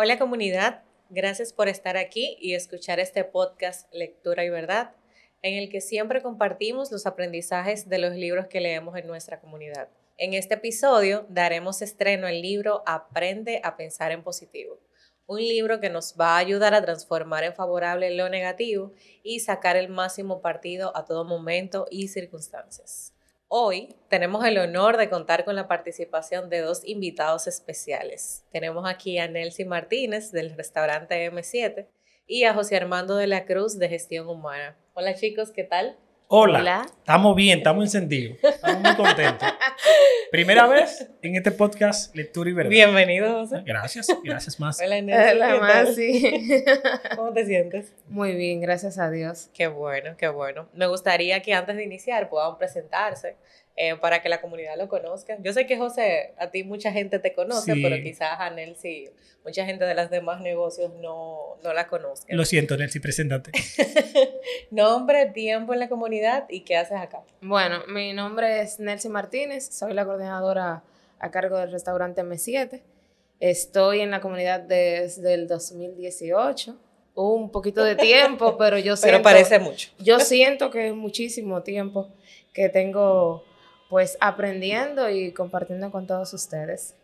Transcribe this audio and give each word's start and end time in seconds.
Hola 0.00 0.16
comunidad, 0.16 0.84
gracias 1.10 1.52
por 1.52 1.66
estar 1.68 1.96
aquí 1.96 2.36
y 2.40 2.54
escuchar 2.54 3.00
este 3.00 3.24
podcast 3.24 3.92
Lectura 3.92 4.44
y 4.44 4.48
Verdad, 4.48 4.94
en 5.42 5.58
el 5.58 5.68
que 5.68 5.80
siempre 5.80 6.22
compartimos 6.22 6.92
los 6.92 7.04
aprendizajes 7.04 7.88
de 7.88 7.98
los 7.98 8.14
libros 8.14 8.46
que 8.46 8.60
leemos 8.60 8.96
en 8.96 9.08
nuestra 9.08 9.40
comunidad. 9.40 9.88
En 10.16 10.34
este 10.34 10.54
episodio 10.54 11.26
daremos 11.28 11.82
estreno 11.82 12.28
al 12.28 12.40
libro 12.40 12.84
Aprende 12.86 13.60
a 13.64 13.76
pensar 13.76 14.12
en 14.12 14.22
positivo, 14.22 14.78
un 15.26 15.40
libro 15.40 15.80
que 15.80 15.90
nos 15.90 16.14
va 16.14 16.36
a 16.36 16.38
ayudar 16.38 16.74
a 16.74 16.82
transformar 16.84 17.42
en 17.42 17.54
favorable 17.54 18.14
lo 18.14 18.28
negativo 18.28 18.92
y 19.24 19.40
sacar 19.40 19.76
el 19.76 19.88
máximo 19.88 20.40
partido 20.40 20.96
a 20.96 21.06
todo 21.06 21.24
momento 21.24 21.88
y 21.90 22.06
circunstancias. 22.06 23.17
Hoy 23.50 23.96
tenemos 24.10 24.44
el 24.44 24.58
honor 24.58 24.98
de 24.98 25.08
contar 25.08 25.46
con 25.46 25.56
la 25.56 25.68
participación 25.68 26.50
de 26.50 26.60
dos 26.60 26.82
invitados 26.84 27.46
especiales. 27.46 28.44
Tenemos 28.52 28.86
aquí 28.86 29.16
a 29.16 29.26
Nelcy 29.26 29.64
Martínez 29.64 30.32
del 30.32 30.54
restaurante 30.54 31.32
M7 31.32 31.86
y 32.26 32.44
a 32.44 32.52
José 32.52 32.76
Armando 32.76 33.16
de 33.16 33.26
la 33.26 33.46
Cruz 33.46 33.78
de 33.78 33.88
Gestión 33.88 34.28
Humana. 34.28 34.76
Hola 34.92 35.14
chicos, 35.14 35.50
¿qué 35.50 35.64
tal? 35.64 35.96
Hola. 36.30 36.84
Estamos 36.98 37.34
bien, 37.34 37.56
estamos 37.56 37.84
encendidos. 37.84 38.36
Estamos 38.42 38.82
muy 38.82 38.94
contentos. 38.96 39.48
Primera 40.30 40.66
vez 40.66 41.08
en 41.22 41.36
este 41.36 41.50
podcast 41.52 42.14
Lectura 42.14 42.50
y 42.50 42.52
Verdad. 42.52 42.68
Bienvenido, 42.68 43.32
José. 43.32 43.62
Gracias, 43.64 44.08
gracias 44.22 44.60
más. 44.60 44.78
Hola, 44.78 45.00
Nelson. 45.00 45.62
Hola, 45.62 45.86
sí. 45.86 46.64
¿Cómo 47.16 47.32
te 47.32 47.46
sientes? 47.46 47.94
Muy 48.08 48.34
bien, 48.34 48.60
gracias 48.60 48.98
a 48.98 49.10
Dios. 49.10 49.48
Qué 49.54 49.68
bueno, 49.68 50.16
qué 50.18 50.28
bueno. 50.28 50.68
Me 50.74 50.86
gustaría 50.86 51.40
que 51.40 51.54
antes 51.54 51.76
de 51.76 51.84
iniciar 51.84 52.28
puedan 52.28 52.58
presentarse 52.58 53.36
eh, 53.80 53.94
para 53.94 54.20
que 54.22 54.28
la 54.28 54.40
comunidad 54.40 54.76
lo 54.76 54.88
conozca. 54.88 55.36
Yo 55.40 55.52
sé 55.52 55.64
que, 55.66 55.76
José, 55.78 56.34
a 56.38 56.50
ti 56.50 56.64
mucha 56.64 56.90
gente 56.90 57.20
te 57.20 57.32
conoce, 57.32 57.74
Sí. 57.74 57.80
pero 57.82 58.02
quizás 58.02 58.40
a 58.40 58.50
Nelcy, 58.50 59.08
mucha 59.44 59.64
gente 59.64 59.84
de 59.84 59.94
los 59.94 60.10
demás 60.10 60.40
negocios 60.40 60.92
no, 61.00 61.56
no 61.62 61.72
la 61.72 61.86
conozca. 61.86 62.26
Lo 62.34 62.44
siento, 62.44 62.76
Nelcy, 62.76 62.98
preséntate. 62.98 63.52
Nombre, 64.70 65.26
tiempo 65.26 65.72
en 65.74 65.80
la 65.80 65.88
comunidad 65.88 66.46
y 66.48 66.60
qué 66.60 66.76
haces 66.76 66.98
acá. 66.98 67.22
Bueno, 67.40 67.80
mi 67.88 68.12
nombre 68.12 68.60
es 68.62 68.78
Nelcy 68.80 69.08
Martínez, 69.08 69.68
soy 69.70 69.94
la 69.94 70.04
coordinadora 70.04 70.82
a 71.20 71.30
cargo 71.30 71.58
del 71.58 71.70
restaurante 71.70 72.22
M7. 72.22 72.82
Estoy 73.40 74.00
en 74.00 74.10
la 74.10 74.20
comunidad 74.20 74.60
desde 74.60 75.34
el 75.34 75.46
2018. 75.46 76.76
Un 77.14 77.50
poquito 77.50 77.82
de 77.82 77.96
tiempo, 77.96 78.56
pero 78.58 78.78
yo 78.78 78.96
siento, 78.96 79.18
Pero 79.18 79.22
parece 79.22 79.58
mucho. 79.58 79.90
yo 79.98 80.20
siento 80.20 80.70
que 80.70 80.88
es 80.88 80.94
muchísimo 80.94 81.62
tiempo 81.62 82.08
que 82.52 82.68
tengo 82.68 83.44
pues 83.88 84.18
aprendiendo 84.20 85.08
y 85.10 85.32
compartiendo 85.32 85.90
con 85.90 86.06
todos 86.06 86.32
ustedes. 86.34 86.94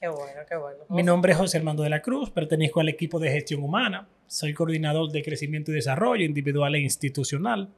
Qué 0.00 0.08
bueno, 0.08 0.40
qué 0.48 0.56
bueno. 0.56 0.78
Mi 0.88 1.02
nombre 1.02 1.32
es 1.32 1.38
José 1.38 1.58
Armando 1.58 1.82
de 1.82 1.90
la 1.90 2.02
Cruz, 2.02 2.30
pertenezco 2.30 2.80
al 2.80 2.88
equipo 2.88 3.18
de 3.18 3.30
gestión 3.30 3.62
humana. 3.62 4.08
Soy 4.26 4.52
coordinador 4.52 5.10
de 5.10 5.22
crecimiento 5.22 5.70
y 5.70 5.74
desarrollo 5.74 6.24
individual 6.24 6.74
e 6.74 6.80
institucional. 6.80 7.68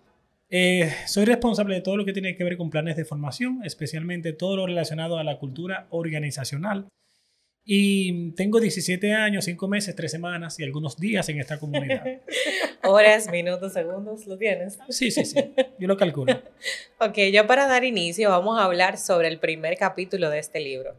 Eh, 0.49 0.93
soy 1.07 1.25
responsable 1.25 1.75
de 1.75 1.81
todo 1.81 1.97
lo 1.97 2.05
que 2.05 2.13
tiene 2.13 2.37
que 2.37 2.45
ver 2.45 2.57
con 2.57 2.71
planes 2.71 2.97
de 2.97 3.05
formación, 3.05 3.61
especialmente 3.65 4.33
todo 4.33 4.57
lo 4.57 4.67
relacionado 4.67 5.19
a 5.19 5.25
la 5.25 5.39
cultura 5.39 5.87
organizacional. 5.91 6.87
Y 7.69 8.31
tengo 8.34 8.61
17 8.61 9.12
años, 9.12 9.45
5 9.45 9.67
meses, 9.67 9.97
3 9.97 10.09
semanas 10.09 10.61
y 10.61 10.62
algunos 10.62 10.97
días 10.97 11.28
en 11.28 11.41
esta 11.41 11.59
comunidad. 11.59 12.05
Horas, 12.84 13.28
minutos, 13.28 13.72
segundos, 13.72 14.25
¿lo 14.28 14.39
tienes? 14.39 14.78
Sí, 14.89 15.11
sí, 15.11 15.25
sí. 15.25 15.53
Yo 15.78 15.89
lo 15.89 15.97
calculo. 15.97 16.41
Ok, 17.00 17.19
ya 17.33 17.47
para 17.47 17.67
dar 17.67 17.84
inicio 17.84 18.31
vamos 18.31 18.59
a 18.59 18.64
hablar 18.64 18.97
sobre 18.97 19.28
el 19.28 19.39
primer 19.39 19.77
capítulo 19.77 20.31
de 20.31 20.39
este 20.39 20.61
libro, 20.61 20.94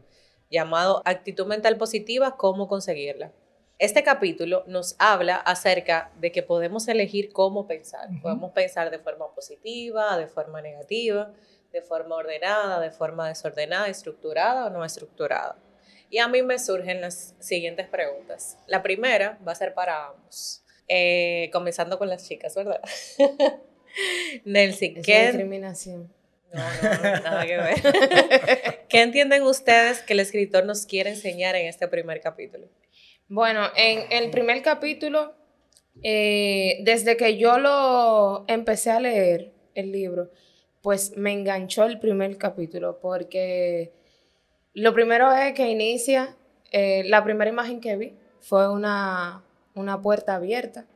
llamado 0.48 1.02
Actitud 1.06 1.46
Mental 1.46 1.76
Positiva, 1.76 2.36
cómo 2.36 2.68
conseguirla. 2.68 3.32
Este 3.78 4.04
capítulo 4.04 4.62
nos 4.68 4.94
habla 4.98 5.36
acerca 5.36 6.12
de 6.20 6.30
que 6.30 6.42
podemos 6.42 6.86
elegir 6.86 7.32
cómo 7.32 7.66
pensar. 7.66 8.10
Ujú. 8.10 8.20
Podemos 8.20 8.52
pensar 8.52 8.90
de 8.90 8.98
forma 8.98 9.34
positiva, 9.34 10.16
de 10.18 10.28
forma 10.28 10.60
negativa, 10.60 11.32
de 11.72 11.80
forma 11.80 12.14
ordenada, 12.14 12.78
de 12.78 12.90
forma 12.90 13.26
desordenada, 13.26 13.88
estructurada 13.88 14.66
o 14.66 14.70
no 14.70 14.84
estructurada. 14.84 15.56
Y 16.10 16.18
a 16.18 16.28
mí 16.28 16.42
me 16.42 16.58
surgen 16.58 17.00
las 17.00 17.34
siguientes 17.38 17.86
preguntas. 17.88 18.58
La 18.66 18.82
primera 18.82 19.38
va 19.46 19.52
a 19.52 19.54
ser 19.54 19.74
para 19.74 20.06
ambos. 20.06 20.64
Eh, 20.88 21.50
comenzando 21.52 21.98
con 21.98 22.08
las 22.08 22.26
chicas, 22.26 22.54
¿verdad? 22.54 22.80
Es 24.44 24.78
¿qué, 24.78 24.92
discriminación. 24.92 26.12
no, 26.52 26.60
no, 26.60 26.94
no, 26.94 27.20
nada 27.20 27.46
que 27.46 27.56
ver. 27.56 27.74
¿Qué 28.88 29.02
entienden 29.02 29.42
ustedes 29.42 30.02
que 30.02 30.12
el 30.12 30.20
escritor 30.20 30.64
nos 30.64 30.86
quiere 30.86 31.10
enseñar 31.10 31.56
en 31.56 31.66
este 31.66 31.88
primer 31.88 32.20
capítulo? 32.20 32.68
Bueno, 33.28 33.66
en 33.76 34.10
el 34.12 34.30
primer 34.30 34.62
capítulo, 34.62 35.34
eh, 36.02 36.78
desde 36.82 37.16
que 37.16 37.36
yo 37.38 37.58
lo 37.58 38.44
empecé 38.46 38.90
a 38.90 39.00
leer, 39.00 39.52
el 39.74 39.92
libro, 39.92 40.30
pues 40.82 41.16
me 41.16 41.32
enganchó 41.32 41.84
el 41.84 41.98
primer 41.98 42.36
capítulo, 42.38 42.98
porque 43.00 43.92
lo 44.80 44.92
primero 44.94 45.32
es 45.32 45.54
que 45.54 45.70
inicia, 45.70 46.36
eh, 46.70 47.04
la 47.06 47.22
primera 47.24 47.50
imagen 47.50 47.80
que 47.80 47.96
vi 47.96 48.14
fue 48.40 48.70
una, 48.70 49.42
una 49.74 50.00
puerta 50.00 50.34
abierta, 50.36 50.86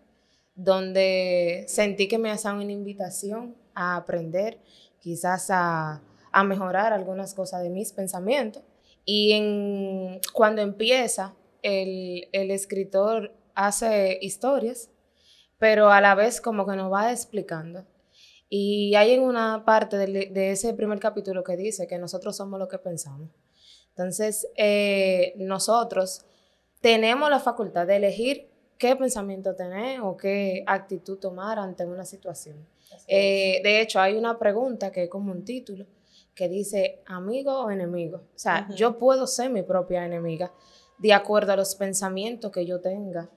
donde 0.55 1.65
sentí 1.69 2.09
que 2.09 2.19
me 2.19 2.31
hacían 2.31 2.57
una 2.57 2.73
invitación 2.73 3.57
a 3.75 3.97
aprender, 3.97 4.59
quizás 5.01 5.49
a, 5.51 6.03
a 6.31 6.45
mejorar 6.45 6.93
algunas 6.93 7.35
cosas 7.35 7.63
de 7.63 7.71
mis 7.71 7.93
pensamientos. 7.93 8.63
Y 9.05 9.33
en, 9.33 10.21
cuando 10.33 10.63
empieza, 10.63 11.35
el, 11.63 12.29
el 12.33 12.51
escritor 12.51 13.33
hace 13.55 14.19
historias, 14.21 14.91
pero 15.59 15.91
a 15.91 16.01
la 16.01 16.15
vez 16.15 16.41
como 16.41 16.67
que 16.67 16.77
nos 16.77 16.93
va 16.93 17.11
explicando. 17.11 17.85
Y 18.49 18.95
hay 18.97 19.13
en 19.13 19.23
una 19.23 19.65
parte 19.65 19.97
del- 19.97 20.33
de, 20.35 20.51
ese 20.51 20.75
primer 20.75 20.99
capítulo 20.99 21.43
que 21.43 21.57
dice 21.57 21.87
que 21.87 21.99
nosotros 21.99 22.37
somos 22.37 22.59
lo 22.61 22.69
que 22.69 22.79
pensamos. 22.79 23.31
Entonces, 23.97 24.49
eh, 24.57 25.35
nosotros 25.37 26.25
tenemos 26.81 27.31
la 27.31 27.41
facultad 27.41 27.87
de 27.87 27.97
elegir 27.97 28.49
qué 28.79 28.97
pensamiento 28.97 29.55
tener 29.55 30.01
o 30.01 30.17
qué 30.17 30.65
actitud 30.67 31.19
tomar 31.19 31.59
ante 31.59 31.85
una 31.85 32.05
situación. 32.05 32.67
Eh, 33.07 33.61
de 33.63 33.81
hecho, 33.81 34.01
hay 34.01 34.17
una 34.17 34.39
pregunta 34.39 34.91
que 34.91 35.05
es 35.05 35.11
como 35.11 35.31
un 35.31 35.45
título 35.45 35.87
que 36.35 36.49
dice 36.49 37.03
amigo 37.07 37.61
o 37.61 37.71
enemigo. 37.71 38.19
O 38.35 38.39
sea, 38.39 38.69
yo 38.75 38.99
puedo 38.99 39.27
ser 39.27 39.51
mi 39.51 39.63
propia 39.63 40.05
enemiga 40.05 40.53
de 40.99 41.13
acuerdo 41.13 41.53
a 41.53 41.57
los 41.57 41.75
pensamientos 41.75 42.51
que 42.51 42.65
yo 42.65 42.81
tenga 42.81 43.29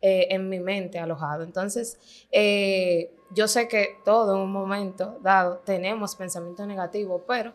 eh, 0.00 0.28
en 0.30 0.48
mi 0.48 0.60
mente 0.60 0.98
alojado. 0.98 1.42
Entonces, 1.42 1.98
eh, 2.30 3.12
yo 3.34 3.48
sé 3.48 3.68
que 3.68 3.96
todo 4.04 4.36
en 4.36 4.42
un 4.42 4.52
momento 4.52 5.18
dado 5.20 5.58
tenemos 5.58 6.14
pensamientos 6.16 6.66
negativos, 6.66 7.22
pero 7.26 7.52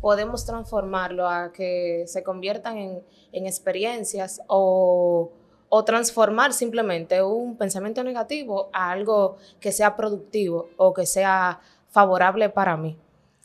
podemos 0.00 0.44
transformarlo 0.44 1.28
a 1.28 1.52
que 1.52 2.04
se 2.06 2.22
conviertan 2.22 2.78
en, 2.78 3.02
en 3.32 3.46
experiencias 3.46 4.40
o, 4.46 5.30
o 5.68 5.84
transformar 5.84 6.52
simplemente 6.52 7.22
un 7.22 7.56
pensamiento 7.56 8.02
negativo 8.04 8.70
a 8.72 8.90
algo 8.90 9.36
que 9.60 9.72
sea 9.72 9.96
productivo 9.96 10.68
o 10.76 10.94
que 10.94 11.06
sea 11.06 11.60
favorable 11.88 12.48
para 12.50 12.76
mí. 12.76 12.98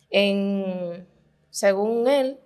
En, 0.09 1.07
según 1.49 2.07
él, 2.07 2.39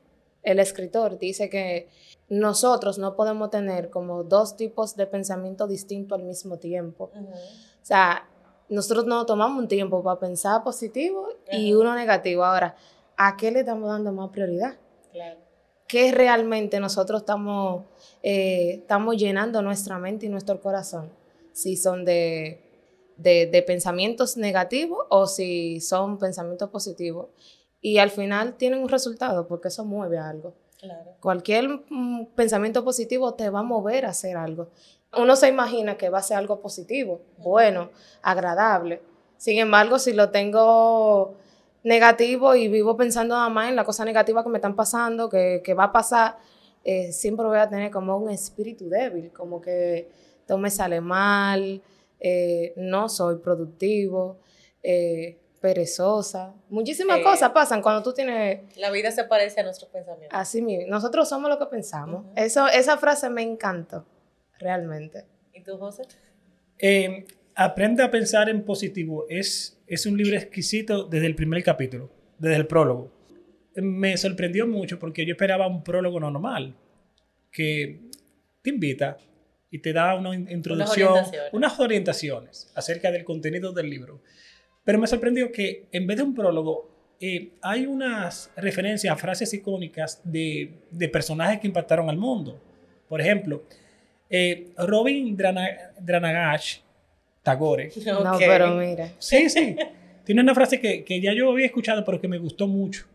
el 0.43 0.59
escritor 0.59 1.17
dice 1.17 1.49
que 1.49 1.89
nosotros 2.29 2.97
no 2.97 3.15
podemos 3.15 3.49
tener 3.49 3.89
como 3.89 4.23
dos 4.23 4.55
tipos 4.55 4.95
de 4.95 5.07
pensamiento 5.07 5.67
distintos 5.67 6.17
al 6.17 6.25
mismo 6.25 6.57
tiempo. 6.57 7.11
O 7.13 7.85
sea, 7.85 8.27
nosotros 8.69 9.05
no 9.05 9.25
tomamos 9.25 9.59
un 9.59 9.67
tiempo 9.67 10.01
para 10.03 10.19
pensar 10.19 10.63
positivo 10.63 11.27
y 11.51 11.73
uno 11.73 11.93
negativo. 11.95 12.43
Ahora, 12.43 12.75
¿a 13.17 13.37
qué 13.37 13.51
le 13.51 13.61
estamos 13.61 13.89
dando 13.89 14.11
más 14.11 14.29
prioridad? 14.29 14.77
Claro. 15.11 15.39
¿Qué 15.87 16.11
realmente 16.11 16.79
nosotros 16.79 17.21
estamos, 17.21 17.85
eh, 18.23 18.79
estamos 18.81 19.17
llenando 19.17 19.61
nuestra 19.61 19.99
mente 19.99 20.25
y 20.25 20.29
nuestro 20.29 20.59
corazón? 20.59 21.11
Si 21.53 21.77
son 21.77 22.03
de, 22.05 22.59
de, 23.17 23.45
de 23.45 23.61
pensamientos 23.61 24.35
negativos 24.35 25.05
o 25.09 25.27
si 25.27 25.79
son 25.79 26.17
pensamientos 26.17 26.69
positivos. 26.69 27.27
Y 27.81 27.99
al 27.99 28.09
final 28.09 28.55
tienen 28.55 28.79
un 28.79 28.89
resultado 28.89 29.47
porque 29.47 29.67
eso 29.67 29.85
mueve 29.85 30.17
a 30.17 30.29
algo. 30.29 30.53
Claro. 30.79 31.11
Cualquier 31.21 31.81
mm, 31.89 32.25
pensamiento 32.35 32.83
positivo 32.83 33.35
te 33.35 33.49
va 33.49 33.59
a 33.59 33.63
mover 33.63 34.05
a 34.05 34.09
hacer 34.09 34.37
algo. 34.37 34.69
Uno 35.15 35.35
se 35.35 35.47
imagina 35.47 35.97
que 35.97 36.09
va 36.09 36.19
a 36.19 36.23
ser 36.23 36.37
algo 36.37 36.59
positivo, 36.59 37.21
bueno, 37.37 37.91
agradable. 38.21 39.01
Sin 39.37 39.59
embargo, 39.59 39.99
si 39.99 40.13
lo 40.13 40.29
tengo 40.31 41.35
negativo 41.85 42.55
y 42.55 42.67
vivo 42.67 42.97
pensando 42.97 43.35
nada 43.35 43.47
más 43.47 43.69
en 43.69 43.75
la 43.75 43.85
cosa 43.85 44.03
negativa 44.03 44.43
que 44.43 44.49
me 44.49 44.57
están 44.57 44.75
pasando, 44.75 45.29
que, 45.29 45.61
que 45.63 45.73
va 45.73 45.85
a 45.85 45.91
pasar, 45.91 46.37
eh, 46.83 47.11
siempre 47.13 47.45
voy 47.45 47.59
a 47.59 47.69
tener 47.69 47.91
como 47.91 48.17
un 48.17 48.29
espíritu 48.29 48.89
débil, 48.89 49.31
como 49.31 49.61
que 49.61 50.09
todo 50.45 50.57
me 50.57 50.69
sale 50.69 50.99
mal, 50.99 51.81
eh, 52.19 52.73
no 52.75 53.07
soy 53.07 53.37
productivo, 53.37 54.39
eh, 54.81 55.37
perezosa. 55.61 56.53
Muchísimas 56.69 57.19
cosas 57.19 57.51
pasan 57.51 57.81
cuando 57.81 58.03
tú 58.03 58.13
tienes 58.13 58.77
La 58.77 58.91
vida 58.91 59.11
se 59.11 59.23
parece 59.23 59.61
a 59.61 59.63
nuestros 59.63 59.89
pensamientos. 59.89 60.37
Así 60.37 60.61
mismo, 60.61 60.87
nosotros 60.89 61.29
somos 61.29 61.49
lo 61.49 61.59
que 61.59 61.67
pensamos. 61.67 62.25
Eso, 62.35 62.67
esa 62.67 62.97
frase 62.97 63.29
me 63.29 63.43
encantó. 63.43 64.05
realmente. 64.59 65.25
¿Y 65.53 65.61
tú, 65.61 65.77
José? 65.77 66.03
Eh, 66.79 67.25
Aprende 67.55 68.03
a 68.03 68.11
pensar 68.11 68.49
en 68.49 68.65
positivo. 68.65 69.25
Es, 69.29 69.74
es 69.87 70.05
un 70.05 70.17
libro 70.17 70.35
exquisito 70.35 71.03
desde 71.05 71.27
el 71.27 71.35
primer 71.35 71.63
capítulo, 71.63 72.11
desde 72.39 72.55
el 72.57 72.67
prólogo. 72.67 73.11
Me 73.75 74.15
sorprendió 74.17 74.67
mucho 74.67 74.97
porque 74.99 75.25
yo 75.25 75.33
esperaba 75.33 75.67
un 75.67 75.83
prólogo 75.83 76.19
normal, 76.19 76.75
que 77.51 77.99
te 78.61 78.69
invita 78.69 79.17
y 79.69 79.79
te 79.79 79.93
da 79.93 80.15
una 80.15 80.33
introducción, 80.35 81.09
Unas 81.11 81.27
orientaciones. 81.27 81.53
unas 81.53 81.79
orientaciones 81.79 82.71
acerca 82.75 83.11
del 83.11 83.23
contenido 83.23 83.71
del 83.73 83.89
libro. 83.89 84.21
Pero 84.83 84.99
me 84.99 85.07
sorprendió 85.07 85.51
que 85.51 85.87
en 85.91 86.05
vez 86.07 86.17
de 86.17 86.23
un 86.23 86.33
prólogo, 86.35 87.15
eh, 87.19 87.53
hay 87.61 87.85
unas 87.85 88.51
referencias 88.55 89.13
a 89.13 89.17
frases 89.17 89.53
icónicas 89.53 90.21
de, 90.23 90.81
de 90.91 91.09
personajes 91.09 91.59
que 91.59 91.67
impactaron 91.67 92.09
al 92.09 92.17
mundo. 92.17 92.61
Por 93.09 93.19
ejemplo, 93.21 93.63
eh, 94.29 94.69
Robin 94.77 95.35
Drana- 95.35 95.91
Dranagash 95.99 96.79
Tagore. 97.45 97.91
No, 98.05 98.37
pero 98.39 98.75
mira. 98.75 99.11
Sí, 99.19 99.49
sí. 99.49 99.75
Tiene 100.25 100.41
una 100.41 100.53
frase 100.55 100.79
que, 100.81 101.03
que 101.05 101.21
ya 101.21 101.31
yo 101.33 101.51
había 101.51 101.67
escuchado, 101.67 102.03
pero 102.03 102.19
que 102.19 102.27
me 102.27 102.39
gustó 102.39 102.67
mucho 102.67 103.05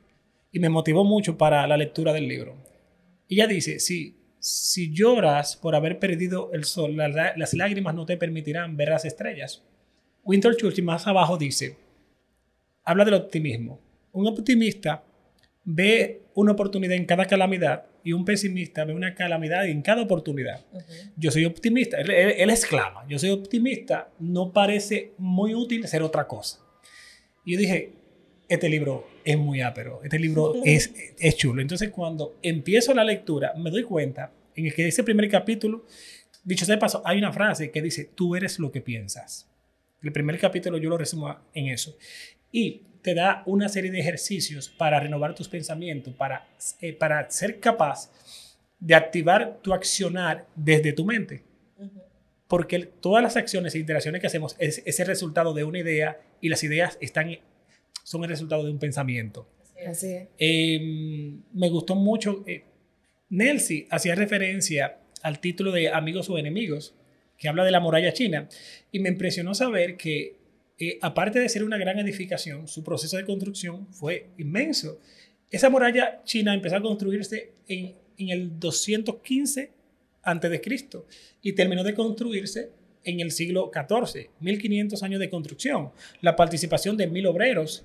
y 0.53 0.59
me 0.61 0.69
motivó 0.71 1.05
mucho 1.05 1.37
para 1.37 1.67
la 1.67 1.77
lectura 1.77 2.13
del 2.13 2.27
libro. 2.29 2.55
Ella 3.29 3.47
dice, 3.47 3.79
si, 3.81 4.17
si 4.39 4.93
lloras 4.95 5.57
por 5.57 5.75
haber 5.75 5.99
perdido 5.99 6.51
el 6.53 6.65
sol, 6.65 6.97
la- 6.97 7.09
la- 7.09 7.35
las 7.37 7.53
lágrimas 7.55 7.95
no 7.95 8.07
te 8.07 8.17
permitirán 8.17 8.77
ver 8.77 8.89
las 8.91 9.05
estrellas. 9.05 9.63
Winter 10.25 10.55
Churchill 10.57 10.85
más 10.85 11.07
abajo 11.07 11.37
dice, 11.37 11.77
habla 12.85 13.05
del 13.05 13.15
optimismo. 13.15 13.81
Un 14.13 14.27
optimista 14.29 15.03
ve 15.65 16.23
una 16.35 16.53
oportunidad 16.53 16.95
en 16.97 17.05
cada 17.07 17.25
calamidad 17.27 17.85
y 18.05 18.13
un 18.13 18.25
pesimista 18.25 18.85
ve 18.85 18.95
una 18.95 19.15
calamidad 19.15 19.67
en 19.69 19.83
cada 19.83 20.03
oportunidad. 20.03 20.65
Ujú. 20.73 20.83
Yo 21.17 21.31
soy 21.31 21.45
optimista. 21.45 21.99
Él, 22.01 22.11
él- 22.11 22.35
él 22.39 22.51
exclama, 22.51 23.05
yo 23.09 23.19
soy 23.19 23.31
optimista, 23.31 24.11
no 24.19 24.53
parece 24.53 25.13
muy 25.19 25.55
útil 25.55 25.87
ser 25.87 26.03
otra 26.03 26.27
cosa. 26.27 26.61
Y 27.45 27.55
yo 27.55 27.59
dije, 27.59 27.93
este 28.49 28.69
libro 28.69 29.07
es 29.25 29.39
muy 29.39 29.61
ápero, 29.61 30.01
este 30.03 30.19
libro 30.19 30.55
es, 30.65 30.93
es 31.19 31.37
chulo. 31.37 31.61
Entonces 31.63 31.91
cuando 31.91 32.37
empiezo 32.43 32.95
la 32.95 33.05
lectura, 33.05 33.53
me 33.57 33.71
doy 33.71 33.83
cuenta 33.85 34.33
en 34.57 34.67
el 34.67 34.75
que 34.75 34.89
ese 34.89 35.05
primer 35.05 35.29
capítulo, 35.29 35.87
dicho 36.43 36.65
sea 36.65 36.75
de 36.77 36.81
paso, 36.81 37.03
hay 37.05 37.19
una 37.19 37.33
frase 37.33 37.71
que 37.71 37.81
dice, 37.83 38.11
tú 38.15 38.35
eres 38.35 38.59
lo 38.59 38.73
que 38.73 38.81
piensas. 38.81 39.49
El 40.03 40.13
primer 40.13 40.39
capítulo 40.39 40.79
yo 40.79 40.89
lo 40.89 40.97
resumo 40.99 41.37
en 41.55 41.69
eso. 41.69 41.97
Y 42.51 42.83
te 43.03 43.15
da 43.15 43.43
una 43.47 43.69
serie 43.69 43.91
de 43.91 44.01
ejercicios 44.01 44.69
para 44.69 45.01
renovar 45.01 45.35
tus 45.35 45.49
pensamientos, 45.49 46.15
para, 46.15 46.47
eh, 46.81 46.93
para 46.93 47.31
ser 47.31 47.61
capaz 47.61 48.11
de 48.79 48.95
activar 48.95 49.59
tu 49.63 49.73
accionar 49.73 50.47
desde 50.55 50.93
tu 50.93 51.05
mente. 51.05 51.43
Porque 52.49 52.81
todas 52.81 53.23
las 53.23 53.37
acciones 53.37 53.75
e 53.75 53.79
interacciones 53.79 54.21
que 54.21 54.27
hacemos 54.27 54.57
es, 54.59 54.83
es 54.85 54.99
el 54.99 55.07
resultado 55.07 55.55
de 55.55 55.63
una 55.63 55.79
idea 55.79 56.21
y 56.41 56.49
las 56.49 56.65
ideas 56.65 56.99
están, 57.01 57.39
son 58.03 58.25
el 58.25 58.31
resultado 58.31 58.65
de 58.65 58.73
un 58.73 58.79
pensamiento. 58.79 59.49
Así 59.63 59.75
es. 59.79 59.89
Así 59.89 60.13
es. 60.13 60.29
Eh, 60.39 61.37
me 61.53 61.69
gustó 61.69 61.95
mucho. 61.95 62.43
eh, 62.47 62.65
Nelsie 63.29 63.87
hacía 63.91 64.17
referencia 64.17 64.99
al 65.23 65.39
título 65.39 65.71
de 65.71 65.91
Amigos 65.91 66.29
o 66.29 66.39
Enemigos, 66.39 66.95
que 67.39 67.49
habla 67.49 67.65
de 67.65 67.71
la 67.71 67.81
muralla 67.81 68.13
china, 68.13 68.49
y 68.91 68.99
me 68.99 69.09
impresionó 69.09 69.55
saber 69.55 69.97
que, 69.97 70.40
eh, 70.83 70.99
aparte 71.03 71.39
de 71.39 71.49
ser 71.51 71.63
una 71.63 71.77
gran 71.77 71.99
edificación, 71.99 72.67
su 72.67 72.83
proceso 72.83 73.19
de 73.19 73.27
construcción 73.27 73.87
fue 73.93 74.31
inmenso. 74.39 74.99
Esa 75.51 75.69
muralla 75.69 76.23
china 76.25 76.55
empezó 76.55 76.77
a 76.77 76.81
construirse 76.81 77.53
en, 77.69 77.97
el 78.17 78.59
215 78.59 79.73
antes 80.23 80.51
de 80.51 80.61
Cristo 80.63 81.07
y 81.43 81.53
terminó 81.53 81.85
de 81.85 81.93
construirse 81.93 82.71
en 83.05 83.21
el 83.21 83.31
siglo 83.31 83.71
XIV, 83.75 84.31
1500 84.41 85.03
años 85.03 85.21
de 85.21 85.29
construcción, 85.29 85.91
la 86.23 86.35
participación 86.35 86.97
de 86.97 87.07
mil 87.07 87.27
obreros, 87.27 87.85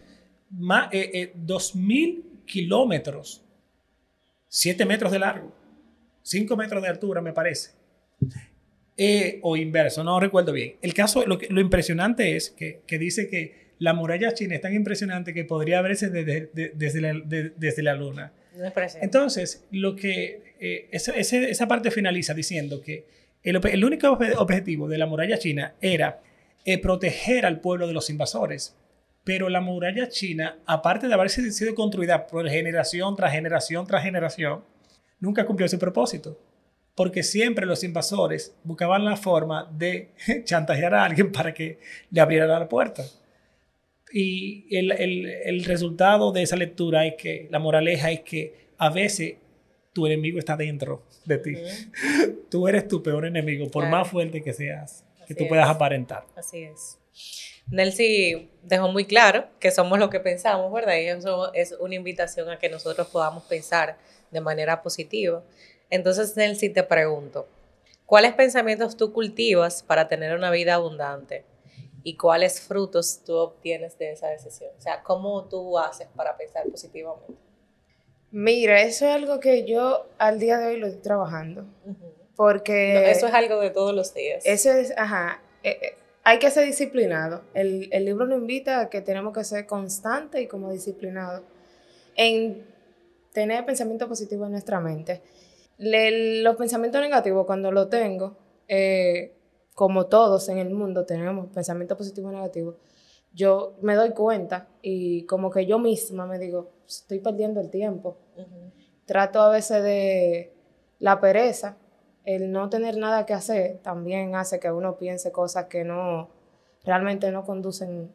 más, 0.49 0.87
eh, 0.93 1.11
eh, 1.13 1.31
2000 1.35 2.23
kilómetros, 2.45 3.43
7 4.47 4.85
metros 4.85 5.11
de 5.11 5.19
largo, 5.19 5.53
5 6.21 6.55
metros 6.55 6.81
de 6.81 6.87
altura, 6.87 7.21
me 7.21 7.33
parece. 7.33 7.71
Eh, 8.97 9.39
o 9.41 9.57
inverso, 9.57 10.03
no 10.03 10.19
recuerdo 10.19 10.53
bien. 10.53 10.75
El 10.81 10.93
caso, 10.93 11.25
lo, 11.25 11.37
que- 11.37 11.47
lo 11.49 11.59
impresionante 11.59 12.35
es 12.37 12.49
que, 12.51 12.79
que 12.87 12.97
dice 12.97 13.27
que 13.27 13.65
la 13.79 13.93
muralla 13.93 14.33
china 14.33 14.55
es 14.55 14.61
tan 14.61 14.73
impresionante 14.73 15.33
que 15.33 15.43
podría 15.43 15.81
verse 15.81 16.09
desde, 16.09 16.49
de- 16.53 16.71
desde, 16.73 17.01
la, 17.01 17.13
de- 17.13 17.51
desde 17.57 17.83
la 17.83 17.93
luna. 17.93 18.31
No. 18.99 19.03
Entonces, 19.03 19.65
lo 19.71 19.97
que 19.97 20.55
eh, 20.61 20.87
esa, 20.91 21.11
esa 21.13 21.67
parte 21.67 21.91
finaliza 21.91 22.33
diciendo 22.33 22.81
que 22.81 23.05
el, 23.43 23.83
único 23.83 24.07
obje- 24.17 24.33
objetivo 24.37 24.87
de 24.87 24.97
la 24.97 25.05
muralla 25.07 25.37
china 25.37 25.75
era 25.81 26.21
eh, 26.63 26.79
proteger 26.79 27.45
al 27.45 27.59
pueblo 27.59 27.87
de 27.87 27.93
los 27.93 28.09
invasores. 28.09 28.77
Pero 29.25 29.49
la 29.49 29.59
muralla 29.59 30.07
china, 30.07 30.59
aparte 30.65 31.07
de 31.09 31.13
haber 31.15 31.29
sido 31.29 31.51
sido 31.51 31.75
construida 31.75 32.27
por 32.27 32.47
generación 32.49 33.15
tras 33.17 33.33
generación 33.33 33.85
tras 33.87 34.03
generación, 34.03 34.63
nunca 35.19 35.45
cumplió 35.45 35.67
su 35.67 35.77
propósito. 35.79 36.39
Porque 36.95 37.23
siempre 37.23 37.65
los 37.65 37.83
invasores 37.83 38.55
buscaban 38.63 39.03
la 39.05 39.17
forma 39.17 39.69
de 39.77 40.09
chantajear 40.45 40.93
a 40.95 41.03
alguien 41.03 41.31
para 41.31 41.53
que 41.53 41.79
le 42.09 42.21
abriera 42.21 42.47
la 42.47 42.67
puerta. 42.69 43.03
Y 44.11 44.65
el, 44.77 44.91
el- 44.91 45.25
el 45.25 45.63
resultado 45.65 46.31
de 46.31 46.43
esa 46.43 46.55
lectura 46.55 47.05
es 47.05 47.15
que 47.15 47.47
la 47.51 47.59
moraleja 47.59 48.11
es 48.11 48.21
que 48.21 48.69
a 48.77 48.89
veces 48.89 49.35
tu 49.93 50.05
enemigo 50.05 50.39
está 50.39 50.55
dentro 50.55 51.03
de 51.25 51.37
ti. 51.37 51.53
Tú 52.49 52.67
eres 52.67 52.87
tu 52.87 53.01
peor 53.01 53.25
enemigo, 53.25 53.69
por 53.69 53.83
Claro. 53.83 53.97
más 53.97 54.07
fuerte 54.09 54.41
que 54.41 54.53
seas, 54.53 55.03
que 55.27 55.35
tú 55.35 55.47
puedas 55.47 55.65
es. 55.67 55.75
aparentar. 55.75 56.25
Así 56.35 56.63
es. 56.63 56.97
Nelcy 57.71 58.49
dejó 58.61 58.89
muy 58.91 59.05
claro 59.05 59.47
que 59.59 59.71
somos 59.71 59.97
lo 59.97 60.09
que 60.09 60.19
pensamos, 60.19 60.71
¿verdad? 60.71 60.95
Y 60.97 61.07
eso 61.07 61.51
es 61.53 61.73
una 61.79 61.95
invitación 61.95 62.49
a 62.49 62.59
que 62.59 62.69
nosotros 62.69 63.07
podamos 63.07 63.43
pensar 63.45 63.97
de 64.31 64.39
manera 64.41 64.83
positiva. 64.83 65.43
Entonces, 65.89 66.35
Nelcy, 66.35 66.69
te 66.69 66.83
pregunto, 66.83 67.47
¿cuáles 68.05 68.33
pensamientos 68.33 68.97
tú 68.97 69.13
cultivas 69.13 69.83
para 69.83 70.07
tener 70.07 70.35
una 70.35 70.51
vida 70.51 70.75
abundante? 70.75 71.45
¿Y 72.03 72.17
cuáles 72.17 72.61
frutos 72.61 73.21
tú 73.25 73.33
obtienes 73.35 73.97
de 73.97 74.11
esa 74.11 74.27
decisión? 74.27 74.69
O 74.77 74.81
sea, 74.81 75.01
¿cómo 75.01 75.45
tú 75.45 75.77
haces 75.79 76.07
para 76.15 76.37
pensar 76.37 76.63
positivamente? 76.69 77.33
Mira, 78.31 78.81
eso 78.81 79.05
es 79.07 79.15
algo 79.15 79.39
que 79.39 79.65
yo 79.65 80.07
al 80.17 80.39
día 80.39 80.57
de 80.57 80.67
hoy 80.67 80.77
lo 80.79 80.87
estoy 80.87 81.01
trabajando. 81.01 81.65
Porque 82.35 82.93
No, 82.93 82.99
eso 82.99 83.27
es 83.27 83.33
algo 83.33 83.59
de 83.59 83.69
todos 83.69 83.95
los 83.95 84.13
días. 84.13 84.43
eso 84.45 84.71
es, 84.71 84.93
ajá, 84.97 85.41
eh, 85.63 85.77
eh, 85.81 85.95
hay 86.23 86.37
que 86.39 86.51
ser 86.51 86.65
disciplinado. 86.65 87.43
El, 87.53 87.87
el 87.91 88.05
libro 88.05 88.25
nos 88.25 88.39
invita 88.39 88.81
a 88.81 88.89
que 88.89 89.01
tenemos 89.01 89.33
que 89.33 89.43
ser 89.43 89.65
constantes 89.65 90.41
y 90.41 90.47
como 90.47 90.71
disciplinados 90.71 91.43
en 92.15 92.65
tener 93.31 93.65
pensamiento 93.65 94.07
positivo 94.07 94.45
en 94.45 94.51
nuestra 94.51 94.79
mente. 94.79 95.21
Le- 95.77 96.41
los 96.41 96.55
pensamientos 96.55 97.01
negativos, 97.01 97.45
cuando 97.45 97.71
lo 97.71 97.87
tengo, 97.89 98.37
eh, 98.67 99.33
como 99.73 100.05
todos 100.07 100.47
en 100.49 100.57
el 100.59 100.69
mundo 100.73 101.05
tenemos 101.05 101.47
pensamientos 101.47 101.97
positivos 101.97 102.31
y 102.31 102.35
negativos, 102.35 102.75
yo 103.33 103.73
me 103.81 103.95
doy 103.95 104.11
cuenta 104.11 104.67
y 104.81 105.25
como 105.25 105.51
que 105.51 105.65
yo 105.65 105.77
misma 105.79 106.25
me 106.25 106.39
digo, 106.39 106.71
estoy 106.87 107.19
perdiendo 107.19 107.59
el 107.59 107.69
tiempo. 107.69 108.15
Trato 109.05 109.41
a 109.41 109.49
veces 109.49 109.83
de 109.83 110.53
la 110.99 111.19
pereza, 111.19 111.77
el 112.23 112.51
no 112.51 112.69
tener 112.69 112.97
nada 112.97 113.25
que 113.25 113.33
hacer, 113.33 113.79
también 113.83 114.35
hace 114.35 114.59
que 114.59 114.71
uno 114.71 114.97
piense 114.97 115.31
cosas 115.31 115.65
que 115.65 115.83
no, 115.83 116.29
realmente 116.85 117.29
no 117.31 117.45
conducen 117.45 118.11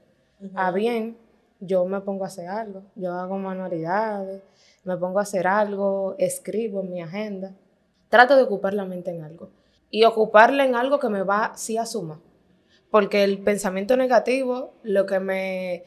a 0.55 0.73
bien. 0.73 1.17
Yo 1.61 1.85
me 1.85 2.01
pongo 2.01 2.25
a 2.25 2.29
hacer 2.29 2.49
algo, 2.49 2.83
yo 2.97 3.13
hago 3.13 3.37
manualidades, 3.39 4.43
me 4.85 4.97
pongo 4.97 5.19
a 5.19 5.23
hacer 5.23 5.47
algo, 5.47 6.15
escribo 6.19 6.81
en 6.81 6.91
mi 6.91 7.03
agenda. 7.03 7.55
Trato 8.09 8.37
de 8.37 8.43
ocupar 8.43 8.75
la 8.75 8.85
mente 8.85 9.11
en 9.11 9.23
algo 9.23 9.51
y 9.91 10.05
ocuparla 10.05 10.65
en 10.65 10.75
algo 10.75 10.99
que 10.99 11.09
me 11.09 11.23
va 11.23 11.53
sí 11.57 11.77
a 11.77 11.87
sumar. 11.87 12.19
Porque 12.91 13.23
el 13.25 13.43
pensamiento 13.43 13.97
negativo 13.97 14.75
lo 14.83 15.07
que 15.07 15.21
me, 15.21 15.85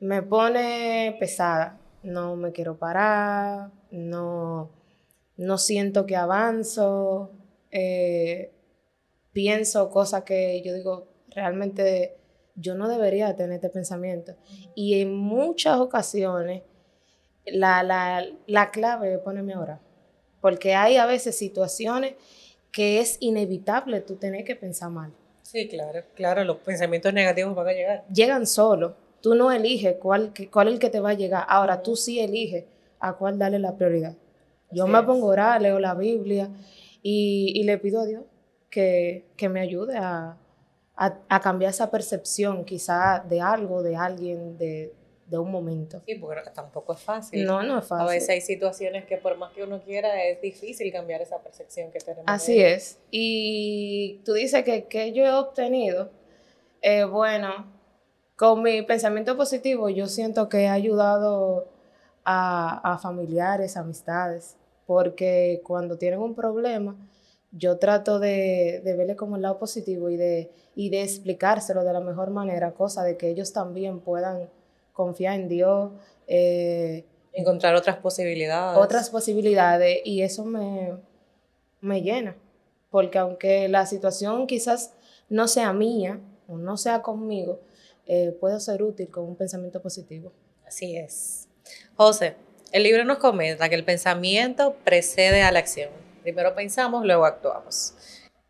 me 0.00 0.22
pone 0.22 1.16
pesada. 1.18 1.78
No 2.02 2.34
me 2.34 2.52
quiero 2.52 2.78
parar, 2.78 3.70
no, 3.90 4.70
no 5.36 5.58
siento 5.58 6.04
que 6.04 6.16
avanzo, 6.16 7.30
eh, 7.70 8.52
pienso 9.32 9.88
cosas 9.90 10.24
que 10.24 10.62
yo 10.62 10.74
digo, 10.74 11.06
realmente 11.28 12.16
yo 12.56 12.74
no 12.74 12.88
debería 12.88 13.36
tener 13.36 13.56
este 13.56 13.68
pensamiento. 13.68 14.34
Y 14.74 15.00
en 15.00 15.14
muchas 15.14 15.78
ocasiones 15.78 16.62
la, 17.46 17.82
la, 17.82 18.26
la 18.46 18.70
clave 18.70 19.14
es 19.14 19.18
ponerme 19.20 19.54
a 19.54 19.60
orar. 19.60 19.80
Porque 20.40 20.74
hay 20.74 20.96
a 20.96 21.06
veces 21.06 21.36
situaciones 21.38 22.14
que 22.72 23.00
es 23.00 23.16
inevitable 23.20 24.00
tú 24.00 24.16
tener 24.16 24.44
que 24.44 24.56
pensar 24.56 24.90
mal. 24.90 25.12
Sí, 25.42 25.68
claro, 25.68 26.04
claro, 26.14 26.44
los 26.44 26.58
pensamientos 26.58 27.12
negativos 27.12 27.54
van 27.54 27.68
a 27.68 27.72
llegar. 27.72 28.04
Llegan 28.08 28.46
solos. 28.46 28.94
Tú 29.20 29.34
no 29.34 29.52
eliges 29.52 29.96
cuál, 30.00 30.32
cuál 30.50 30.68
es 30.68 30.74
el 30.74 30.80
que 30.80 30.90
te 30.90 31.00
va 31.00 31.10
a 31.10 31.14
llegar. 31.14 31.44
Ahora 31.48 31.82
tú 31.82 31.96
sí 31.96 32.20
eliges 32.20 32.64
a 32.98 33.14
cuál 33.14 33.38
darle 33.38 33.58
la 33.58 33.76
prioridad. 33.76 34.16
Yo 34.70 34.86
Así 34.86 34.92
me 34.92 35.02
es. 35.02 35.06
pongo 35.06 35.26
a 35.28 35.32
orar, 35.32 35.62
leo 35.62 35.78
la 35.78 35.94
Biblia 35.94 36.50
y, 37.02 37.52
y 37.54 37.64
le 37.64 37.78
pido 37.78 38.00
a 38.00 38.06
Dios 38.06 38.24
que, 38.70 39.26
que 39.36 39.48
me 39.48 39.60
ayude 39.60 39.96
a, 39.96 40.38
a, 40.96 41.18
a 41.28 41.40
cambiar 41.40 41.70
esa 41.70 41.90
percepción 41.90 42.64
quizá 42.64 43.20
de 43.28 43.40
algo, 43.40 43.82
de 43.82 43.96
alguien, 43.96 44.56
de, 44.58 44.94
de 45.32 45.38
un 45.38 45.50
momento. 45.50 46.02
Sí, 46.06 46.14
porque 46.16 46.50
tampoco 46.50 46.92
es 46.92 47.00
fácil. 47.00 47.44
No, 47.46 47.62
no 47.62 47.78
es 47.78 47.86
fácil. 47.86 48.06
A 48.06 48.10
veces 48.10 48.28
hay 48.28 48.40
situaciones 48.42 49.06
que 49.06 49.16
por 49.16 49.36
más 49.38 49.50
que 49.52 49.64
uno 49.64 49.80
quiera 49.80 50.22
es 50.24 50.42
difícil 50.42 50.92
cambiar 50.92 51.22
esa 51.22 51.38
percepción 51.38 51.90
que 51.90 52.00
tenemos. 52.00 52.26
Así 52.26 52.60
es. 52.60 52.98
Y 53.10 54.20
tú 54.26 54.34
dices 54.34 54.62
que, 54.62 54.84
que 54.84 55.12
yo 55.12 55.24
he 55.24 55.32
obtenido, 55.32 56.10
eh, 56.82 57.04
bueno, 57.04 57.66
con 58.36 58.62
mi 58.62 58.82
pensamiento 58.82 59.34
positivo 59.34 59.88
yo 59.88 60.06
siento 60.06 60.50
que 60.50 60.64
he 60.64 60.68
ayudado 60.68 61.66
a, 62.24 62.92
a 62.92 62.98
familiares, 62.98 63.78
amistades, 63.78 64.56
porque 64.86 65.62
cuando 65.64 65.96
tienen 65.96 66.20
un 66.20 66.34
problema, 66.34 66.94
yo 67.52 67.78
trato 67.78 68.18
de, 68.18 68.82
de, 68.84 68.96
verle 68.96 69.16
como 69.16 69.36
el 69.36 69.42
lado 69.42 69.58
positivo 69.58 70.10
y 70.10 70.16
de, 70.16 70.50
y 70.74 70.90
de 70.90 71.02
explicárselo 71.02 71.84
de 71.84 71.92
la 71.94 72.00
mejor 72.00 72.30
manera, 72.30 72.72
cosa 72.72 73.02
de 73.02 73.16
que 73.16 73.30
ellos 73.30 73.54
también 73.54 74.00
puedan 74.00 74.50
confiar 74.92 75.34
en 75.38 75.48
Dios. 75.48 75.92
Eh, 76.26 77.04
Encontrar 77.32 77.74
otras 77.74 77.96
posibilidades. 77.96 78.78
Otras 78.78 79.10
posibilidades 79.10 80.00
y 80.04 80.22
eso 80.22 80.44
me, 80.44 80.92
me 81.80 82.02
llena, 82.02 82.36
porque 82.90 83.18
aunque 83.18 83.68
la 83.68 83.86
situación 83.86 84.46
quizás 84.46 84.94
no 85.28 85.48
sea 85.48 85.72
mía 85.72 86.20
o 86.46 86.58
no 86.58 86.76
sea 86.76 87.00
conmigo, 87.00 87.60
eh, 88.06 88.36
puedo 88.38 88.60
ser 88.60 88.82
útil 88.82 89.08
con 89.08 89.24
un 89.24 89.36
pensamiento 89.36 89.80
positivo. 89.80 90.32
Así 90.66 90.96
es. 90.96 91.48
José, 91.96 92.36
el 92.72 92.82
libro 92.82 93.04
nos 93.04 93.18
comenta 93.18 93.68
que 93.68 93.74
el 93.74 93.84
pensamiento 93.84 94.74
precede 94.84 95.42
a 95.42 95.52
la 95.52 95.60
acción. 95.60 95.90
Primero 96.22 96.54
pensamos, 96.54 97.04
luego 97.04 97.24
actuamos. 97.24 97.94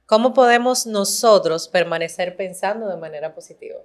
¿Cómo 0.07 0.35
podemos 0.35 0.87
nosotros 0.87 1.69
permanecer 1.69 2.37
pensando 2.37 2.89
de 2.89 2.97
manera 2.97 3.35
positiva? 3.35 3.79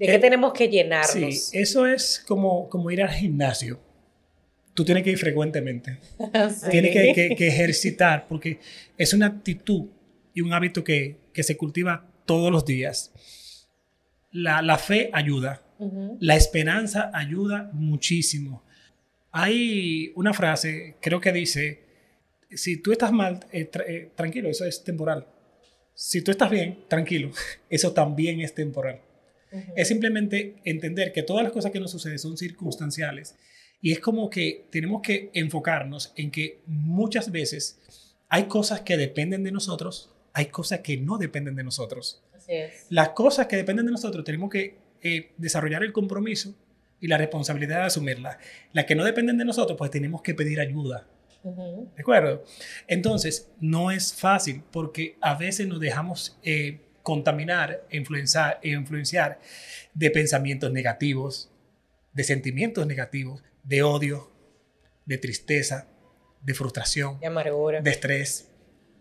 ¿De 0.00 0.06
qué 0.06 0.14
eh, 0.14 0.18
tenemos 0.18 0.54
que 0.54 0.66
llenarnos? 0.66 1.48
Sí, 1.50 1.58
eso 1.58 1.86
es 1.86 2.24
como, 2.26 2.70
como 2.70 2.90
ir 2.90 3.02
al 3.02 3.10
gimnasio. 3.10 3.78
Tú 4.72 4.82
tienes 4.82 5.04
que 5.04 5.10
ir 5.10 5.18
frecuentemente. 5.18 5.98
sí. 6.58 6.70
Tienes 6.70 6.92
que, 6.92 7.12
que, 7.14 7.36
que, 7.36 7.48
ejercitar 7.48 8.26
porque 8.26 8.60
es 8.96 9.12
una 9.12 9.26
actitud 9.26 9.88
y 10.32 10.40
un 10.40 10.54
hábito 10.54 10.82
que, 10.82 11.18
que 11.34 11.42
se 11.42 11.58
cultiva 11.58 12.10
todos 12.24 12.50
los 12.50 12.64
días. 12.64 13.12
La, 14.32 14.62
la 14.62 14.78
fe 14.78 15.10
ayuda. 15.12 15.62
Uh 15.78 15.90
-huh. 15.90 16.16
La 16.18 16.34
esperanza 16.34 17.10
ayuda 17.12 17.68
muchísimo. 17.74 18.62
Hay 19.32 20.12
una 20.14 20.32
frase, 20.32 20.96
creo 21.02 21.20
que 21.20 21.30
dice, 21.30 21.82
si 22.50 22.78
tú 22.78 22.92
estás 22.92 23.12
mal, 23.12 23.40
eh, 23.52 23.66
tra 23.66 23.84
eh, 23.86 24.10
tranquilo, 24.14 24.48
eso 24.48 24.64
es 24.64 24.82
temporal. 24.82 25.26
Si 25.92 26.22
tú 26.22 26.30
estás 26.30 26.50
bien, 26.50 26.84
tranquilo, 26.88 27.32
eso 27.68 27.92
también 27.92 28.40
es 28.40 28.54
temporal. 28.54 29.02
Uh 29.52 29.56
-huh. 29.56 29.72
Es 29.76 29.88
simplemente 29.88 30.56
entender 30.64 31.12
que 31.12 31.22
todas 31.22 31.42
las 31.42 31.52
cosas 31.52 31.72
que 31.72 31.80
nos 31.80 31.90
suceden 31.90 32.18
son 32.18 32.36
circunstanciales 32.36 33.36
y 33.82 33.92
es 33.92 34.00
como 34.00 34.28
que 34.28 34.66
tenemos 34.70 35.02
que 35.02 35.30
enfocarnos 35.34 36.12
en 36.16 36.30
que 36.30 36.60
muchas 36.66 37.30
veces 37.30 37.80
hay 38.28 38.44
cosas 38.44 38.82
que 38.82 38.96
dependen 38.96 39.42
de 39.42 39.52
nosotros, 39.52 40.12
hay 40.32 40.46
cosas 40.46 40.80
que 40.80 40.96
no 40.96 41.18
dependen 41.18 41.56
de 41.56 41.64
nosotros. 41.64 42.22
Así 42.34 42.52
es. 42.52 42.86
Las 42.90 43.10
cosas 43.10 43.46
que 43.46 43.56
dependen 43.56 43.86
de 43.86 43.92
nosotros 43.92 44.24
tenemos 44.24 44.50
que 44.50 44.76
eh, 45.02 45.32
desarrollar 45.38 45.82
el 45.82 45.92
compromiso 45.92 46.54
y 47.00 47.08
la 47.08 47.16
responsabilidad 47.16 47.78
de 47.78 47.86
asumirlas. 47.86 48.36
Las 48.72 48.84
que 48.84 48.94
no 48.94 49.04
dependen 49.04 49.38
de 49.38 49.44
nosotros, 49.44 49.76
pues 49.78 49.90
tenemos 49.90 50.20
que 50.22 50.34
pedir 50.34 50.60
ayuda. 50.60 51.06
Uh 51.42 51.56
-huh. 51.56 51.94
¿De 51.94 52.02
acuerdo? 52.02 52.44
Entonces, 52.86 53.50
no 53.60 53.90
es 53.90 54.12
fácil 54.12 54.62
porque 54.70 55.16
a 55.22 55.34
veces 55.34 55.66
nos 55.66 55.80
dejamos 55.80 56.38
eh, 56.42 56.80
contaminar, 57.02 57.86
influenciar, 57.90 58.60
influenciar 58.62 59.40
de 59.94 60.10
pensamientos 60.10 60.70
negativos, 60.72 61.50
de 62.12 62.24
sentimientos 62.24 62.86
negativos, 62.86 63.42
de 63.64 63.82
odio, 63.82 64.30
de 65.06 65.18
tristeza, 65.18 65.88
de 66.42 66.54
frustración, 66.54 67.18
de 67.20 67.26
amargura, 67.26 67.80
de 67.80 67.90
estrés, 67.90 68.48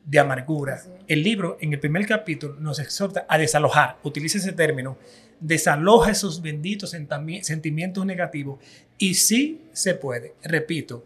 de 0.05 0.19
amargura. 0.19 0.79
Sí. 0.79 0.89
El 1.07 1.23
libro, 1.23 1.57
en 1.61 1.73
el 1.73 1.79
primer 1.79 2.05
capítulo, 2.07 2.55
nos 2.55 2.79
exhorta 2.79 3.25
a 3.27 3.37
desalojar, 3.37 3.97
utiliza 4.03 4.37
ese 4.37 4.53
término, 4.53 4.97
desaloja 5.39 6.11
esos 6.11 6.41
benditos 6.41 6.91
sentimientos 6.91 8.05
negativos 8.05 8.59
y 8.97 9.13
sí 9.15 9.61
se 9.71 9.95
puede, 9.95 10.35
repito, 10.43 11.05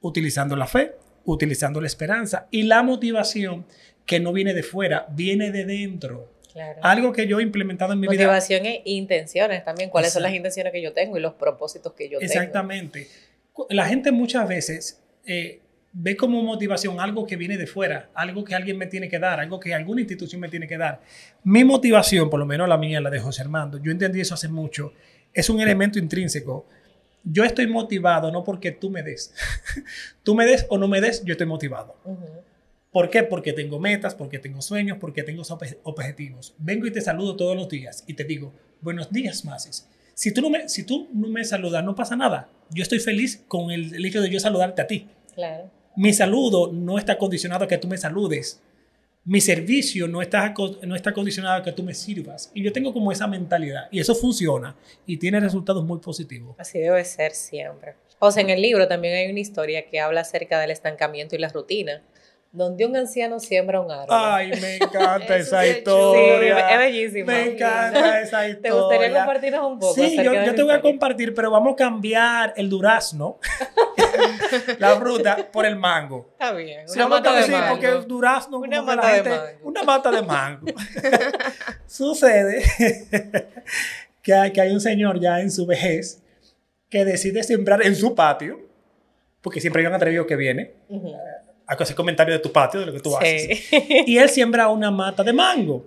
utilizando 0.00 0.56
la 0.56 0.66
fe, 0.66 0.96
utilizando 1.24 1.80
la 1.80 1.86
esperanza 1.86 2.46
y 2.50 2.62
la 2.62 2.82
motivación 2.82 3.66
que 4.06 4.20
no 4.20 4.32
viene 4.32 4.54
de 4.54 4.62
fuera, 4.62 5.06
viene 5.10 5.50
de 5.50 5.64
dentro. 5.64 6.32
Claro. 6.52 6.80
Algo 6.82 7.12
que 7.12 7.26
yo 7.26 7.38
he 7.38 7.42
implementado 7.42 7.92
en 7.92 8.00
mi 8.00 8.06
Motivación 8.06 8.62
vida. 8.62 8.70
Motivación 8.70 8.84
e 8.86 8.90
intenciones 8.90 9.64
también. 9.64 9.90
¿Cuáles 9.90 10.08
Exacto. 10.08 10.22
son 10.22 10.30
las 10.30 10.36
intenciones 10.36 10.72
que 10.72 10.80
yo 10.80 10.92
tengo 10.94 11.18
y 11.18 11.20
los 11.20 11.34
propósitos 11.34 11.92
que 11.92 12.08
yo 12.08 12.18
Exactamente. 12.18 13.00
tengo? 13.00 13.06
Exactamente. 13.08 13.74
La 13.74 13.86
gente 13.86 14.12
muchas 14.12 14.48
veces 14.48 15.02
eh, 15.26 15.60
ve 15.92 16.16
como 16.16 16.42
motivación 16.42 17.00
algo 17.00 17.26
que 17.26 17.36
viene 17.36 17.56
de 17.56 17.66
fuera, 17.66 18.10
algo 18.14 18.44
que 18.44 18.54
alguien 18.54 18.78
me 18.78 18.86
tiene 18.86 19.08
que 19.08 19.18
dar, 19.18 19.40
algo 19.40 19.58
que 19.58 19.74
alguna 19.74 20.00
institución 20.00 20.40
me 20.40 20.48
tiene 20.48 20.66
que 20.66 20.76
dar. 20.78 21.00
Mi 21.42 21.64
motivación, 21.64 22.30
por 22.30 22.38
lo 22.38 22.46
menos 22.46 22.68
la 22.68 22.76
mía, 22.78 23.00
la 23.00 23.10
de 23.10 23.18
José 23.18 23.42
Armando, 23.42 23.78
yo 23.78 23.90
entendí 23.90 24.20
eso 24.20 24.34
hace 24.34 24.48
mucho, 24.48 24.92
es 25.32 25.50
un 25.50 25.60
elemento 25.60 25.98
intrínseco. 25.98 26.66
Yo 27.24 27.44
estoy 27.44 27.66
motivado 27.66 28.30
no 28.30 28.44
porque 28.44 28.72
tú 28.72 28.88
me 28.90 29.02
des. 29.02 29.34
tú 30.22 30.34
me 30.34 30.44
des 30.46 30.66
o 30.68 30.78
no 30.78 30.86
me 30.86 31.00
des, 31.00 31.24
yo 31.24 31.32
estoy 31.32 31.46
motivado. 31.46 31.96
Uh 32.04 32.12
-huh. 32.12 32.40
¿Por 32.96 33.10
qué? 33.10 33.24
Porque 33.24 33.52
tengo 33.52 33.78
metas, 33.78 34.14
porque 34.14 34.38
tengo 34.38 34.62
sueños, 34.62 34.96
porque 34.98 35.22
tengo 35.22 35.42
objetivos. 35.82 36.54
Vengo 36.56 36.86
y 36.86 36.90
te 36.90 37.02
saludo 37.02 37.36
todos 37.36 37.54
los 37.54 37.68
días 37.68 38.02
y 38.06 38.14
te 38.14 38.24
digo, 38.24 38.54
buenos 38.80 39.12
días, 39.12 39.44
Masis. 39.44 39.86
Si 40.14 40.32
tú 40.32 40.40
no 40.40 40.48
me, 40.48 40.66
si 40.70 40.82
tú 40.82 41.06
no 41.12 41.28
me 41.28 41.44
saludas, 41.44 41.84
no 41.84 41.94
pasa 41.94 42.16
nada. 42.16 42.48
Yo 42.70 42.82
estoy 42.82 42.98
feliz 43.00 43.44
con 43.48 43.70
el, 43.70 43.94
el 43.94 44.06
hecho 44.06 44.22
de 44.22 44.30
yo 44.30 44.40
saludarte 44.40 44.80
a 44.80 44.86
ti. 44.86 45.10
Claro. 45.34 45.70
Mi 45.94 46.14
saludo 46.14 46.72
no 46.72 46.96
está 46.96 47.18
condicionado 47.18 47.66
a 47.66 47.68
que 47.68 47.76
tú 47.76 47.86
me 47.86 47.98
saludes. 47.98 48.62
Mi 49.26 49.42
servicio 49.42 50.08
no 50.08 50.22
está, 50.22 50.54
no 50.84 50.96
está 50.96 51.12
condicionado 51.12 51.56
a 51.56 51.62
que 51.62 51.72
tú 51.72 51.82
me 51.82 51.92
sirvas. 51.92 52.50
Y 52.54 52.62
yo 52.62 52.72
tengo 52.72 52.94
como 52.94 53.12
esa 53.12 53.26
mentalidad. 53.26 53.88
Y 53.90 54.00
eso 54.00 54.14
funciona. 54.14 54.74
Y 55.04 55.18
tiene 55.18 55.38
resultados 55.38 55.84
muy 55.84 55.98
positivos. 55.98 56.56
Así 56.58 56.78
debe 56.78 57.04
ser 57.04 57.32
siempre. 57.32 57.96
O 58.20 58.30
sea, 58.30 58.42
en 58.42 58.48
el 58.48 58.62
libro 58.62 58.88
también 58.88 59.16
hay 59.16 59.30
una 59.30 59.40
historia 59.40 59.84
que 59.84 60.00
habla 60.00 60.22
acerca 60.22 60.58
del 60.58 60.70
estancamiento 60.70 61.36
y 61.36 61.38
la 61.38 61.50
rutina 61.50 62.02
donde 62.56 62.86
un 62.86 62.96
anciano 62.96 63.38
siembra 63.38 63.80
un 63.80 63.90
árbol. 63.90 64.06
Ay, 64.08 64.50
me 64.60 64.76
encanta 64.76 65.36
esa 65.36 65.66
historia. 65.66 66.56
Sí, 66.56 66.72
es 66.72 66.78
bellísima. 66.78 67.32
Me 67.32 67.52
encanta 67.52 68.20
esa 68.22 68.48
historia. 68.48 68.62
¿Te 68.62 68.70
gustaría 68.70 69.14
compartirnos 69.14 69.72
un 69.72 69.78
poco? 69.78 69.94
Sí, 69.94 70.16
yo, 70.16 70.32
yo 70.32 70.54
te 70.54 70.62
voy 70.62 70.72
a 70.72 70.80
compartir, 70.80 71.34
pero 71.34 71.50
vamos 71.50 71.74
a 71.74 71.76
cambiar 71.76 72.54
el 72.56 72.70
durazno, 72.70 73.38
la 74.78 74.96
fruta, 74.96 75.36
por 75.52 75.66
el 75.66 75.76
mango. 75.76 76.30
Está 76.32 76.52
bien. 76.52 76.86
Una 76.88 77.04
sí, 77.04 77.10
mata 77.10 77.30
de 77.32 77.36
decir, 77.36 77.52
mango. 77.52 77.68
Porque 77.68 77.86
el 77.88 78.06
durazno, 78.06 78.58
una 78.58 78.82
mata 78.82 79.08
gente, 79.10 79.28
de 79.28 79.36
mango. 79.36 79.58
Una 79.62 79.82
mata 79.82 80.10
de 80.10 80.22
mango. 80.22 80.66
Sucede 81.86 82.62
que 84.22 84.32
hay, 84.32 84.50
que 84.50 84.60
hay 84.62 84.72
un 84.72 84.80
señor 84.80 85.20
ya 85.20 85.40
en 85.40 85.50
su 85.50 85.66
vejez 85.66 86.22
que 86.88 87.04
decide 87.04 87.42
sembrar 87.42 87.84
en 87.84 87.94
su 87.94 88.14
patio, 88.14 88.60
porque 89.42 89.60
siempre 89.60 89.82
hay 89.82 89.88
un 89.88 89.94
atrevido 89.94 90.26
que 90.26 90.36
viene. 90.36 90.72
Uh 90.88 91.02
-huh 91.02 91.45
hacer 91.66 91.96
comentarios 91.96 92.38
de 92.38 92.42
tu 92.42 92.52
patio, 92.52 92.80
de 92.80 92.86
lo 92.86 92.92
que 92.92 93.00
tú 93.00 93.10
sí. 93.10 93.16
haces. 93.16 93.72
Y 94.06 94.18
él 94.18 94.28
siembra 94.28 94.68
una 94.68 94.90
mata 94.90 95.22
de 95.22 95.32
mango. 95.32 95.84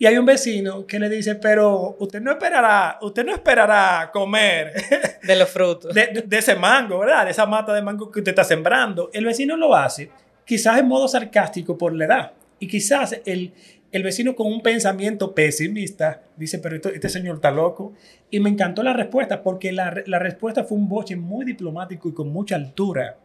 Y 0.00 0.06
hay 0.06 0.16
un 0.16 0.24
vecino 0.24 0.86
que 0.86 0.98
le 0.98 1.10
dice, 1.10 1.34
pero 1.34 1.96
usted 1.98 2.22
no 2.22 2.30
esperará, 2.30 2.98
usted 3.02 3.22
no 3.22 3.34
esperará 3.34 4.10
comer 4.10 4.72
de 5.22 5.36
los 5.36 5.50
frutos. 5.50 5.94
De, 5.94 6.24
de, 6.26 6.38
ese 6.38 6.56
mango, 6.56 7.00
¿verdad? 7.00 7.26
De 7.26 7.32
esa 7.32 7.44
mata 7.44 7.74
de 7.74 7.82
mango 7.82 8.10
que 8.10 8.20
usted 8.20 8.30
está 8.30 8.44
sembrando. 8.44 9.10
El 9.12 9.26
vecino 9.26 9.58
lo 9.58 9.74
hace, 9.76 10.10
quizás 10.46 10.78
en 10.78 10.88
modo 10.88 11.06
sarcástico 11.06 11.76
por 11.76 11.94
la 11.94 12.06
edad. 12.06 12.32
Y 12.58 12.66
quizás 12.66 13.20
el, 13.26 13.52
el 13.92 14.02
vecino 14.02 14.34
con 14.34 14.46
un 14.46 14.62
pensamiento 14.62 15.34
pesimista 15.34 16.22
dice, 16.34 16.60
pero 16.60 16.76
esto, 16.76 16.88
este 16.88 17.10
señor 17.10 17.36
está 17.36 17.50
loco. 17.50 17.92
Y 18.30 18.40
me 18.40 18.48
encantó 18.48 18.82
la 18.82 18.94
respuesta, 18.94 19.42
porque 19.42 19.70
la, 19.70 20.02
la 20.06 20.18
respuesta 20.18 20.64
fue 20.64 20.78
un 20.78 20.88
boche 20.88 21.14
muy 21.14 21.44
diplomático 21.44 22.08
y 22.08 22.14
con 22.14 22.30
mucha 22.30 22.56
altura. 22.56 23.18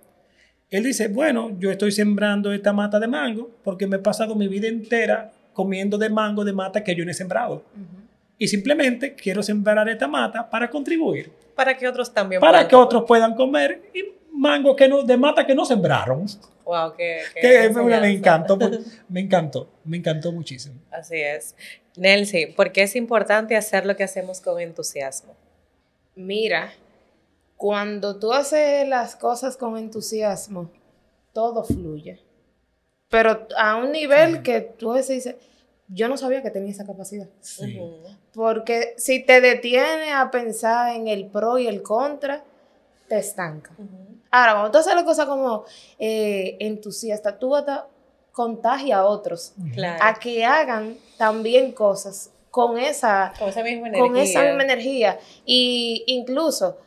Él 0.69 0.84
dice, 0.84 1.07
bueno, 1.07 1.57
yo 1.60 1.72
estoy 1.72 1.91
sembrando 1.91 2.51
esta 2.51 2.74
mata 2.74 3.00
de 3.00 3.07
mango 3.07 3.51
porque 3.63 3.88
me 3.88 3.98
he 3.98 4.00
pasado 4.00 4.36
mi 4.36 4.48
vida 4.48 4.67
entera 4.67 5.31
comiendo 5.53 5.98
de 5.98 6.10
mango 6.10 6.43
de 6.43 6.53
mata 6.53 6.84
que 6.84 6.95
yo 6.95 7.05
no 7.05 7.12
he 7.12 7.13
sembrado. 7.13 7.55
Uh 7.75 7.79
-huh. 7.79 8.05
Y 8.38 8.48
simplemente 8.48 9.13
quiero 9.15 9.41
sembrar 9.41 9.88
esta 9.88 10.07
mata 10.07 10.50
para 10.50 10.69
contribuir. 10.69 11.31
Para 11.55 11.77
que 11.77 11.88
otros 11.88 12.13
también 12.13 12.41
Para 12.41 12.51
puedan 12.51 12.67
que 12.67 12.72
comer. 12.75 12.86
otros 12.86 13.03
puedan 13.07 13.36
comer 13.36 13.81
y 13.93 14.03
mango 14.34 14.75
que 14.75 14.89
no, 14.89 15.03
de 15.03 15.15
mata 15.17 15.45
que 15.45 15.55
no 15.55 15.63
sembraron. 15.65 16.25
Wow, 16.65 16.93
qué, 16.98 17.19
qué 17.34 17.41
que 17.41 17.69
me, 17.69 17.84
me 18.01 18.12
encantó, 18.12 18.57
me 19.07 19.19
encantó, 19.22 19.69
me 19.86 19.98
encantó 19.98 20.31
muchísimo. 20.31 20.75
Así 20.91 21.17
es. 21.17 21.55
Nelsie, 21.95 22.48
¿por 22.48 22.72
qué 22.74 22.84
es 22.84 22.95
importante 22.98 23.55
hacer 23.55 23.86
lo 23.86 23.95
que 23.95 24.03
hacemos 24.03 24.41
con 24.41 24.60
entusiasmo? 24.60 25.36
Mira, 26.15 26.74
cuando 27.57 28.17
tú 28.19 28.33
haces 28.33 28.88
las 28.88 29.15
cosas 29.15 29.57
con 29.57 29.77
entusiasmo, 29.77 30.69
todo 31.33 31.63
fluye. 31.63 32.21
pero 33.09 33.47
a 33.57 33.75
un 33.77 33.91
nivel 33.91 34.41
que 34.43 34.62
tú 34.62 34.91
a 34.91 34.95
veces 34.95 35.15
dices, 35.24 35.35
yo 35.88 36.07
no 36.09 36.17
sabía 36.17 36.41
que 36.41 36.50
tenía 36.50 36.71
esa 36.71 36.85
capacidad. 36.85 37.27
Sí. 37.41 37.79
Porque 38.33 38.93
si 38.97 39.24
te 39.24 39.39
detienes 39.39 40.12
a 40.13 40.31
pensar 40.31 40.95
en 40.95 41.07
el 41.07 41.27
pro 41.27 41.57
y 41.57 41.67
el 41.67 41.81
contra, 41.81 42.43
te 43.07 43.17
estanca. 43.19 43.71
Ahora, 44.31 44.53
cuando 44.53 44.71
tú 44.71 44.77
haces 44.79 44.95
la 44.95 45.05
cosa 45.05 45.25
como 45.27 45.63
eh, 46.00 46.57
entusiasta, 46.59 47.38
tú 47.38 47.55
hasta 47.55 47.88
contagia 48.33 48.97
a 48.97 49.05
otros 49.05 49.53
Claro. 49.74 50.03
a 50.03 50.15
que 50.15 50.43
hagan 50.43 50.97
también 51.17 51.71
cosas 51.71 52.31
con 52.51 52.77
esa, 52.79 53.31
Con 53.39 53.47
esa 53.50 53.63
misma 53.63 53.88
energía. 53.89 54.07
con 54.07 54.17
esa 54.17 54.41
misma 54.43 54.63
energía. 54.63 55.19
Y 55.45 56.03
incluso, 56.07 56.77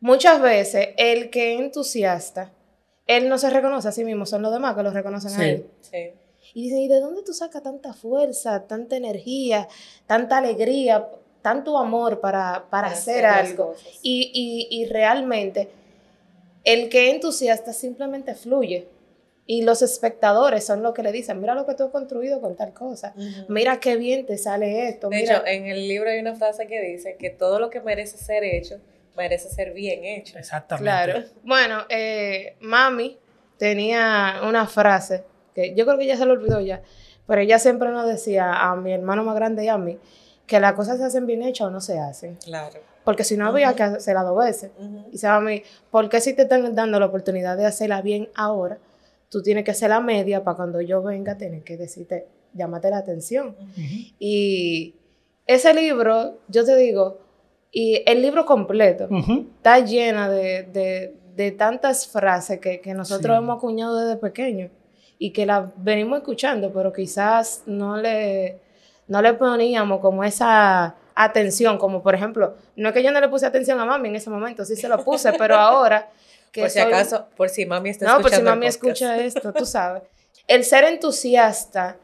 muchas 0.00 0.40
veces, 0.40 0.90
el 0.96 1.30
que 1.30 1.54
es 1.54 1.60
entusiasta, 1.60 2.52
él 3.06 3.28
no 3.28 3.38
se 3.38 3.50
reconoce 3.50 3.88
a 3.88 3.92
sí 3.92 4.04
mismo, 4.04 4.26
son 4.26 4.42
los 4.42 4.52
demás 4.52 4.76
que 4.76 4.82
lo 4.82 4.90
reconocen 4.90 5.30
Sí. 5.30 5.40
a 5.40 5.48
él. 5.48 5.66
Sí. 5.80 6.10
Y 6.54 6.62
dice, 6.64 6.78
¿y 6.80 6.88
de 6.88 7.00
dónde 7.00 7.22
tú 7.22 7.32
sacas 7.32 7.62
tanta 7.62 7.92
fuerza, 7.92 8.66
tanta 8.66 8.96
energía, 8.96 9.68
tanta 10.06 10.38
alegría, 10.38 11.08
tanto 11.42 11.78
amor 11.78 12.20
para, 12.20 12.66
para, 12.70 12.88
hacer, 12.88 13.26
algo? 13.26 13.74
Y, 14.02 14.30
y, 14.70 14.80
y 14.80 14.86
realmente, 14.86 15.68
el 16.64 16.88
que 16.88 17.08
es 17.08 17.14
entusiasta 17.14 17.72
simplemente 17.72 18.34
fluye. 18.34 18.88
Y 19.50 19.62
los 19.62 19.80
espectadores 19.80 20.64
son 20.64 20.82
los 20.82 20.92
que 20.92 21.02
le 21.02 21.10
dicen, 21.10 21.40
mira 21.40 21.54
lo 21.54 21.64
que 21.64 21.74
tú 21.74 21.84
has 21.84 21.90
construido 21.90 22.38
con 22.42 22.54
tal 22.54 22.74
cosa. 22.74 23.14
Mira 23.48 23.80
qué 23.80 23.96
bien 23.96 24.26
te 24.26 24.36
sale 24.36 24.88
esto. 24.88 25.08
De 25.08 25.16
mira. 25.16 25.36
hecho, 25.36 25.46
en 25.46 25.66
el 25.66 25.88
libro 25.88 26.10
hay 26.10 26.18
una 26.18 26.34
frase 26.34 26.66
que 26.66 26.82
dice 26.82 27.16
que 27.18 27.30
todo 27.30 27.58
lo 27.58 27.70
que 27.70 27.80
merece 27.80 28.18
ser 28.18 28.44
hecho, 28.44 28.78
merece 29.18 29.50
ser 29.50 29.74
bien 29.74 30.04
hecho. 30.04 30.38
Exactamente. 30.38 30.84
Claro. 30.84 31.24
Bueno, 31.42 31.82
eh, 31.90 32.56
mami 32.60 33.18
tenía 33.58 34.40
una 34.44 34.66
frase 34.66 35.24
que 35.54 35.74
yo 35.74 35.84
creo 35.84 35.98
que 35.98 36.06
ya 36.06 36.16
se 36.16 36.24
lo 36.24 36.32
olvidó 36.32 36.60
ya, 36.60 36.80
pero 37.26 37.42
ella 37.42 37.58
siempre 37.58 37.90
nos 37.90 38.08
decía 38.08 38.54
a 38.54 38.76
mi 38.76 38.92
hermano 38.92 39.24
más 39.24 39.34
grande 39.34 39.64
y 39.64 39.68
a 39.68 39.76
mí 39.76 39.98
que 40.46 40.60
las 40.60 40.72
cosas 40.72 40.96
se 40.96 41.04
hacen 41.04 41.26
bien 41.26 41.42
hechas 41.42 41.66
o 41.66 41.70
no 41.70 41.80
se 41.80 41.98
hacen. 41.98 42.36
Claro. 42.36 42.80
Porque 43.04 43.24
si 43.24 43.36
no 43.36 43.46
había 43.46 43.74
que 43.74 43.82
hacerla 43.82 44.22
dos 44.22 44.38
veces. 44.38 44.70
Ujú. 44.78 45.08
Y 45.12 45.18
se 45.18 45.26
a 45.26 45.40
mí, 45.40 45.62
¿por 45.90 46.08
qué 46.08 46.20
si 46.20 46.32
te 46.34 46.42
están 46.42 46.74
dando 46.74 46.98
la 47.00 47.06
oportunidad 47.06 47.56
de 47.56 47.66
hacerla 47.66 48.00
bien 48.00 48.28
ahora, 48.34 48.78
tú 49.28 49.42
tienes 49.42 49.64
que 49.64 49.72
hacer 49.72 49.90
la 49.90 50.00
media 50.00 50.44
para 50.44 50.56
cuando 50.56 50.80
yo 50.80 51.02
venga 51.02 51.36
tener 51.36 51.62
que 51.64 51.76
decirte, 51.76 52.26
llámate 52.54 52.88
la 52.90 52.98
atención? 52.98 53.56
Y 54.18 54.94
ese 55.46 55.74
libro, 55.74 56.38
yo 56.48 56.64
te 56.64 56.76
digo, 56.76 57.27
y 57.70 58.02
el 58.06 58.22
libro 58.22 58.44
completo 58.46 59.08
está 59.56 59.78
llena 59.80 60.28
de, 60.28 60.62
de- 60.64 61.14
de 61.34 61.52
tantas 61.52 62.06
frases 62.08 62.58
que, 62.60 62.80
que 62.80 62.94
nosotros 62.94 63.36
Sí. 63.36 63.42
hemos 63.42 63.58
acuñado 63.58 63.96
desde 63.98 64.16
pequeños 64.20 64.70
y 65.18 65.32
que 65.32 65.46
las 65.46 65.66
venimos 65.76 66.18
escuchando, 66.18 66.72
pero 66.72 66.92
quizás 66.92 67.62
no 67.66 67.96
le, 67.96 68.58
no 69.06 69.22
le 69.22 69.34
poníamos 69.34 70.00
como 70.00 70.24
esa 70.24 70.96
atención, 71.14 71.78
como 71.78 72.02
por 72.02 72.14
ejemplo, 72.14 72.54
no 72.76 72.88
es 72.88 72.94
que 72.94 73.02
yo 73.04 73.12
no 73.12 73.20
le 73.20 73.28
puse 73.28 73.46
atención 73.46 73.78
a 73.80 73.84
mami 73.84 74.08
en 74.08 74.16
ese 74.16 74.30
momento, 74.30 74.64
sí 74.64 74.74
se 74.76 74.88
lo 74.88 75.04
puse, 75.04 75.32
pero 75.34 75.54
ahora 75.58 76.08
que 76.50 76.62
Por 76.62 76.70
si 76.70 76.78
soy- 76.80 76.88
acaso, 76.92 77.26
por 77.36 77.48
si 77.50 77.66
mami 77.66 77.90
está 77.90 78.06
no, 78.06 78.12
por 78.14 78.22
si 78.30 78.36
escuchando 78.36 78.50
el 78.50 78.56
mami 78.56 78.66
escucha 78.66 79.18
esto, 79.18 79.52
tú 79.52 79.64
sabes. 79.66 80.02
El 80.48 80.64
ser 80.64 80.84
entusiasta 80.84 81.96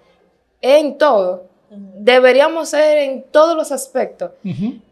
en 0.61 0.97
todo. 0.99 1.49
Deberíamos 1.77 2.69
ser 2.71 2.99
en 2.99 3.23
todos 3.31 3.57
los 3.57 3.73
aspectos. 3.73 4.31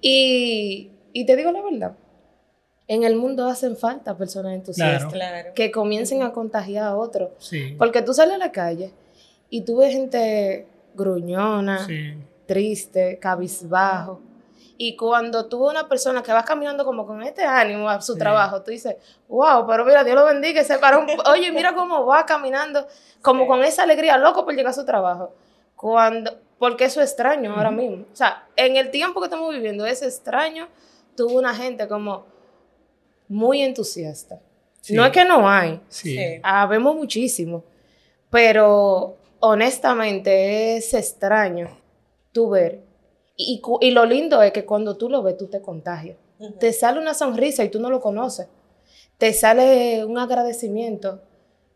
Y, 0.01 0.91
y 1.13 1.27
te 1.27 1.37
digo 1.37 1.51
la 1.53 1.63
verdad, 1.63 1.93
en 2.89 3.05
el 3.05 3.17
mundo 3.17 3.47
hacen 3.47 3.77
falta 3.77 4.17
personas 4.17 4.55
entusiastas 4.55 5.13
Claro. 5.13 5.51
que 5.55 5.71
comiencen 5.71 6.23
a 6.23 6.33
contagiar 6.33 6.85
a 6.85 6.97
otros. 6.97 7.31
Sí. 7.39 7.75
Porque 7.79 8.03
tú 8.03 8.13
sales 8.15 8.35
a 8.35 8.39
la 8.39 8.53
calle 8.53 8.93
y 9.51 9.63
tú 9.63 9.79
ves 9.79 9.93
gente 9.93 10.67
gruñona, 10.95 11.87
Sí. 11.87 12.15
triste, 12.47 13.19
cabizbajo. 13.19 14.21
Y 14.77 14.97
cuando 14.97 15.47
tú 15.47 15.61
ves 15.63 15.71
una 15.71 15.89
persona 15.89 16.23
que 16.23 16.33
va 16.33 16.45
caminando 16.45 16.85
como 16.85 17.07
con 17.07 17.23
este 17.23 17.45
ánimo 17.45 17.89
a 17.89 18.01
su 18.01 18.15
Sí. 18.15 18.19
trabajo, 18.19 18.63
tú 18.63 18.73
dices, 18.73 18.97
wow, 19.29 19.65
pero 19.67 19.85
mira, 19.85 20.03
Dios 20.03 20.17
lo 20.17 20.25
bendiga, 20.25 20.61
ese 20.61 20.77
varón, 20.79 21.07
oye, 21.31 21.53
mira 21.53 21.75
cómo 21.75 22.05
va 22.05 22.27
caminando, 22.27 22.87
como 23.23 23.43
Sí. 23.45 23.49
con 23.49 23.63
esa 23.63 23.85
alegría, 23.85 24.17
loco 24.19 24.45
por 24.45 24.55
llegar 24.55 24.71
a 24.71 24.75
su 24.75 24.85
trabajo. 24.85 25.33
Cuando, 25.77 26.33
porque 26.63 26.85
eso 26.85 27.01
es 27.03 27.11
extraño 27.11 27.57
ahora 27.57 27.73
mismo. 27.73 28.05
O 28.13 28.15
sea, 28.15 28.47
en 28.55 28.77
el 28.77 28.93
tiempo 28.93 29.19
que 29.21 29.27
estamos 29.27 29.53
viviendo, 29.53 29.85
es 29.85 30.01
extraño, 30.01 30.69
tuvo 31.17 31.41
una 31.41 31.53
gente 31.57 31.89
como 31.89 32.25
muy 33.27 33.63
entusiasta. 33.63 34.41
Sí. 34.81 34.95
No 34.95 35.05
es 35.05 35.11
que 35.11 35.25
no 35.25 35.51
hay, 35.51 35.81
Sí. 35.89 36.15
Sí. 36.15 36.41
habemos 36.45 36.95
muchísimo, 36.95 37.65
pero 38.31 39.17
honestamente 39.41 40.77
es 40.77 40.95
extraño 40.95 41.67
tú 42.31 42.51
ver. 42.51 42.85
Y, 43.37 43.61
y 43.81 43.91
lo 43.91 44.05
lindo 44.07 44.41
es 44.41 44.53
que 44.53 44.65
cuando 44.65 44.97
tú 44.97 45.09
lo 45.11 45.21
ves, 45.21 45.37
tú 45.37 45.49
te 45.49 45.61
contagias. 45.61 46.17
Te 46.61 46.73
sale 46.73 47.01
una 47.01 47.15
sonrisa 47.15 47.65
y 47.65 47.71
tú 47.71 47.81
no 47.81 47.91
lo 47.91 48.01
conoces. 48.01 48.47
Te 49.19 49.33
sale 49.33 50.05
un 50.05 50.17
agradecimiento. 50.17 51.23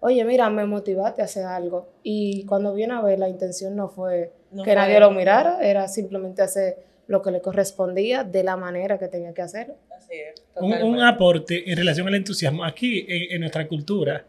Oye, 0.06 0.24
mira, 0.24 0.48
me 0.50 0.64
motivaste 0.66 1.20
a 1.22 1.24
hacer 1.24 1.44
algo. 1.44 1.88
Y 2.02 2.44
cuando 2.46 2.72
viene 2.74 2.94
a 2.94 3.00
ver, 3.02 3.18
la 3.18 3.28
intención 3.28 3.74
no 3.74 3.88
fue 3.88 4.30
No 4.52 4.62
que 4.62 4.70
fue- 4.70 4.74
nadie 4.76 5.00
lo 5.00 5.10
mirara, 5.10 5.58
era 5.60 5.88
simplemente 5.88 6.42
hacer 6.42 6.76
lo 7.08 7.22
que 7.22 7.30
le 7.32 7.40
correspondía 7.40 8.22
de 8.22 8.42
la 8.44 8.56
manera 8.56 8.98
que 8.98 9.08
tenía 9.08 9.32
que 9.34 9.42
hacerlo. 9.42 9.74
Así 9.96 10.12
es, 10.14 10.42
Un, 10.56 10.72
un 10.82 11.00
aporte 11.02 11.70
en 11.70 11.76
relación 11.76 12.06
al 12.06 12.14
entusiasmo. 12.14 12.64
Aquí, 12.64 13.04
en, 13.08 13.32
en 13.34 13.40
nuestra 13.40 13.66
cultura, 13.66 14.24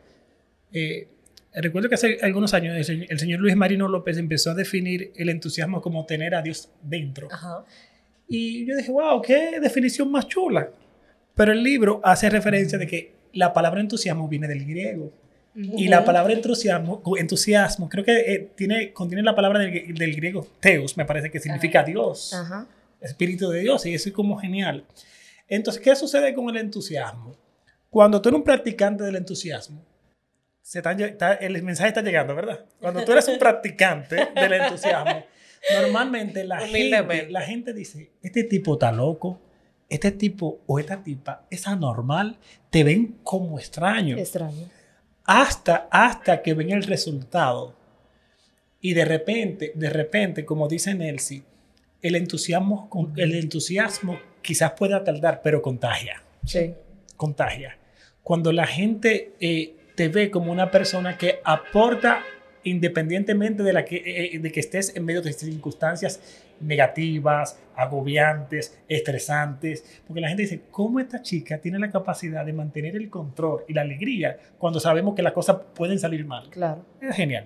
eh, 0.74 1.08
recuerdo 1.54 1.90
que 1.90 1.96
hace 1.96 2.18
algunos 2.22 2.54
años 2.54 2.90
el, 2.90 3.06
el 3.10 3.20
señor 3.20 3.40
Luis 3.40 3.56
Marino 3.56 3.88
López 3.88 4.18
empezó 4.18 4.52
a 4.52 4.54
definir 4.56 5.12
el 5.16 5.30
entusiasmo 5.30 5.82
como 5.82 6.06
tener 6.06 6.34
a 6.36 6.42
Dios 6.42 6.70
dentro. 6.82 7.28
Ajá. 7.32 7.63
Y 8.28 8.66
yo 8.66 8.76
dije, 8.76 8.92
wow, 8.92 9.22
qué 9.22 9.60
definición 9.60 10.12
más 10.12 10.28
chula. 10.28 10.70
Pero 11.36 11.52
el 11.52 11.62
libro 11.63 12.02
hace 12.04 12.30
referencia 12.30 12.78
de 12.78 12.88
que 12.88 13.12
la 13.34 13.54
palabra 13.54 13.80
entusiasmo 13.80 14.28
viene 14.28 14.48
del 14.48 14.66
griego. 14.66 15.12
Y 15.60 15.88
la 15.88 16.06
palabra 16.06 16.34
entusiasmo, 16.34 17.02
entusiasmo 17.17 17.89
creo 17.89 18.04
que 18.04 18.15
eh, 18.34 18.52
tiene, 18.56 18.93
contiene 18.93 19.24
la 19.24 19.34
palabra 19.36 19.60
del, 19.60 19.93
del 19.96 20.15
griego 20.15 20.46
teus, 20.60 20.96
me 20.98 21.06
parece 21.06 21.32
que 21.32 21.39
significa 21.39 21.84
Dios. 21.84 22.34
Ajá. 22.34 22.67
Espíritu 23.02 23.50
de 23.50 23.62
Dios, 23.62 23.86
y 23.88 23.93
eso 23.93 24.10
es 24.10 24.15
como 24.15 24.38
genial. 24.38 24.86
Entonces, 25.48 25.82
¿qué 25.82 25.96
sucede 25.96 26.34
con 26.34 26.50
el 26.50 26.58
entusiasmo? 26.58 27.36
Cuando 27.89 28.22
tú 28.22 28.30
eres 28.30 28.38
un 28.38 28.43
practicante 28.43 29.04
del 29.04 29.15
entusiasmo, 29.15 29.84
se 30.62 30.80
están 30.80 31.00
está- 31.00 31.34
el 31.36 31.63
mensaje 31.63 31.88
está 31.89 32.02
llegando, 32.02 32.36
¿verdad? 32.36 32.65
Cuando 32.80 33.04
tú 33.04 33.12
eres 33.13 33.28
un 33.28 33.39
practicante 33.39 34.28
del 34.36 34.54
entusiasmo, 34.54 35.24
normalmente 35.82 36.43
la 36.43 36.60
gente, 36.60 37.28
la 37.32 37.41
gente 37.41 37.74
dice, 37.74 38.12
este 38.22 38.43
tipo 38.43 38.74
está 38.74 38.91
loco, 38.91 39.39
este 39.89 40.12
tipo 40.12 40.60
o 40.67 40.78
esta 40.80 41.02
tipa 41.02 41.46
es 41.50 41.65
anormal, 41.65 42.38
te 42.70 42.84
ven 42.84 43.15
como 43.24 43.58
extraño 43.58 44.17
Extraño. 44.17 44.70
Hasta, 45.28 45.88
hasta 45.92 46.42
que 46.42 46.56
ven 46.56 46.72
el 46.72 46.84
resultado. 46.84 47.76
Y 48.82 48.94
de 48.94 49.06
repente, 49.06 49.72
de 49.76 49.90
repente, 49.90 50.46
como 50.46 50.68
dice 50.68 50.96
Nelsie, 50.96 51.44
el 52.02 52.16
entusiasmo, 52.16 52.90
el 53.16 53.36
entusiasmo 53.36 54.20
quizás 54.42 54.72
pueda 54.72 55.04
tardar, 55.04 55.42
pero 55.44 55.62
contagia, 55.62 56.24
Sí. 56.46 56.74
contagia. 57.18 57.78
Cuando 58.24 58.52
la 58.52 58.66
gente 58.68 59.34
eh, 59.40 59.76
te 59.96 60.08
ve 60.10 60.32
como 60.32 60.52
una 60.52 60.72
persona 60.72 61.18
que 61.18 61.40
aporta 61.44 62.24
independientemente 62.69 63.63
de, 63.63 63.73
la 63.73 63.86
que, 63.86 64.03
eh, 64.06 64.39
de 64.39 64.51
que 64.51 64.60
estés 64.60 64.95
en 64.95 65.06
medio 65.06 65.21
de 65.21 65.34
circunstancias 65.34 66.19
negativas, 66.60 67.60
agobiantes, 67.75 68.77
estresantes, 68.88 69.84
porque 70.08 70.21
la 70.21 70.27
gente 70.27 70.43
dice, 70.43 70.62
¿cómo 70.71 70.99
esta 70.99 71.21
chica 71.21 71.60
tiene 71.60 71.80
la 71.80 71.89
capacidad 71.91 72.45
de 72.45 72.53
mantener 72.53 72.95
el 72.95 73.10
control 73.10 73.63
y 73.67 73.73
la 73.73 73.82
alegría 73.82 74.38
cuando 74.58 74.80
sabemos 74.80 75.15
que 75.15 75.21
las 75.21 75.34
cosas 75.34 75.58
pueden 75.75 75.99
salir 75.99 76.25
mal? 76.25 76.49
Claro. 76.49 76.84
Es 77.01 77.15
genial. 77.15 77.45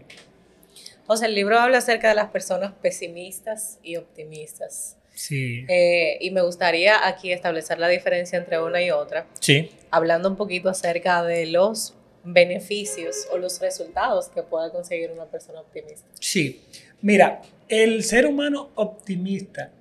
O 1.08 1.18
sea, 1.18 1.28
el 1.28 1.36
libro 1.36 1.60
habla 1.60 1.80
acerca 1.80 2.10
de 2.10 2.16
las 2.16 2.30
personas 2.30 2.72
pesimistas 2.82 3.80
y 3.84 3.98
optimistas. 3.98 4.98
Sí. 5.14 5.66
Eh, 5.68 6.18
y 6.22 6.32
me 6.32 6.42
gustaría 6.42 7.06
aquí 7.06 7.34
establecer 7.34 7.80
la 7.80 7.90
diferencia 7.90 8.40
entre 8.40 8.62
una 8.62 8.82
y 8.82 8.92
otra, 8.92 9.26
Sí. 9.40 9.70
hablando 9.92 10.30
un 10.30 10.38
poquito 10.38 10.70
acerca 10.70 11.22
de 11.24 11.48
los 11.48 11.96
beneficios 12.24 13.28
o 13.32 13.38
los 13.38 13.60
resultados 13.60 14.30
que 14.30 14.44
pueda 14.44 14.72
conseguir 14.72 15.12
una 15.12 15.26
persona 15.26 15.62
optimista. 15.62 16.08
Sí. 16.20 16.62
Mira, 17.02 17.42
el 17.68 18.04
ser 18.04 18.28
humano 18.28 18.70
optimista, 18.76 19.72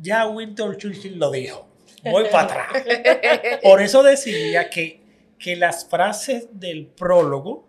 ya 0.00 0.26
Winston 0.28 0.76
Churchill 0.76 1.18
lo 1.18 1.30
dijo. 1.30 1.66
Voy 2.04 2.24
para 2.30 2.64
atrás. 2.64 2.84
Por 3.62 3.82
eso 3.82 4.02
decía 4.02 4.70
que, 4.70 5.00
que 5.38 5.56
las 5.56 5.84
frases 5.84 6.48
del 6.52 6.86
prólogo 6.86 7.66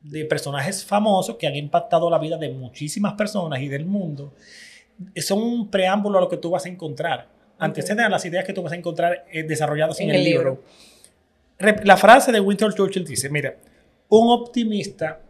de 0.00 0.24
personajes 0.24 0.84
famosos 0.84 1.36
que 1.36 1.46
han 1.46 1.56
impactado 1.56 2.10
la 2.10 2.18
vida 2.18 2.36
de 2.36 2.48
muchísimas 2.48 3.14
personas 3.14 3.60
y 3.60 3.68
del 3.68 3.84
mundo 3.86 4.34
son 5.16 5.42
un 5.42 5.70
preámbulo 5.70 6.18
a 6.18 6.20
lo 6.20 6.28
que 6.28 6.36
tú 6.36 6.50
vas 6.50 6.66
a 6.66 6.68
encontrar. 6.68 7.28
Anteceden 7.58 8.00
a 8.00 8.08
las 8.08 8.24
ideas 8.24 8.44
que 8.44 8.52
tú 8.52 8.62
vas 8.62 8.72
a 8.72 8.76
encontrar 8.76 9.24
eh, 9.30 9.44
desarrolladas 9.44 10.00
en, 10.00 10.10
el, 10.10 10.24
libro. 10.24 10.54
Rep- 10.54 10.91
La 11.84 11.96
frase 11.96 12.32
de 12.32 12.40
Winston 12.40 12.72
Churchill 12.72 13.04
dice, 13.04 13.30
mira, 13.30 13.56
un 14.08 14.30
optimista 14.30 15.20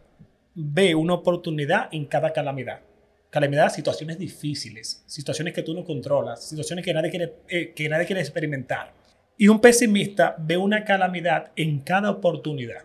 ve 0.54 0.94
una 0.94 1.14
oportunidad 1.14 1.88
en 1.92 2.06
cada 2.06 2.32
calamidad. 2.32 2.80
Calamidad, 3.28 3.72
situaciones 3.72 4.18
difíciles, 4.18 5.02
situaciones 5.06 5.52
que 5.52 5.62
tú 5.62 5.74
no 5.74 5.84
controlas, 5.84 6.48
situaciones 6.48 6.84
que 6.84 6.94
nadie 6.94 7.10
quiere, 7.10 7.32
eh, 7.48 7.72
que 7.74 7.88
nadie 7.88 8.06
quiere 8.06 8.20
experimentar. 8.20 8.94
Y 9.36 9.48
un 9.48 9.60
pesimista 9.60 10.34
ve 10.38 10.56
una 10.56 10.84
calamidad 10.84 11.52
en 11.56 11.80
cada 11.80 12.10
oportunidad. 12.10 12.84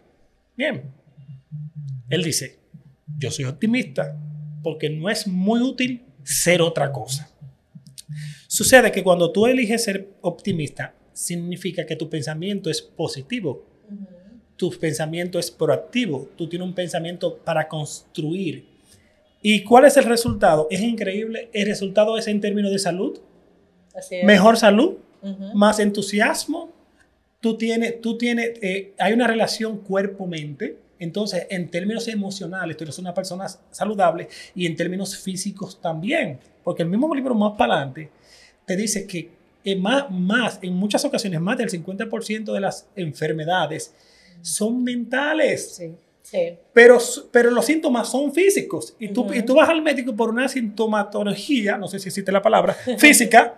Bien, 0.56 0.84
él 2.10 2.24
dice, 2.24 2.60
yo 3.18 3.32
soy 3.32 3.46
optimista 3.46 4.18
porque 4.62 4.90
no 4.90 5.10
es 5.10 5.26
muy 5.28 5.62
útil 5.62 6.04
ser 6.24 6.62
otra 6.62 6.92
cosa. 6.92 7.30
Sucede 8.48 8.92
que 8.92 9.04
cuando 9.04 9.32
tú 9.32 9.46
eliges 9.46 9.84
ser 9.84 10.10
optimista, 10.22 10.94
significa 11.18 11.84
que 11.84 11.96
tu 11.96 12.08
pensamiento 12.12 12.70
es 12.70 12.80
positivo, 12.80 13.64
tu 14.56 14.70
pensamiento 14.70 15.40
es 15.40 15.50
proactivo, 15.50 16.30
tú 16.38 16.48
tienes 16.48 16.68
un 16.68 16.76
pensamiento 16.76 17.38
para 17.38 17.68
construir. 17.68 18.66
¿Y 19.42 19.64
cuál 19.64 19.86
es 19.86 19.98
el 19.98 20.04
resultado? 20.04 20.68
Es 20.70 20.80
increíble. 20.82 21.50
El 21.54 21.66
resultado 21.66 22.20
es 22.20 22.28
en 22.28 22.40
términos 22.40 22.72
de 22.72 22.78
salud, 22.78 23.20
mejor 24.24 24.58
salud, 24.58 24.98
más 25.56 25.80
entusiasmo. 25.80 26.72
Tú 27.42 27.58
tienes, 27.58 28.00
tú 28.00 28.16
tienes, 28.16 28.52
eh, 28.62 28.94
hay 29.00 29.14
una 29.14 29.26
relación 29.26 29.80
cuerpo-mente. 29.80 30.78
Entonces, 31.00 31.48
en 31.50 31.70
términos 31.70 32.08
emocionales, 32.08 32.78
tú 32.78 32.84
eres 32.84 33.00
una 33.00 33.14
persona 33.14 33.48
saludable 33.72 34.28
y 34.54 34.68
en 34.68 34.76
términos 34.76 35.18
físicos 35.18 35.82
también. 35.82 36.40
Porque 36.64 36.84
el 36.84 36.90
mismo 36.90 37.14
libro 37.16 37.34
más 37.34 37.58
para 37.58 37.76
adelante 37.76 38.12
te 38.66 38.76
dice 38.76 39.08
que 39.08 39.38
eh, 39.64 39.76
más, 39.76 40.10
más, 40.10 40.60
en 40.62 40.74
muchas 40.74 41.04
ocasiones, 41.06 41.40
más 41.40 41.58
del 41.58 41.70
50% 41.70 42.54
de 42.54 42.60
las 42.60 42.88
enfermedades 42.96 43.94
son 44.42 44.84
mentales. 44.84 45.76
Sí. 45.76 45.92
Sí. 46.22 46.58
Pero, 46.74 46.98
pero 47.32 47.52
los 47.52 47.66
síntomas 47.66 48.10
son 48.10 48.34
físicos. 48.34 48.96
Y 49.00 49.08
tú, 49.10 49.34
y 49.34 49.44
tú 49.44 49.56
vas 49.56 49.70
al 49.70 49.82
médico 49.82 50.14
por 50.14 50.30
una 50.30 50.50
sintomatología, 50.50 51.78
no 51.78 51.88
sé 51.88 52.00
si 52.00 52.10
existe 52.10 52.34
la 52.34 52.42
palabra, 52.42 52.74
física, 52.98 53.56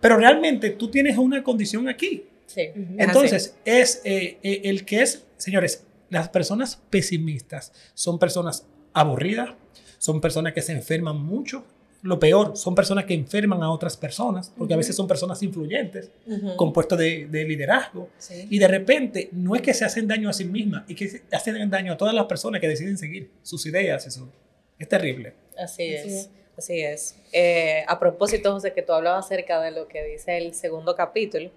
pero 0.00 0.16
realmente 0.16 0.70
tú 0.70 0.88
tienes 0.90 1.18
una 1.18 1.42
condición 1.42 1.88
aquí. 1.88 2.24
Sí. 2.46 2.70
Entonces, 2.96 3.56
es 3.64 4.00
eh, 4.04 4.38
eh, 4.42 4.60
el 4.64 4.84
que 4.84 5.02
es, 5.02 5.26
señores, 5.36 5.84
las 6.08 6.28
personas 6.28 6.80
pesimistas 6.88 7.72
son 7.94 8.18
personas 8.18 8.66
aburridas, 8.92 9.50
son 9.98 10.20
personas 10.20 10.52
que 10.52 10.62
se 10.62 10.72
enferman 10.72 11.20
mucho, 11.20 11.64
lo 12.02 12.18
peor, 12.20 12.56
son 12.56 12.74
personas 12.74 13.04
que 13.04 13.14
enferman 13.14 13.62
a 13.62 13.70
otras 13.70 13.96
personas, 13.96 14.52
porque 14.56 14.74
a 14.74 14.76
veces 14.76 14.94
son 14.94 15.08
personas 15.08 15.42
influyentes, 15.42 16.10
con 16.56 16.72
puestos 16.72 16.98
de, 16.98 17.28
liderazgo, 17.30 18.08
y 18.48 18.58
de 18.58 18.68
repente 18.68 19.28
no 19.32 19.54
es 19.54 19.62
que 19.62 19.74
se 19.74 19.84
hacen 19.84 20.06
daño 20.06 20.28
a 20.28 20.32
sí 20.32 20.44
mismas, 20.44 20.84
y 20.88 20.94
que 20.94 21.22
hacen 21.32 21.70
daño 21.70 21.92
a 21.92 21.96
todas 21.96 22.14
las 22.14 22.26
personas 22.26 22.60
que 22.60 22.68
deciden 22.68 22.96
seguir 22.96 23.30
sus 23.42 23.66
ideas. 23.66 24.06
Eso 24.06 24.28
es 24.78 24.88
terrible. 24.88 25.34
Así, 25.58 25.82
es. 25.82 26.00
Así 26.00 26.14
es. 26.14 26.30
Eh, 27.32 27.84
a 27.86 27.98
propósito, 27.98 28.52
José, 28.52 28.72
que 28.72 28.82
tú 28.82 28.92
hablabas 28.92 29.26
acerca 29.26 29.60
de 29.60 29.70
lo 29.70 29.86
que 29.86 30.02
dice 30.04 30.38
el 30.38 30.54
segundo 30.54 30.96
capítulo, 30.96 31.50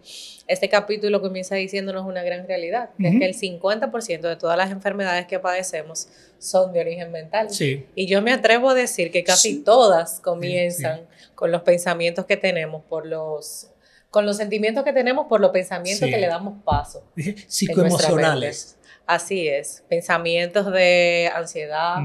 este 0.48 0.70
capítulo 0.70 1.22
comienza 1.22 1.56
diciéndonos 1.56 2.06
una 2.06 2.24
gran 2.24 2.48
realidad, 2.48 2.90
que 3.00 3.08
es 3.08 3.20
que 3.20 3.26
el 3.26 3.34
50% 3.34 4.22
de 4.22 4.36
todas 4.36 4.58
las 4.58 4.72
enfermedades 4.72 5.26
que 5.28 5.40
padecemos 5.40 6.08
son 6.40 6.74
de 6.74 6.82
origen 6.82 7.12
mental. 7.12 7.50
Sí. 7.50 7.86
Y 7.96 8.08
yo 8.08 8.22
me 8.22 8.32
atrevo 8.32 8.70
a 8.70 8.74
decir 8.74 9.12
que 9.12 9.24
casi 9.24 9.64
todas 9.64 10.20
comienzan 10.20 11.02
con 11.36 11.52
los 11.52 11.62
pensamientos 11.62 12.26
que 12.26 12.38
tenemos 12.38 12.84
por 12.84 13.06
los 13.06 13.68
con 14.10 14.26
los 14.26 14.36
sentimientos 14.36 14.84
que 14.84 14.92
tenemos 14.92 15.28
por 15.28 15.40
los 15.40 15.52
pensamientos 15.52 16.10
que 16.10 16.18
le 16.18 16.28
damos 16.28 16.62
paso. 16.66 17.02
Psicoemocionales. 17.48 18.76
Así 19.12 19.46
es, 19.46 19.84
pensamientos 19.90 20.72
de 20.72 21.30
ansiedad, 21.36 21.98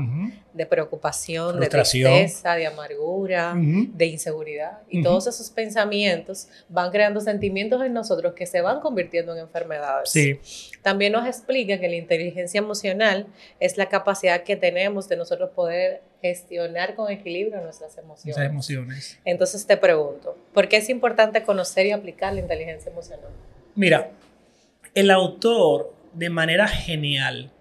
de 0.53 0.66
preocupación, 0.66 1.61
de 1.61 1.69
tristeza, 1.69 2.57
de 2.57 2.66
amargura, 2.66 3.55
de 3.57 4.07
inseguridad. 4.07 4.81
Y 4.88 5.05
todos 5.05 5.29
esos 5.29 5.51
pensamientos 5.51 6.49
van 6.69 6.90
creando 6.90 7.21
sentimientos 7.21 7.81
en 7.85 7.92
nosotros 7.92 8.35
que 8.35 8.45
se 8.45 8.61
van 8.61 8.81
convirtiendo 8.81 9.35
en 9.35 9.38
enfermedades. 9.38 10.11
Sí. 10.11 10.40
También 10.83 11.12
nos 11.12 11.29
explica 11.29 11.79
que 11.79 11.88
la 11.88 11.95
inteligencia 11.95 12.59
emocional 12.59 13.29
es 13.61 13.77
la 13.77 13.88
capacidad 13.88 14.42
que 14.42 14.57
tenemos 14.57 15.09
de 15.09 15.16
nosotros 15.16 15.51
poder 15.51 16.03
gestionar 16.21 16.97
con 16.97 17.09
equilibrio 17.09 17.61
nuestras 17.61 17.97
emociones. 17.99 18.51
emociones. 18.51 19.19
Entonces 19.25 19.64
te 19.64 19.77
pregunto, 19.77 20.37
¿por 20.53 20.66
qué 20.66 20.79
es 20.79 20.88
importante 20.88 21.45
conocer 21.45 21.87
y 21.87 21.92
aplicar 21.92 22.35
la 22.35 22.40
inteligencia 22.40 22.90
emocional? 22.90 23.31
Mira, 23.77 24.11
el 24.92 25.12
autor 25.12 25.95
de 26.16 26.31
manera 26.31 26.66
genial. 26.66 27.52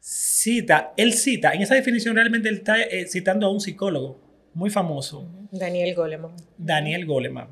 Cita, 0.00 0.92
él 0.96 1.14
cita, 1.14 1.52
en 1.52 1.62
esa 1.62 1.74
definición 1.74 2.14
realmente 2.14 2.48
él 2.48 2.56
está 2.56 2.82
eh, 2.82 3.06
citando 3.06 3.46
a 3.46 3.50
un 3.50 3.60
psicólogo 3.60 4.20
muy 4.54 4.70
famoso. 4.70 5.28
Daniel 5.50 5.94
Goleman. 5.94 6.32
Daniel 6.58 7.06
Goleman. 7.06 7.48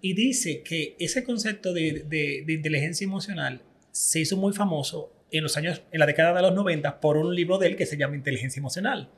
Y 0.00 0.14
dice 0.14 0.62
que 0.62 0.96
ese 0.98 1.24
concepto 1.24 1.72
de, 1.72 2.04
de, 2.08 2.52
inteligencia 2.52 3.04
emocional 3.04 3.62
se 3.92 4.20
hizo 4.20 4.36
muy 4.36 4.52
famoso 4.52 5.12
en 5.30 5.42
los 5.42 5.56
años, 5.56 5.82
en 5.92 6.00
la 6.00 6.06
década 6.06 6.34
de 6.34 6.42
los 6.42 6.54
90 6.54 7.00
por 7.00 7.16
un 7.16 7.34
libro 7.34 7.58
de 7.58 7.68
él 7.68 7.76
que 7.76 7.86
se 7.86 7.96
llama 7.96 8.16
Inteligencia 8.16 8.60
Emocional. 8.60 9.10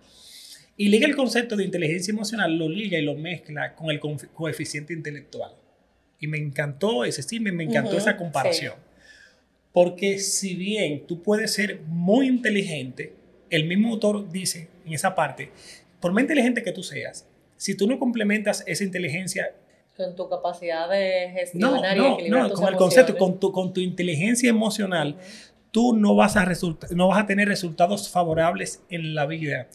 Y 0.76 0.88
liga 0.88 1.06
el 1.06 1.14
concepto 1.14 1.56
de 1.56 1.64
inteligencia 1.64 2.12
emocional, 2.12 2.56
lo 2.56 2.68
liga 2.68 2.98
y 2.98 3.02
lo 3.02 3.14
mezcla 3.14 3.74
con 3.74 3.90
el 3.90 4.00
coeficiente 4.00 4.92
intelectual. 4.92 5.52
Y 6.18 6.26
me 6.26 6.38
encantó 6.38 7.04
ese 7.04 7.22
sí, 7.22 7.40
me, 7.40 7.50
encantó 7.62 7.96
esa 7.96 8.16
comparación. 8.16 8.74
Porque 9.72 10.18
si 10.18 10.54
bien 10.54 11.06
tú 11.06 11.22
puedes 11.22 11.54
ser 11.54 11.80
muy 11.86 12.26
inteligente, 12.28 13.14
el 13.50 13.64
mismo 13.64 13.90
autor 13.90 14.30
dice 14.30 14.68
en 14.84 14.92
esa 14.92 15.14
parte, 15.14 15.50
por 16.00 16.12
más 16.12 16.22
inteligente 16.22 16.62
que 16.62 16.72
tú 16.72 16.82
seas, 16.82 17.26
si 17.56 17.76
tú 17.76 17.86
no 17.86 17.98
complementas 17.98 18.64
esa 18.66 18.84
inteligencia 18.84 19.54
con 19.96 20.16
tu 20.16 20.28
capacidad 20.28 20.88
de 20.88 21.30
gestionar 21.32 21.96
no, 21.96 22.02
no, 22.02 22.08
y 22.10 22.12
equilibrar 22.14 22.48
no, 22.48 22.54
con 22.54 22.68
el 22.68 22.76
concepto, 22.76 23.16
con 23.16 23.38
tu, 23.38 23.52
con 23.52 23.72
tu 23.72 23.80
inteligencia 23.80 24.48
emocional, 24.48 25.16
tú 25.70 25.94
no 25.94 26.14
vas, 26.14 26.36
a 26.36 26.50
no 26.90 27.08
vas 27.08 27.22
a 27.22 27.26
tener 27.26 27.48
resultados 27.48 28.08
favorables 28.08 28.82
en 28.88 29.14
la 29.14 29.26
vida. 29.26 29.68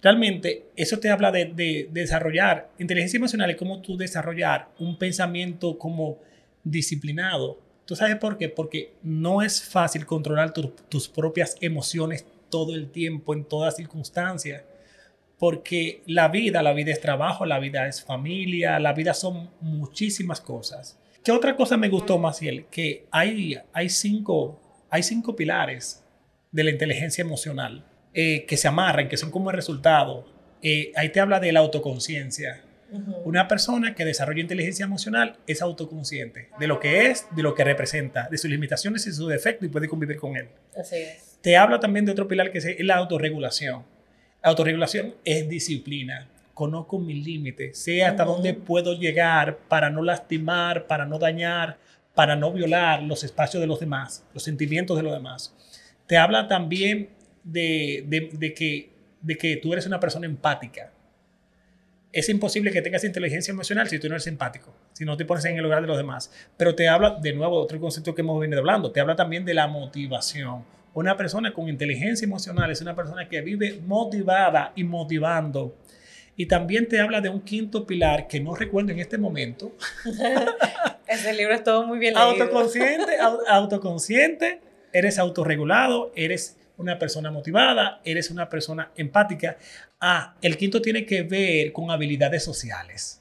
Realmente, 0.00 0.66
eso 0.76 0.98
te 1.00 1.10
habla 1.10 1.32
de, 1.32 1.46
de, 1.46 1.88
de 1.90 2.00
desarrollar 2.00 2.70
inteligencia 2.78 3.18
emocional, 3.18 3.50
es 3.50 3.56
como 3.56 3.80
tú 3.80 3.96
desarrollar 3.96 4.68
un 4.78 4.98
pensamiento 4.98 5.78
como 5.78 6.18
disciplinado, 6.64 7.58
¿Tú 7.88 7.96
sabes 7.96 8.16
por 8.16 8.36
qué? 8.36 8.50
Porque 8.50 8.92
no 9.02 9.40
es 9.40 9.62
fácil 9.62 10.04
controlar 10.04 10.52
tus 10.52 11.08
propias 11.08 11.56
emociones 11.62 12.26
todo 12.50 12.74
el 12.74 12.90
tiempo, 12.90 13.32
en 13.32 13.44
todas 13.44 13.76
circunstancias. 13.76 14.62
Porque 15.38 16.02
la 16.04 16.28
vida, 16.28 16.62
la 16.62 16.74
vida 16.74 16.92
es 16.92 17.00
trabajo, 17.00 17.46
la 17.46 17.58
vida 17.58 17.88
es 17.88 18.04
familia, 18.04 18.78
la 18.78 18.92
vida 18.92 19.14
son 19.14 19.48
muchísimas 19.62 20.42
cosas. 20.42 20.98
¿Qué 21.24 21.32
otra 21.32 21.56
cosa 21.56 21.78
me 21.78 21.88
gustó, 21.88 22.18
Maciel? 22.18 22.66
Que 22.66 23.06
hay, 23.10 23.58
hay, 23.72 23.88
cinco, 23.88 24.60
hay 24.90 25.02
cinco 25.02 25.34
pilares 25.34 26.04
de 26.52 26.64
la 26.64 26.70
inteligencia 26.70 27.22
emocional 27.22 27.86
eh, 28.12 28.44
que 28.46 28.58
se 28.58 28.68
amarran, 28.68 29.08
que 29.08 29.16
son 29.16 29.30
como 29.30 29.48
el 29.48 29.56
resultado. 29.56 30.26
Eh, 30.60 30.92
ahí 30.94 31.08
te 31.08 31.20
habla 31.20 31.40
de 31.40 31.52
la 31.52 31.60
autoconciencia, 31.60 32.62
una 33.24 33.48
persona 33.48 33.94
que 33.94 34.04
desarrolla 34.04 34.40
inteligencia 34.40 34.84
emocional 34.84 35.36
es 35.46 35.60
autoconsciente 35.60 36.48
de 36.58 36.66
lo 36.66 36.80
que 36.80 37.10
es, 37.10 37.26
de 37.34 37.42
lo 37.42 37.54
que 37.54 37.64
representa, 37.64 38.28
de 38.30 38.38
sus 38.38 38.50
limitaciones 38.50 39.06
y 39.06 39.12
sus 39.12 39.28
defectos 39.28 39.66
y 39.66 39.70
puede 39.70 39.88
convivir 39.88 40.16
con 40.16 40.36
él. 40.36 40.48
Así 40.78 40.96
es. 40.96 41.38
Te 41.42 41.56
habla 41.56 41.80
también 41.80 42.04
de 42.06 42.12
otro 42.12 42.26
pilar 42.28 42.50
que 42.50 42.58
es 42.58 42.80
la 42.80 42.96
autorregulación. 42.96 43.84
autorregulación 44.42 45.14
es 45.24 45.48
disciplina. 45.48 46.28
Conozco 46.54 46.98
mis 46.98 47.24
límites, 47.24 47.78
sé 47.78 48.02
hasta 48.02 48.24
dónde 48.24 48.52
puedo 48.52 48.98
llegar 48.98 49.58
para 49.68 49.90
no 49.90 50.02
lastimar, 50.02 50.88
para 50.88 51.06
no 51.06 51.18
dañar, 51.18 51.78
para 52.14 52.34
no 52.34 52.52
violar 52.52 53.02
los 53.02 53.22
espacios 53.22 53.60
de 53.60 53.68
los 53.68 53.78
demás, 53.78 54.24
los 54.34 54.42
sentimientos 54.42 54.96
de 54.96 55.04
los 55.04 55.12
demás. 55.12 55.54
Te 56.08 56.16
habla 56.16 56.48
también 56.48 57.10
de, 57.44 58.04
de 58.32 58.54
que, 58.54 58.90
de 59.20 59.36
que 59.36 59.56
tú 59.58 59.72
eres 59.72 59.86
una 59.86 60.00
persona 60.00 60.26
empática 60.26 60.90
es 62.12 62.28
imposible 62.28 62.70
que 62.70 62.82
tengas 62.82 63.04
inteligencia 63.04 63.52
emocional 63.52 63.88
si 63.88 63.98
tú 63.98 64.08
no 64.08 64.14
eres 64.14 64.26
empático, 64.26 64.74
si 64.92 65.04
no 65.04 65.16
te 65.16 65.24
pones 65.24 65.44
en 65.44 65.56
el 65.56 65.62
lugar 65.62 65.82
de 65.82 65.88
los 65.88 65.96
demás. 65.96 66.32
Pero 66.56 66.74
te 66.74 66.88
habla, 66.88 67.18
de 67.20 67.32
nuevo, 67.32 67.56
otro 67.56 67.78
concepto 67.80 68.14
que 68.14 68.22
hemos 68.22 68.40
venido 68.40 68.60
hablando, 68.60 68.90
te 68.90 69.00
habla 69.00 69.14
también 69.14 69.44
de 69.44 69.54
la 69.54 69.66
motivación. 69.66 70.64
Una 70.94 71.16
persona 71.16 71.52
con 71.52 71.68
inteligencia 71.68 72.24
emocional 72.24 72.70
es 72.70 72.80
una 72.80 72.96
persona 72.96 73.28
que 73.28 73.40
vive 73.42 73.80
motivada 73.86 74.72
y 74.74 74.84
motivando. 74.84 75.76
Y 76.34 76.46
también 76.46 76.88
te 76.88 77.00
habla 77.00 77.20
de 77.20 77.28
un 77.28 77.42
quinto 77.42 77.86
pilar 77.86 78.26
que 78.26 78.40
no 78.40 78.54
recuerdo 78.54 78.92
en 78.92 79.00
este 79.00 79.18
momento. 79.18 79.72
Ese 81.06 81.34
libro 81.34 81.54
es 81.54 81.62
todo 81.62 81.86
muy 81.86 81.98
bien 81.98 82.14
leído. 82.14 82.30
Autoconsciente, 82.30 83.12
autoconsciente, 83.48 84.60
eres 84.92 85.18
autorregulado, 85.18 86.12
eres 86.14 86.56
una 86.78 86.98
persona 86.98 87.30
motivada, 87.30 88.00
eres 88.04 88.30
una 88.30 88.48
persona 88.48 88.92
empática. 88.96 89.58
Ah, 90.00 90.36
el 90.40 90.56
quinto 90.56 90.80
tiene 90.80 91.04
que 91.04 91.22
ver 91.22 91.72
con 91.72 91.90
habilidades 91.90 92.42
sociales. 92.42 93.20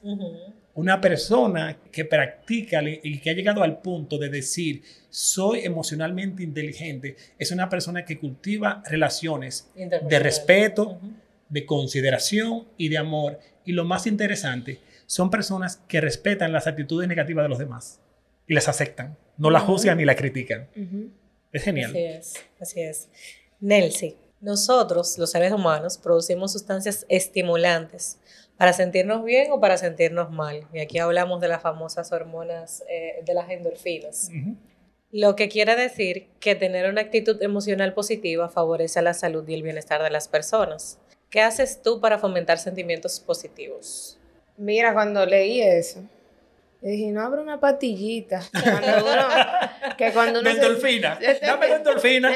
Una 0.76 1.02
persona 1.02 1.78
que 1.91 2.06
practica 2.06 2.82
y 2.84 3.20
que 3.20 3.32
ha 3.32 3.34
llegado 3.34 3.63
al 3.63 3.82
punto 3.82 4.20
de 4.20 4.30
decir, 4.30 4.84
soy 5.10 5.62
emocionalmente 5.62 6.43
inteligente, 6.43 7.15
es 7.39 7.52
una 7.52 7.67
persona 7.67 8.06
que 8.06 8.20
cultiva 8.20 8.84
relaciones 8.86 9.72
de 9.76 10.20
respeto, 10.20 11.00
de 11.50 11.65
consideración 11.65 12.67
y 12.78 12.89
de 12.89 13.00
amor. 13.00 13.39
Y 13.65 13.72
lo 13.72 13.86
más 13.86 14.06
interesante, 14.06 14.80
son 15.08 15.32
personas 15.32 15.78
que 15.88 16.00
respetan 16.00 16.52
las 16.52 16.67
actitudes 16.67 17.08
negativas 17.08 17.46
de 17.46 17.50
los 17.50 17.58
demás 17.58 18.02
y 18.46 18.54
las 18.54 18.67
aceptan, 18.67 19.17
no 19.38 19.50
las 19.50 19.63
juzgan 19.63 19.98
ni 19.98 20.06
las 20.06 20.15
critican. 20.15 20.67
Es 21.52 21.63
genial. 21.63 21.89
Así 21.89 22.04
es, 22.04 22.34
así 22.60 22.82
es. 22.82 23.10
Nelsi, 23.60 24.17
nosotros, 24.39 25.17
los 25.17 25.32
seres 25.32 25.52
humanos, 25.52 25.98
producimos 25.98 26.52
sustancias 26.52 27.06
estimulantes 27.10 28.20
para 28.58 28.74
sentirnos 28.74 29.24
bien 29.24 29.52
o 29.52 29.60
para 29.60 29.78
sentirnos 29.78 30.32
mal. 30.32 30.67
Y 30.74 30.80
aquí 30.80 31.00
hablamos 31.00 31.41
de 31.41 31.48
las 31.48 31.62
famosas 31.62 32.12
hormonas 32.12 32.84
eh, 32.89 33.24
de 33.26 33.34
las 33.34 33.50
endorfinas. 33.50 34.30
Lo 35.12 35.36
que 35.36 35.48
quiere 35.48 35.76
decir 35.76 36.28
que 36.39 36.56
tener 36.56 36.89
una 36.89 37.02
actitud 37.02 37.41
emocional 37.41 37.93
positiva 37.93 38.50
favorece 38.50 39.02
la 39.02 39.13
salud 39.13 39.48
y 39.48 39.54
el 39.54 39.63
bienestar 39.63 40.04
de 40.04 40.10
las 40.10 40.28
personas. 40.28 41.00
¿Qué 41.30 41.41
haces 41.41 41.82
tú 41.82 42.00
para 42.00 42.20
fomentar 42.20 42.58
sentimientos 42.58 43.20
positivos? 43.20 44.20
Mira, 44.58 44.93
cuando 44.93 45.26
leí 45.26 45.62
eso, 45.62 46.04
dije, 46.82 47.12
no 47.12 47.22
abre 47.22 47.42
una 47.42 47.60
patillita. 47.60 48.42
que 49.98 50.12
cuando 50.12 50.40
uno 50.40 50.50
endorfina. 50.50 51.20
Se, 51.20 51.40
Dame 51.46 51.68
endorfina. 51.68 52.32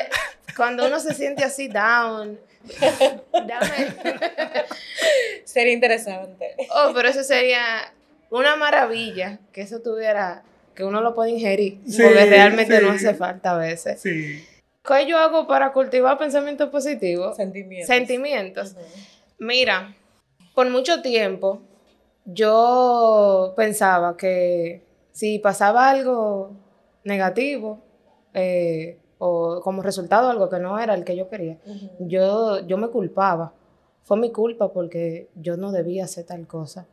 Cuando 0.55 0.87
uno 0.87 0.99
se 0.99 1.13
siente 1.13 1.43
así 1.43 1.67
down. 1.67 2.39
Dame. 3.33 3.95
sería 5.45 5.73
interesante. 5.73 6.55
Oh, 6.75 6.91
pero 6.93 7.09
eso 7.09 7.23
sería 7.23 7.93
una 8.29 8.55
maravilla 8.55 9.39
que 9.51 9.61
eso 9.61 9.81
tuviera, 9.81 10.43
que 10.75 10.83
uno 10.83 11.01
lo 11.01 11.13
puede 11.13 11.31
ingerir. 11.31 11.79
porque 11.85 12.25
realmente 12.25 12.81
no 12.81 12.91
hace 12.91 13.13
falta 13.13 13.51
a 13.51 13.57
veces. 13.57 14.01
Sí. 14.01 14.45
¿Qué 14.83 15.05
yo 15.05 15.17
hago 15.19 15.47
para 15.47 15.73
cultivar 15.73 16.17
pensamientos 16.17 16.69
positivos? 16.69 17.37
Sentimientos. 17.37 17.87
Sentimientos. 17.87 18.75
Mira, 19.37 19.95
por 20.55 20.69
mucho 20.69 21.01
tiempo 21.01 21.61
yo 22.25 23.53
pensaba 23.55 24.17
que 24.17 24.85
si 25.11 25.39
pasaba 25.39 25.89
algo 25.89 26.51
negativo 27.03 27.79
eh, 28.33 28.99
o 29.17 29.61
como 29.61 29.81
resultado 29.81 30.29
algo 30.29 30.49
que 30.49 30.59
no 30.59 30.79
era 30.79 30.93
el 30.93 31.03
que 31.03 31.15
yo 31.15 31.29
quería, 31.29 31.59
yo, 31.99 32.59
yo 32.65 32.77
me 32.77 32.87
culpaba. 32.87 33.53
Fue 34.03 34.17
mi 34.17 34.31
culpa 34.31 34.73
porque 34.73 35.29
yo 35.35 35.57
no 35.57 35.71
debía 35.71 36.05
hacer 36.05 36.25
tal 36.25 36.47
cosa. 36.47 36.87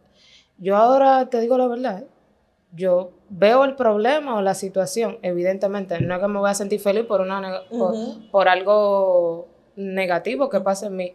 Yo 0.59 0.77
ahora 0.77 1.31
te 1.31 1.41
digo 1.41 1.57
la 1.57 1.69
verdad, 1.69 2.05
yo 2.73 3.13
veo 3.31 3.65
el 3.65 3.77
problema 3.77 4.37
o 4.37 4.43
la 4.43 4.55
situación, 4.55 5.19
evidentemente, 5.23 6.01
no 6.01 6.15
es 6.15 6.21
que 6.21 6.29
me 6.29 6.39
voy 6.39 6.51
a 6.51 6.55
sentir 6.55 6.81
feliz 6.81 7.07
por, 7.07 7.21
una, 7.21 7.63
por, 8.31 8.49
algo 8.49 9.49
negativo 9.77 10.49
que 10.49 10.61
pase 10.61 10.87
en 10.87 10.97
mí, 10.97 11.15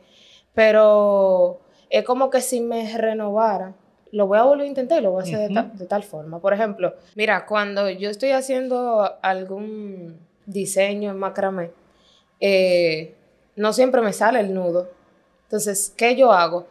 pero 0.54 1.60
es 1.90 2.04
como 2.04 2.30
que 2.30 2.42
si 2.42 2.62
me 2.62 2.98
renovara, 2.98 3.76
lo 4.14 4.28
voy 4.28 4.38
a 4.38 4.44
volver 4.44 4.66
a 4.66 4.70
intentar 4.70 5.00
y 5.00 5.04
lo 5.04 5.12
voy 5.12 5.22
a 5.22 5.24
hacer 5.24 5.50
de, 5.50 5.86
tal 5.86 6.04
forma. 6.04 6.40
Por 6.40 6.54
ejemplo, 6.54 6.96
mira, 7.16 7.46
cuando 7.46 7.90
yo 7.90 8.10
estoy 8.10 8.32
haciendo 8.32 9.18
algún 9.22 10.18
diseño 10.46 11.12
en 11.12 11.20
macramé, 11.20 11.72
eh, 12.40 13.16
no 13.56 13.74
siempre 13.74 14.02
me 14.02 14.14
sale 14.14 14.40
el 14.40 14.54
nudo. 14.54 14.90
Entonces, 15.44 15.94
¿qué 15.98 16.16
yo 16.16 16.32
hago? 16.32 16.68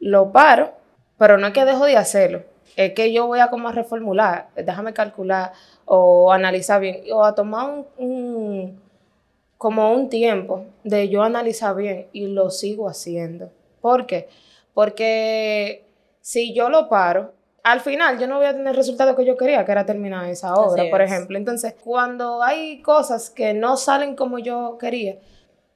Lo 0.00 0.30
paro, 0.32 0.74
pero 1.16 1.38
no 1.38 1.46
es 1.46 1.52
que 1.54 1.64
dejo 1.64 1.86
de 1.86 1.96
hacerlo 1.96 2.42
es 2.76 2.92
que 2.92 3.12
yo 3.12 3.26
voy 3.26 3.40
a 3.40 3.48
como 3.48 3.68
a 3.68 3.72
reformular, 3.72 4.48
déjame 4.54 4.92
calcular 4.92 5.52
o 5.86 6.32
analizar 6.32 6.80
bien, 6.80 7.02
o 7.12 7.24
a 7.24 7.34
tomar 7.34 7.84
un, 7.96 8.80
como 9.56 9.92
un 9.92 10.10
tiempo 10.10 10.66
de 10.84 11.08
yo 11.08 11.22
analizar 11.22 11.74
bien 11.74 12.06
y 12.12 12.26
lo 12.26 12.50
sigo 12.50 12.88
haciendo. 12.88 13.50
¿Por 13.80 14.06
qué? 14.06 14.28
Porque 14.74 15.85
si 16.26 16.52
yo 16.52 16.70
lo 16.70 16.88
paro, 16.88 17.34
al 17.62 17.80
final 17.80 18.18
yo 18.18 18.26
no 18.26 18.38
voy 18.38 18.46
a 18.46 18.52
tener 18.52 18.66
el 18.66 18.74
resultado 18.74 19.14
que 19.14 19.24
yo 19.24 19.36
quería, 19.36 19.64
que 19.64 19.70
era 19.70 19.86
terminar 19.86 20.28
esa 20.28 20.54
obra, 20.54 20.82
por 20.90 21.00
ejemplo. 21.00 21.38
Entonces, 21.38 21.76
cuando 21.84 22.42
hay 22.42 22.82
cosas 22.82 23.30
que 23.30 23.54
no 23.54 23.76
salen 23.76 24.16
como 24.16 24.40
yo 24.40 24.76
quería, 24.76 25.18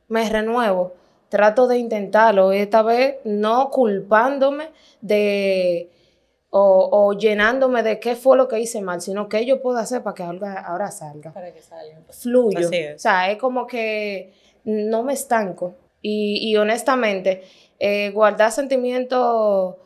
me 0.09 0.29
renuevo, 0.29 0.93
trato 1.29 1.69
de 1.69 1.79
intentarlo, 1.79 2.51
esta 2.51 2.83
vez 2.83 3.19
no 3.23 3.71
culpándome 3.71 4.71
de 5.01 5.89
o, 6.51 7.13
llenándome 7.13 7.85
de 7.85 8.01
qué 8.01 8.17
fue 8.17 8.37
lo 8.37 8.49
que 8.49 8.59
hice 8.59 8.81
mal, 8.81 9.01
sino 9.01 9.29
qué 9.29 9.47
yo 9.47 9.63
puedo 9.63 9.79
hacer 9.79 10.03
para 10.03 10.15
que 10.17 10.25
ahora, 10.25 10.91
salga. 10.91 11.33
Para 11.33 11.55
que 11.55 11.63
salga. 11.63 12.01
Fluyo. 12.11 12.67
O 12.97 12.99
sea, 12.99 13.31
es 13.31 13.39
como 13.39 13.69
que 13.69 14.33
no 14.65 15.05
me 15.05 15.13
estanco. 15.13 15.77
Y, 16.03 16.57
honestamente, 16.57 17.45
eh, 17.79 18.11
guardar 18.11 18.51
sentimientos 18.51 19.77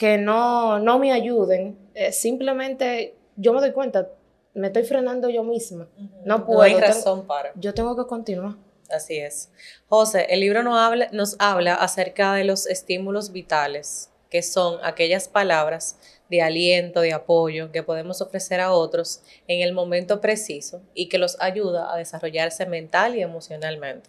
que 0.00 0.16
no, 0.16 0.78
no 0.78 0.98
me 0.98 1.12
ayuden, 1.12 1.76
eh, 1.92 2.10
simplemente 2.10 3.16
yo 3.36 3.52
me 3.52 3.60
doy 3.60 3.72
cuenta, 3.72 4.08
me 4.54 4.68
estoy 4.68 4.84
frenando 4.84 5.28
yo 5.28 5.44
misma. 5.44 5.90
No 6.24 6.46
puedo. 6.46 6.60
No 6.60 6.64
hay 6.64 6.74
razón 6.74 7.26
para. 7.26 7.52
Yo 7.56 7.74
tengo 7.74 7.94
que 7.94 8.08
continuar. 8.08 8.56
Así 8.88 9.18
es. 9.18 9.50
José, 9.90 10.26
el 10.30 10.40
libro 10.40 10.62
nos 10.62 10.78
habla, 10.78 11.08
nos 11.12 11.36
habla 11.38 11.74
acerca 11.74 12.32
de 12.32 12.44
los 12.44 12.66
estímulos 12.66 13.30
vitales 13.30 14.10
que 14.30 14.42
son 14.42 14.78
aquellas 14.82 15.28
palabras 15.28 15.98
de 16.30 16.40
aliento, 16.40 17.02
de 17.02 17.12
apoyo 17.12 17.70
que 17.70 17.82
podemos 17.82 18.22
ofrecer 18.22 18.62
a 18.62 18.72
otros 18.72 19.20
en 19.48 19.60
el 19.60 19.74
momento 19.74 20.22
preciso 20.22 20.80
y 20.94 21.10
que 21.10 21.18
los 21.18 21.38
ayuda 21.42 21.92
a 21.92 21.98
desarrollarse 21.98 22.64
mental 22.64 23.16
y 23.16 23.20
emocionalmente. 23.20 24.08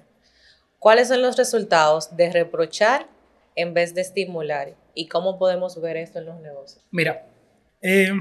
¿Cuáles 0.80 1.10
son 1.10 1.21
los 1.21 1.36
resultados 1.36 2.15
de 2.15 2.32
reprochar 2.32 3.08
en 3.56 3.73
vez 3.73 3.93
de 3.93 4.01
estimular? 4.01 4.73
¿Y 4.93 5.08
cómo 5.08 5.38
podemos 5.38 5.80
ver 5.82 5.97
esto 5.97 6.19
en 6.19 6.25
los 6.25 6.39
negocios? 6.41 6.84
Mira, 6.91 7.25
eh, 7.82 8.12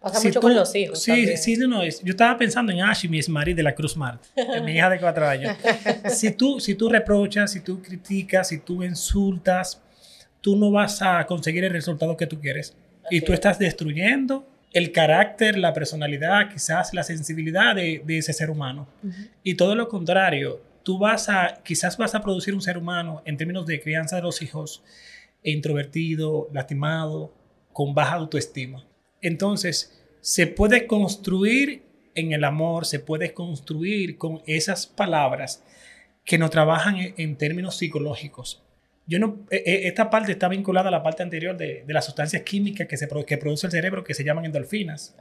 Pasa 0.00 0.20
mucho 0.20 0.40
con 0.40 0.54
los 0.54 0.74
hijos. 0.74 1.00
Sí, 1.00 1.36
sí, 1.36 1.56
no, 1.56 1.84
yo 1.84 2.10
estaba 2.10 2.36
pensando 2.36 2.72
en 2.72 2.80
Ashi, 2.80 3.08
mi 3.08 3.20
marido 3.28 3.58
de 3.58 3.62
la 3.62 3.74
Cruz 3.74 3.96
Mart, 3.96 4.20
mi 4.64 4.72
hija 4.72 4.90
de 4.90 4.98
cuatro 4.98 5.28
años. 5.28 5.56
si, 6.10 6.32
tú, 6.32 6.58
si 6.58 6.74
tú 6.74 6.88
reprochas, 6.88 7.52
si 7.52 7.60
tú 7.60 7.80
criticas, 7.80 8.48
si 8.48 8.58
tú 8.58 8.82
insultas, 8.82 9.80
tú 10.40 10.56
no 10.56 10.72
vas 10.72 11.00
a 11.02 11.24
conseguir 11.26 11.62
el 11.64 11.72
resultado 11.72 12.16
que 12.16 12.26
tú 12.26 12.40
quieres. 12.40 12.76
y 13.10 13.20
tú 13.20 13.32
estás 13.32 13.58
destruyendo 13.58 14.44
el 14.72 14.90
carácter, 14.90 15.58
la 15.58 15.72
personalidad, 15.72 16.50
quizás 16.50 16.94
la 16.94 17.02
sensibilidad 17.02 17.76
de, 17.76 18.02
ese 18.08 18.32
ser 18.32 18.50
humano. 18.50 18.88
Y 19.42 19.54
todo 19.54 19.74
lo 19.74 19.88
contrario, 19.88 20.60
tú 20.82 20.98
vas 20.98 21.28
a, 21.28 21.60
quizás 21.62 21.96
vas 21.96 22.14
a 22.14 22.22
producir 22.22 22.54
un 22.54 22.62
ser 22.62 22.78
humano 22.78 23.22
en 23.24 23.36
términos 23.36 23.66
de 23.66 23.80
crianza 23.80 24.16
de 24.16 24.22
los 24.22 24.42
hijos, 24.42 24.82
introvertido, 25.42 26.48
lastimado, 26.52 27.34
con 27.72 27.94
baja 27.94 28.16
autoestima. 28.16 28.86
Entonces, 29.20 30.00
se 30.20 30.46
puede 30.46 30.86
construir 30.86 31.82
en 32.14 32.32
el 32.32 32.44
amor, 32.44 32.86
se 32.86 33.00
puede 33.00 33.32
construir 33.32 34.18
con 34.18 34.42
esas 34.46 34.86
palabras 34.86 35.64
que 36.24 36.38
no 36.38 36.50
trabajan 36.50 37.14
en 37.16 37.36
términos 37.36 37.76
psicológicos, 37.76 38.62
yo 39.06 39.18
no, 39.18 39.46
e, 39.50 39.56
e, 39.56 39.88
esta 39.88 40.08
parte 40.10 40.32
está 40.32 40.48
vinculada 40.48 40.88
a 40.88 40.92
la 40.92 41.02
parte 41.02 41.22
anterior 41.22 41.56
de, 41.56 41.84
de 41.86 41.92
las 41.92 42.04
sustancias 42.04 42.42
químicas 42.42 42.86
que, 42.86 42.96
se, 42.96 43.08
que 43.26 43.38
produce 43.38 43.66
el 43.66 43.72
cerebro 43.72 44.04
que 44.04 44.14
se 44.14 44.24
llaman 44.24 44.44
endorfinas. 44.44 45.16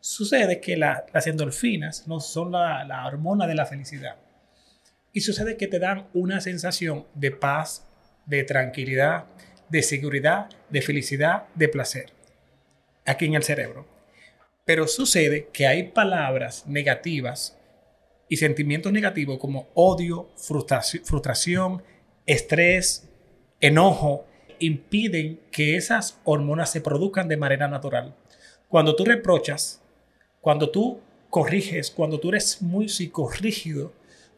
Sucede 0.00 0.60
que 0.60 0.76
las 0.76 1.26
endorfinas 1.26 2.06
no 2.06 2.20
son 2.20 2.52
la, 2.52 2.84
la, 2.84 3.06
hormona 3.06 3.46
de 3.46 3.54
la 3.54 3.64
felicidad. 3.64 4.16
Y 5.12 5.20
sucede 5.20 5.56
que 5.56 5.68
te 5.68 5.78
dan 5.78 6.08
una 6.12 6.40
sensación 6.40 7.06
de 7.14 7.30
paz, 7.30 7.86
de 8.26 8.44
tranquilidad, 8.44 9.24
de 9.68 9.82
seguridad, 9.82 10.48
de 10.70 10.82
felicidad, 10.82 11.48
de 11.54 11.68
placer, 11.68 12.12
aquí 13.06 13.26
en 13.26 13.34
el 13.34 13.42
cerebro. 13.42 13.86
Pero 14.64 14.86
sucede 14.88 15.48
que 15.52 15.66
hay 15.66 15.84
palabras 15.84 16.66
negativas 16.66 17.58
y 18.28 18.36
sentimientos 18.36 18.92
negativos 18.92 19.38
como 19.38 19.68
odio, 19.74 20.30
frustración, 20.36 21.82
estrés, 22.26 23.08
enojo 23.60 24.26
impiden 24.58 25.40
que 25.50 25.76
esas 25.76 26.20
hormonas 26.24 26.70
se 26.70 26.80
produzcan 26.80 27.28
de 27.28 27.36
manera 27.36 27.68
natural. 27.68 28.14
Cuando 28.68 28.96
tú 28.96 29.04
reprochas, 29.04 29.82
cuando 30.40 30.70
tú 30.70 31.00
corriges, 31.30 31.90
cuando 31.90 32.18
tú 32.18 32.30
eres 32.30 32.62
muy 32.62 32.88
psicorrígido, 32.88 33.92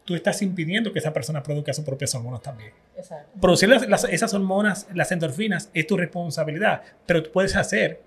tú 0.07 0.15
estás 0.15 0.41
impidiendo 0.41 0.93
que 0.93 0.99
esa 0.99 1.11
persona 1.11 1.43
produzca 1.43 1.73
sus 1.73 1.83
propias 1.83 2.15
hormonas 2.15 2.41
también. 2.41 2.71
Producir 3.41 3.69
esas 4.09 4.33
hormonas, 4.33 4.87
las 4.93 5.11
endorfinas, 5.11 5.69
es 5.73 5.85
tu 5.85 5.97
responsabilidad, 5.97 6.81
pero 7.05 7.21
tú 7.21 7.31
puedes 7.31 7.57
hacer 7.57 8.01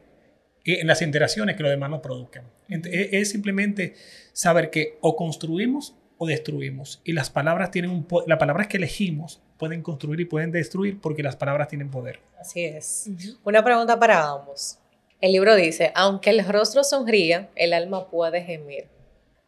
en 0.65 0.87
las 0.87 1.03
interacciones 1.03 1.57
que 1.57 1.63
los 1.63 1.71
demás 1.71 1.91
no 1.91 2.01
produzcan. 2.01 2.45
Es 2.69 3.31
simplemente 3.31 3.95
saber 4.33 4.71
que 4.71 4.97
o 5.03 5.15
construimos 5.15 5.95
o 6.17 6.27
destruimos. 6.27 7.03
Y 7.05 7.13
las 7.13 7.29
palabras 7.29 7.71
tienen 7.71 7.91
un 7.91 8.07
las 8.27 8.39
palabras 8.39 8.67
que 8.67 8.79
elegimos 8.79 9.43
pueden 9.59 9.83
construir 9.83 10.21
y 10.21 10.25
pueden 10.25 10.51
destruir 10.51 11.01
porque 11.03 11.23
las 11.23 11.37
palabras 11.37 11.69
tienen 11.69 11.91
poder. 11.91 12.21
Así 12.39 12.65
es. 12.65 13.11
Una 13.45 13.63
pregunta 13.63 14.01
para 14.01 14.27
ambos. 14.27 14.79
El 15.21 15.33
libro 15.33 15.55
dice, 15.55 15.93
aunque 15.95 16.31
el 16.31 16.47
rostro 16.47 16.83
sonría, 16.83 17.51
el 17.57 17.75
alma 17.75 18.09
puede 18.09 18.43
gemir. 18.43 18.89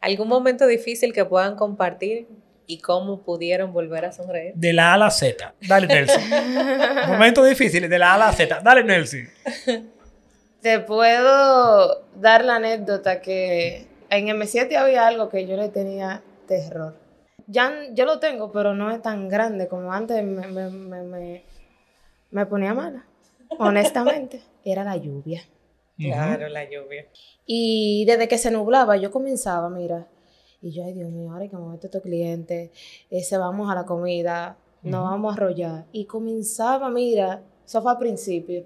¿Algún 0.01 0.27
momento 0.27 0.67
difícil 0.67 1.13
que 1.13 1.25
puedan 1.25 1.55
compartir 1.55 2.27
y 2.67 2.79
cómo 2.79 3.21
pudieron 3.21 3.73
volver 3.73 4.05
a 4.05 4.11
sonreír? 4.11 4.53
De 4.55 4.73
la 4.73 4.91
A 4.91 4.93
a 4.95 4.97
la 4.97 5.11
Z. 5.11 5.53
Dale, 5.67 5.87
Nelson. 5.87 6.21
Momento 7.07 7.43
difícil, 7.43 7.89
de 7.89 7.99
la 7.99 8.11
A 8.11 8.15
a 8.15 8.17
la 8.17 8.31
Z. 8.31 8.61
Dale, 8.61 8.83
Nelson. 8.83 9.27
Te 10.61 10.79
puedo 10.79 12.03
dar 12.15 12.45
la 12.45 12.55
anécdota 12.55 13.21
que 13.21 13.87
en 14.09 14.27
M7 14.27 14.75
había 14.75 15.07
algo 15.07 15.29
que 15.29 15.45
yo 15.45 15.57
le 15.57 15.69
tenía 15.69 16.21
terror. 16.47 16.95
Ya 17.47 17.73
yo 17.91 18.05
lo 18.05 18.19
tengo, 18.19 18.51
pero 18.51 18.73
no 18.73 18.89
es 18.91 19.01
tan 19.01 19.27
grande 19.27 19.67
como 19.67 19.91
antes 19.91 20.23
me, 20.23 20.47
me, 20.47 20.69
me, 20.69 21.03
me, 21.03 21.43
me 22.31 22.45
ponía 22.45 22.73
mala, 22.73 23.05
honestamente. 23.59 24.41
Era 24.63 24.83
la 24.83 24.95
lluvia. 24.95 25.43
Claro, 25.97 26.47
la 26.49 26.63
lluvia. 26.63 27.05
Y 27.45 28.05
desde 28.05 28.27
que 28.27 28.37
se 28.37 28.49
nublaba, 28.49 28.97
yo 28.97 29.11
comenzaba, 29.11 29.69
mira, 29.69 30.07
y 30.63 30.71
yo, 30.71 30.85
ay 30.85 30.93
Dios 30.93 31.11
mío, 31.11 31.29
ahora 31.29 31.43
hay 31.43 31.49
que 31.49 31.57
mover 31.57 31.79
a 31.81 31.85
estos 31.85 32.01
clientes, 32.01 32.71
ese 33.09 33.37
vamos 33.37 33.69
a 33.69 33.75
la 33.75 33.85
comida, 33.85 34.57
nos 34.81 35.03
vamos 35.03 35.31
a 35.31 35.35
arrollar. 35.35 35.85
Y 35.91 36.05
comenzaba, 36.05 36.89
mira, 36.89 37.43
eso 37.65 37.81
fue 37.81 37.91
al 37.91 37.97
principio. 37.97 38.65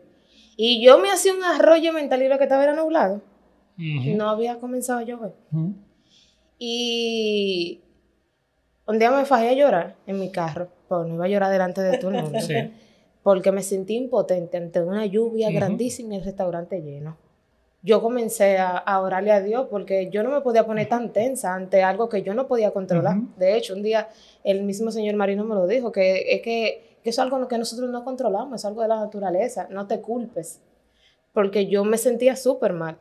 Y 0.55 0.83
yo 0.85 0.99
me 0.99 1.09
hacía 1.09 1.33
un 1.33 1.43
arroyo 1.43 1.91
mental 1.93 2.21
y 2.21 2.27
lo 2.27 2.37
que 2.37 2.43
estaba 2.43 2.63
era 2.63 2.75
nublado. 2.75 3.21
No 3.77 4.29
había 4.29 4.59
comenzado 4.59 4.99
a 4.99 5.03
llover. 5.03 5.33
Y 6.59 7.81
un 8.87 8.99
día 8.99 9.11
me 9.11 9.25
fajé 9.25 9.49
a 9.49 9.53
llorar 9.53 9.95
en 10.05 10.19
mi 10.19 10.31
carro, 10.31 10.69
porque 10.87 11.09
no 11.09 11.15
iba 11.15 11.25
a 11.25 11.29
llorar 11.29 11.51
delante 11.51 11.81
de 11.81 11.97
todo 11.97 12.11
el 12.11 12.23
mundo. 12.23 12.39
Sí. 12.41 12.53
Porque 13.23 13.51
me 13.51 13.61
sentí 13.61 13.95
impotente 13.95 14.55
ante 14.55 14.81
una 14.81 15.05
lluvia 15.05 15.51
grandísima 15.51 16.13
y 16.13 16.17
el 16.19 16.23
restaurante 16.23 16.81
lleno. 16.81 17.17
Yo 17.87 18.01
comencé 18.01 18.57
a, 18.57 18.77
a 18.77 19.01
orarle 19.01 19.31
a 19.31 19.41
Dios 19.41 19.67
porque 19.71 20.09
yo 20.11 20.21
no 20.21 20.29
me 20.29 20.41
podía 20.41 20.65
poner 20.65 20.89
tan 20.89 21.13
tensa 21.13 21.53
ante 21.53 21.83
algo 21.83 22.09
que 22.09 22.21
yo 22.21 22.33
no 22.33 22.45
podía 22.45 22.71
controlar. 22.71 23.15
De 23.37 23.55
hecho, 23.55 23.73
un 23.73 23.81
día 23.81 24.09
el 24.43 24.63
mismo 24.63 24.91
señor 24.91 25.15
Marino 25.15 25.45
me 25.45 25.55
lo 25.55 25.67
dijo, 25.67 25.91
que 25.91 26.35
es 26.35 26.41
que, 26.41 26.97
que 27.01 27.09
eso 27.09 27.21
es 27.21 27.25
algo 27.31 27.47
que 27.47 27.57
nosotros 27.57 27.89
no 27.89 28.03
controlamos, 28.03 28.59
es 28.59 28.65
algo 28.65 28.81
de 28.81 28.89
la 28.89 28.99
naturaleza, 28.99 29.67
no 29.69 29.87
te 29.87 30.01
culpes. 30.01 30.61
Porque 31.31 31.67
yo 31.67 31.85
me 31.85 31.97
sentía 31.97 32.35
súper 32.35 32.73
mal. 32.73 32.97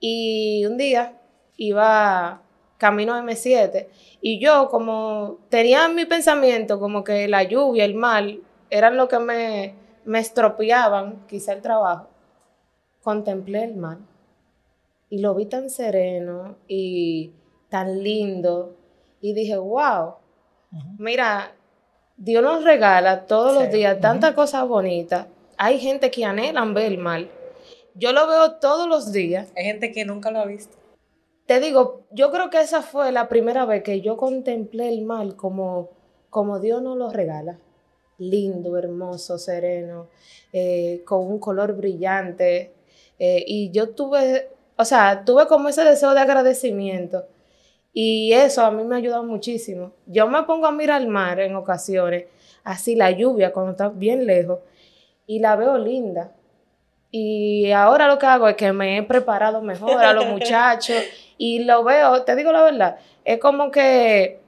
Y 0.00 0.64
un 0.66 0.76
día 0.76 1.20
iba 1.56 2.42
camino 2.78 3.14
a 3.14 3.22
M7 3.22 3.88
y 4.20 4.40
yo 4.40 4.68
como 4.68 5.38
tenía 5.48 5.86
en 5.86 5.94
mi 5.94 6.06
pensamiento 6.06 6.80
como 6.80 7.04
que 7.04 7.28
la 7.28 7.42
lluvia, 7.42 7.84
el 7.84 7.94
mal, 7.94 8.40
eran 8.70 8.96
lo 8.96 9.08
que 9.08 9.18
me, 9.18 9.74
me 10.04 10.20
estropeaban 10.20 11.26
quizá 11.26 11.52
el 11.52 11.60
trabajo, 11.60 12.08
contemplé 13.08 13.64
el 13.64 13.74
mar 13.74 13.96
y 15.08 15.20
lo 15.20 15.34
vi 15.34 15.46
tan 15.46 15.70
sereno 15.70 16.58
y 16.68 17.32
tan 17.70 18.02
lindo 18.02 18.76
y 19.22 19.32
dije, 19.32 19.56
wow, 19.56 20.16
mira, 20.98 21.54
Dios 22.18 22.42
nos 22.42 22.64
regala 22.64 23.24
todos 23.24 23.54
los 23.54 23.72
días 23.72 23.98
tantas 24.02 24.34
cosas 24.34 24.68
bonitas. 24.68 25.26
Hay 25.56 25.78
gente 25.78 26.10
que 26.10 26.26
anhelan 26.26 26.74
ver 26.74 26.92
el 26.92 26.98
mal. 26.98 27.30
Yo 27.94 28.12
lo 28.12 28.26
veo 28.26 28.56
todos 28.56 28.86
los 28.86 29.10
días. 29.10 29.48
Hay 29.56 29.64
gente 29.64 29.90
que 29.90 30.04
nunca 30.04 30.30
lo 30.30 30.40
ha 30.40 30.44
visto. 30.44 30.76
Te 31.46 31.60
digo, 31.60 32.02
yo 32.10 32.30
creo 32.30 32.50
que 32.50 32.60
esa 32.60 32.82
fue 32.82 33.10
la 33.10 33.30
primera 33.30 33.64
vez 33.64 33.82
que 33.82 34.02
yo 34.02 34.18
contemplé 34.18 34.90
el 34.90 35.00
mal 35.06 35.34
como, 35.34 35.88
como 36.28 36.60
Dios 36.60 36.82
nos 36.82 36.98
lo 36.98 37.08
regala. 37.08 37.58
Lindo, 38.18 38.76
hermoso, 38.76 39.38
sereno, 39.38 40.08
eh, 40.52 41.00
con 41.06 41.26
un 41.26 41.38
color 41.38 41.74
brillante. 41.74 42.74
Eh, 43.18 43.44
y 43.46 43.70
yo 43.70 43.90
tuve, 43.90 44.48
o 44.76 44.84
sea, 44.84 45.24
tuve 45.24 45.46
como 45.46 45.68
ese 45.68 45.84
deseo 45.84 46.14
de 46.14 46.20
agradecimiento. 46.20 47.26
Y 47.92 48.32
eso 48.32 48.64
a 48.64 48.70
mí 48.70 48.84
me 48.84 48.94
ha 48.94 48.98
ayudado 48.98 49.24
muchísimo. 49.24 49.92
Yo 50.06 50.28
me 50.28 50.42
pongo 50.44 50.66
a 50.66 50.72
mirar 50.72 51.00
el 51.02 51.08
mar 51.08 51.40
en 51.40 51.56
ocasiones, 51.56 52.26
así 52.64 52.94
la 52.94 53.10
lluvia 53.10 53.52
cuando 53.52 53.72
está 53.72 53.88
bien 53.88 54.26
lejos, 54.26 54.60
y 55.26 55.40
la 55.40 55.56
veo 55.56 55.78
linda. 55.78 56.32
Y 57.10 57.72
ahora 57.72 58.06
lo 58.06 58.18
que 58.18 58.26
hago 58.26 58.48
es 58.48 58.56
que 58.56 58.72
me 58.72 58.98
he 58.98 59.02
preparado 59.02 59.62
mejor 59.62 60.02
a 60.04 60.12
los 60.12 60.26
muchachos 60.28 61.02
y 61.38 61.60
lo 61.60 61.82
veo, 61.82 62.22
te 62.24 62.36
digo 62.36 62.52
la 62.52 62.62
verdad, 62.62 62.98
es 63.24 63.38
como 63.38 63.70
que 63.70 64.40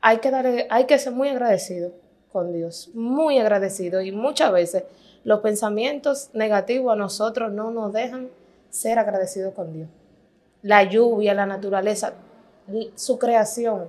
hay 0.00 0.18
que, 0.18 0.30
darle, 0.30 0.66
hay 0.70 0.84
que 0.84 0.98
ser 0.98 1.12
muy 1.12 1.28
agradecido 1.28 1.92
con 2.32 2.52
Dios, 2.52 2.90
muy 2.94 3.38
agradecido. 3.38 4.00
Y 4.00 4.12
muchas 4.12 4.52
veces 4.52 4.84
los 5.26 5.40
pensamientos 5.40 6.30
negativos 6.34 6.92
a 6.92 6.96
nosotros 6.96 7.50
no 7.50 7.72
nos 7.72 7.92
dejan 7.92 8.28
ser 8.70 9.00
agradecidos 9.00 9.54
con 9.54 9.72
Dios. 9.72 9.88
La 10.62 10.84
lluvia, 10.84 11.34
la 11.34 11.46
naturaleza, 11.46 12.12
su 12.94 13.18
creación 13.18 13.88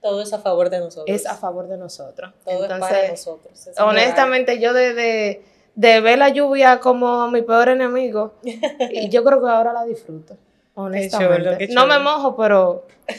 Todo 0.00 0.22
es 0.22 0.32
a 0.32 0.38
favor 0.38 0.70
de 0.70 0.80
nosotros. 0.80 1.04
es 1.14 1.26
a 1.26 1.34
favor 1.34 1.68
de 1.68 1.76
nosotros. 1.76 2.32
Todo 2.46 2.64
es 2.64 2.70
para 2.70 2.76
Entonces, 3.04 3.10
nosotros. 3.10 3.66
Es 3.66 3.78
honestamente, 3.78 4.58
yo 4.58 4.72
de, 4.72 4.94
de, 4.94 5.44
de 5.74 6.00
ver 6.00 6.16
la 6.18 6.30
lluvia 6.30 6.80
como 6.80 7.30
mi 7.30 7.42
peor 7.42 7.68
enemigo, 7.68 8.32
y 8.42 9.10
yo 9.10 9.22
creo 9.22 9.38
que 9.42 9.50
ahora 9.50 9.74
la 9.74 9.84
disfruto. 9.84 10.38
Honestamente. 10.76 11.44
chulo, 11.44 11.58
qué 11.58 11.68
No 11.68 11.86
me 11.86 11.98
mojo, 11.98 12.34
pero 12.36 12.86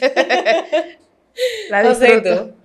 la 1.70 1.82
regalo. 1.82 1.94
José, 1.94 2.08
¿y 2.08 2.20
disfruto. 2.20 2.61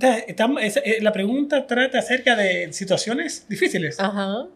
Entonces, 0.00 0.82
eh, 0.84 0.98
la 1.00 1.12
pregunta 1.12 1.66
trata 1.66 1.98
acerca 1.98 2.36
de 2.36 2.72
situaciones 2.72 3.46
difíciles. 3.48 3.98
Ajá. 3.98 4.46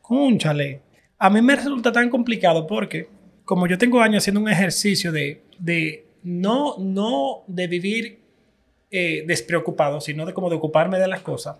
Cónchale. 0.00 0.80
A 1.18 1.30
mí 1.30 1.40
me 1.42 1.56
resulta 1.56 1.90
tan 1.92 2.10
complicado 2.10 2.66
porque, 2.66 3.08
como 3.44 3.66
yo 3.66 3.78
tengo 3.78 4.00
años 4.00 4.22
haciendo 4.22 4.40
un 4.40 4.48
ejercicio 4.48 5.12
de, 5.12 5.42
de 5.58 6.06
no, 6.22 6.76
no 6.78 7.44
de 7.46 7.66
vivir 7.66 8.18
eh, 8.90 9.24
despreocupado, 9.26 10.00
sino 10.00 10.26
de 10.26 10.32
como 10.32 10.50
de 10.50 10.56
ocuparme 10.56 10.98
de 10.98 11.08
las 11.08 11.20
cosas, 11.20 11.56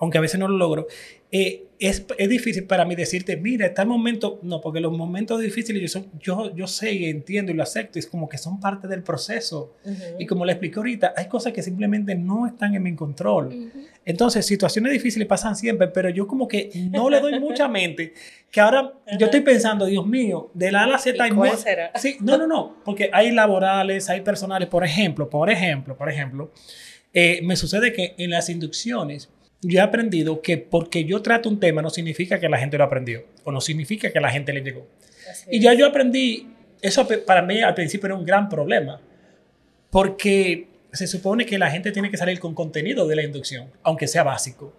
aunque 0.00 0.18
a 0.18 0.20
veces 0.20 0.40
no 0.40 0.48
lo 0.48 0.56
logro, 0.56 0.86
eh, 1.30 1.66
es, 1.78 2.04
es 2.18 2.28
difícil 2.28 2.64
para 2.64 2.84
mí 2.84 2.94
decirte, 2.94 3.36
mira, 3.36 3.66
está 3.66 3.82
el 3.82 3.88
momento, 3.88 4.38
no, 4.42 4.60
porque 4.60 4.80
los 4.80 4.92
momentos 4.92 5.40
difíciles 5.40 5.80
yo, 5.80 5.88
son, 5.88 6.06
yo, 6.18 6.54
yo 6.54 6.66
sé 6.66 6.92
y 6.92 7.04
entiendo 7.06 7.52
y 7.52 7.54
lo 7.54 7.62
acepto, 7.62 7.98
es 7.98 8.06
como 8.06 8.28
que 8.28 8.36
son 8.36 8.60
parte 8.60 8.86
del 8.88 9.02
proceso. 9.02 9.74
Y 10.18 10.26
como 10.26 10.44
le 10.44 10.52
expliqué 10.52 10.78
ahorita, 10.78 11.14
hay 11.16 11.26
cosas 11.28 11.52
que 11.54 11.62
simplemente 11.62 12.14
no 12.14 12.46
están 12.46 12.74
en 12.74 12.82
mi 12.82 12.94
control. 12.94 13.70
Entonces, 14.04 14.44
situaciones 14.44 14.92
difíciles 14.92 15.26
pasan 15.28 15.56
siempre, 15.56 15.88
pero 15.88 16.10
yo 16.10 16.26
como 16.26 16.48
que 16.48 16.70
no 16.90 17.08
le 17.08 17.20
doy 17.20 17.38
mucha 17.40 17.66
mente. 17.68 18.12
Que 18.50 18.60
ahora 18.60 18.92
yo 19.18 19.26
estoy 19.26 19.40
pensando, 19.40 19.86
Dios 19.86 20.06
mío, 20.06 20.50
de 20.52 20.72
la 20.72 20.82
A 20.82 20.86
la 20.86 20.98
Z 20.98 21.22
hay 21.22 21.30
¿Cuál 21.30 21.52
mu- 21.52 21.56
será? 21.56 21.92
Sí, 21.96 22.16
no, 22.20 22.36
no, 22.36 22.46
no, 22.46 22.76
porque 22.84 23.08
hay 23.12 23.30
laborales, 23.30 24.10
hay 24.10 24.20
personales. 24.22 24.68
Por 24.68 24.84
ejemplo, 24.84 25.30
por 25.30 25.48
ejemplo, 25.50 25.96
por 25.96 26.10
ejemplo, 26.10 26.50
eh, 27.14 27.40
me 27.42 27.56
sucede 27.56 27.92
que 27.92 28.14
en 28.18 28.30
las 28.30 28.48
inducciones 28.50 29.30
yo 29.62 29.78
he 29.78 29.82
aprendido 29.82 30.40
que 30.40 30.58
porque 30.58 31.04
yo 31.04 31.22
trato 31.22 31.48
un 31.48 31.60
tema 31.60 31.82
no 31.82 31.90
significa 31.90 32.40
que 32.40 32.48
la 32.48 32.58
gente 32.58 32.78
lo 32.78 32.84
aprendió 32.84 33.24
o 33.44 33.52
no 33.52 33.60
significa 33.60 34.10
que 34.10 34.20
la 34.20 34.30
gente 34.30 34.52
le 34.52 34.62
llegó. 34.62 34.86
Así 35.30 35.48
Y 35.50 35.56
es. 35.56 35.62
ya 35.62 35.74
yo 35.74 35.86
aprendí, 35.86 36.48
eso 36.80 37.06
para 37.26 37.42
mí 37.42 37.60
al 37.60 37.74
principio 37.74 38.06
era 38.06 38.14
un 38.14 38.24
gran 38.24 38.48
problema, 38.48 39.00
porque 39.90 40.68
se 40.92 41.06
supone 41.06 41.46
que 41.46 41.58
la 41.58 41.70
gente 41.70 41.92
tiene 41.92 42.10
que 42.10 42.16
salir 42.16 42.40
con 42.40 42.54
contenido 42.54 43.06
de 43.06 43.16
la 43.16 43.22
inducción, 43.22 43.70
aunque 43.82 44.08
sea 44.08 44.22
básico. 44.22 44.72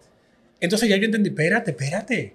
Entonces 0.59 0.89
ya 0.89 0.97
yo 0.97 1.05
entendí, 1.05 1.29
espérate, 1.29 1.71
espérate. 1.71 2.33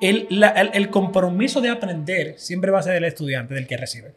El, 0.00 0.26
la- 0.30 0.48
el- 0.50 0.70
el 0.74 0.90
compromiso 0.90 1.60
de 1.60 1.68
aprender 1.70 2.34
siempre 2.38 2.70
va 2.70 2.80
a 2.80 2.82
ser 2.82 2.94
del 2.94 3.04
estudiante, 3.04 3.54
del 3.54 3.66
que 3.66 3.76
recibe. 3.76 4.12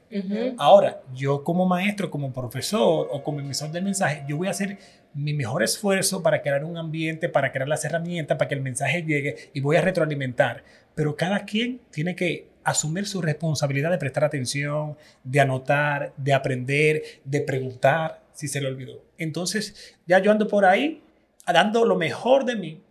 Ahora, 0.57 1.01
yo 1.13 1.43
como 1.43 1.65
maestro, 1.65 2.09
como 2.09 2.33
profesor 2.33 3.07
o 3.11 3.23
como 3.23 3.39
emisor 3.39 3.71
del 3.71 3.83
mensaje, 3.83 4.23
yo 4.27 4.37
voy 4.37 4.47
a 4.47 4.51
hacer 4.51 4.77
mi 5.13 5.33
mejor 5.33 5.63
esfuerzo 5.63 6.21
para 6.23 6.41
crear 6.41 6.63
un 6.65 6.77
ambiente, 6.77 7.29
para 7.29 7.51
crear 7.51 7.67
las 7.67 7.83
herramientas, 7.85 8.37
para 8.37 8.47
que 8.49 8.55
el 8.55 8.61
mensaje 8.61 9.03
llegue 9.03 9.35
y 9.53 9.61
voy 9.61 9.75
a 9.77 9.81
retroalimentar. 9.81 10.63
Pero 10.95 11.15
cada 11.15 11.45
quien 11.45 11.79
tiene 11.91 12.15
que 12.15 12.47
asumir 12.63 13.07
su 13.07 13.21
responsabilidad 13.21 13.91
de 13.91 13.97
prestar 13.97 14.23
atención, 14.25 14.97
de 15.23 15.39
anotar, 15.39 16.11
de 16.17 16.33
aprender, 16.33 17.01
de 17.23 17.41
preguntar 17.41 18.21
si 18.33 18.47
se 18.47 18.59
le 18.61 18.67
olvidó. 18.67 19.03
Entonces, 19.17 19.95
ya 20.05 20.19
yo 20.19 20.31
ando 20.31 20.47
por 20.47 20.65
ahí 20.65 21.01
dando 21.45 21.85
lo 21.85 21.95
mejor 21.95 22.43
de 22.45 22.55
mí. 22.55 22.81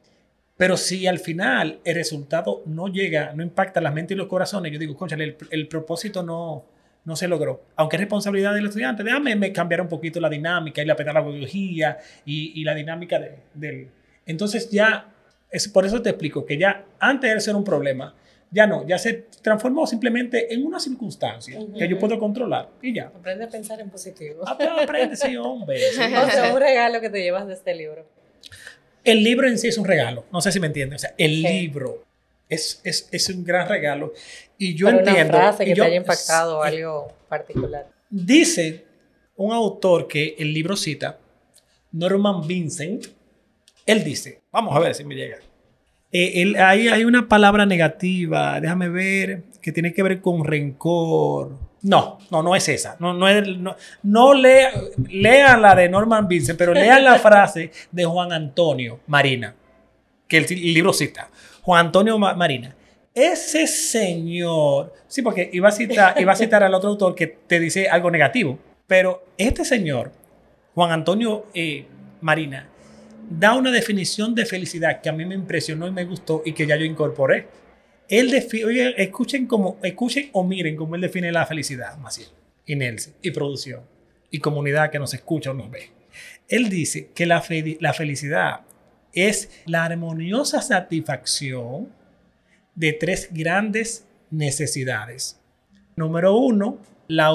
Pero 0.57 0.77
si 0.77 1.07
al 1.07 1.19
final 1.19 1.81
el 1.85 1.95
resultado 1.95 2.63
no 2.67 2.89
llega, 2.89 3.33
no 3.35 3.43
impacta 3.43 3.81
la 3.81 3.91
mente 3.91 4.15
y 4.15 4.17
los 4.17 4.27
corazones, 4.27 4.73
yo 4.73 4.79
digo, 4.79 4.97
conchale, 4.97 5.25
el, 5.25 5.37
el 5.51 5.69
propósito 5.69 6.23
no, 6.23 6.65
no 7.05 7.15
se 7.15 7.29
logró. 7.29 7.63
Aunque 7.77 7.97
es 7.97 8.01
responsabilidad 8.01 8.55
del 8.55 8.67
estudiante, 8.67 9.03
déjame 9.03 9.37
me 9.37 9.53
cambiar 9.53 9.83
un 9.83 9.89
poquito 9.89 10.19
la 10.19 10.31
dinámica 10.31 10.81
y 10.81 10.87
la 10.87 10.97
pedagogía 10.97 11.99
y, 12.25 12.59
y 12.61 12.65
la 12.65 12.75
dinámica 12.75 13.19
de- 13.19 13.37
del... 13.53 13.89
Entonces 14.25 14.71
ya, 14.71 15.13
es, 15.51 15.69
por 15.69 15.85
eso 15.85 16.01
te 16.01 16.09
explico 16.11 16.47
que 16.47 16.57
ya 16.57 16.85
antes 16.99 17.35
de 17.35 17.41
ser 17.41 17.55
un 17.55 17.63
problema, 17.65 18.15
ya 18.51 18.67
no, 18.67 18.87
ya 18.87 18.97
se 18.97 19.27
transformó 19.43 19.87
simplemente 19.87 20.55
en 20.55 20.65
una 20.65 20.81
circunstancia 20.81 21.59
que 21.77 21.87
yo 21.89 21.99
puedo 21.99 22.19
controlar 22.19 22.71
y 22.81 22.95
ya. 22.95 23.09
Aprende 23.15 23.45
a 23.45 23.49
pensar 23.49 23.79
en 23.81 23.91
positivo. 23.91 24.43
Ah, 24.47 24.57
Aprende, 24.83 25.17
sí, 25.17 25.37
hombre. 25.37 25.79
sí. 25.79 26.01
O 26.27 26.31
sea, 26.31 26.55
un 26.55 26.61
regalo 26.61 27.01
que 27.01 27.11
te 27.11 27.23
llevas 27.23 27.47
de 27.47 27.53
este 27.55 27.75
libro. 27.75 28.07
El 29.07 29.23
libro 29.25 29.49
en 29.49 29.59
sí 29.59 29.69
es 29.69 29.79
un 29.79 29.85
regalo, 29.87 30.25
no 30.33 30.41
sé 30.41 30.53
si 30.53 30.61
me 30.61 30.67
entiendes. 30.67 30.97
O 30.97 31.03
sea, 31.07 31.15
el 31.19 31.37
Sí. 31.43 31.49
libro 31.49 32.05
Es, 32.49 32.81
es, 32.85 33.09
es 33.11 33.29
un 33.29 33.43
gran 33.43 33.69
regalo. 33.69 34.13
Y 34.57 34.77
yo 34.77 34.87
Pero 34.87 34.99
entiendo. 35.01 35.37
Una 35.37 35.49
frase 35.49 35.65
que 35.65 35.75
yo- 35.75 35.83
te 35.83 35.89
haya 35.89 35.97
impactado 35.97 36.65
eh, 36.65 36.69
algo 36.69 37.13
particular. 37.29 37.89
Dice 38.09 38.85
un 39.35 39.53
autor 39.53 40.07
que 40.07 40.37
el 40.39 40.53
libro 40.55 40.77
cita, 40.77 41.19
Norman 41.91 42.47
Vincent, 42.47 43.07
él 43.85 44.05
dice, 44.05 44.43
vamos 44.53 44.77
a 44.77 44.79
ver 44.79 44.95
si 44.95 45.03
me 45.03 45.17
llega. 45.17 45.39
Eh, 46.13 46.43
él- 46.43 46.57
ahí 46.57 46.87
hay 46.87 47.05
una 47.05 47.29
palabra 47.29 47.67
negativa, 47.67 48.61
déjame 48.61 48.89
ver, 48.91 49.43
que 49.67 49.73
tiene 49.73 49.93
que 49.93 50.01
ver 50.05 50.21
con 50.21 50.45
rencor. 50.45 51.59
No, 51.83 52.19
no, 52.31 52.41
no 52.41 52.55
es 52.55 52.69
esa. 52.69 52.95
No, 53.01 53.13
no, 53.13 53.29
es- 53.29 53.49
no, 53.59 53.75
no 54.05 54.33
lea- 54.33 54.71
lean 55.11 55.61
la 55.61 55.75
de 55.75 55.89
Norman 55.89 56.29
Vincent, 56.29 56.57
pero 56.57 56.73
lean 56.73 57.03
la 57.03 57.19
frase 57.19 57.73
de 57.91 58.05
Juan 58.05 58.33
Antonio 58.33 59.01
Marina, 59.09 59.57
que 60.29 60.37
el, 60.39 60.45
el 60.45 60.73
libro 60.73 60.93
cita. 60.93 61.29
Juan 61.63 61.87
Antonio 61.87 62.17
Ma- 62.17 62.35
Marina. 62.35 62.77
Ese 63.13 63.67
señor, 63.67 64.93
sí, 65.09 65.21
porque 65.23 65.51
iba 65.53 65.69
a 65.69 65.73
citar, 65.73 66.21
iba 66.21 66.33
a 66.33 66.37
citar 66.37 66.63
al 66.63 66.73
otro 66.75 66.91
autor 66.91 67.17
que 67.17 67.27
te 67.27 67.59
dice 67.59 67.89
algo 67.89 68.09
negativo, 68.09 68.59
pero 68.87 69.25
este 69.37 69.65
señor, 69.65 70.13
Juan 70.77 70.93
Antonio 70.93 71.47
eh, 71.55 71.87
Marina, 72.21 72.69
da 73.29 73.55
una 73.55 73.73
definición 73.73 74.33
de 74.33 74.47
felicidad 74.47 75.01
que 75.01 75.09
a 75.09 75.13
mí 75.13 75.25
me 75.25 75.35
impresionó 75.35 75.89
y 75.89 75.91
me 75.91 76.05
gustó 76.05 76.43
y 76.45 76.53
que 76.53 76.69
ya 76.69 76.77
yo 76.77 76.85
incorporé. 76.85 77.49
Él 78.09 78.31
define, 78.31 78.65
oye, 78.67 79.03
escuchen, 79.03 79.47
como, 79.47 79.79
escuchen 79.83 80.31
o 80.33 80.45
miren 80.45 80.77
cómo 80.77 80.95
él 80.95 81.01
define 81.01 81.33
la 81.33 81.45
felicidad, 81.47 81.97
Maciel, 81.99 82.29
y 82.65 82.77
Nelson, 82.77 83.15
y 83.23 83.31
producción, 83.33 83.83
y 84.31 84.39
comunidad 84.39 84.91
que 84.91 84.99
nos 84.99 85.13
escucha 85.15 85.51
o 85.51 85.55
nos 85.55 85.71
ve. 85.71 85.91
Él 86.49 86.69
dice 86.69 87.11
que 87.15 87.27
la, 87.27 87.41
fe- 87.43 87.77
la 87.81 87.93
felicidad 87.93 88.61
es 89.13 89.51
la 89.67 89.85
armoniosa 89.85 90.63
satisfacción 90.63 91.89
de 92.75 92.93
tres 92.93 93.29
grandes 93.33 94.07
necesidades. 94.31 95.41
Número 95.97 96.37
uno, 96.37 96.79
la, 97.09 97.33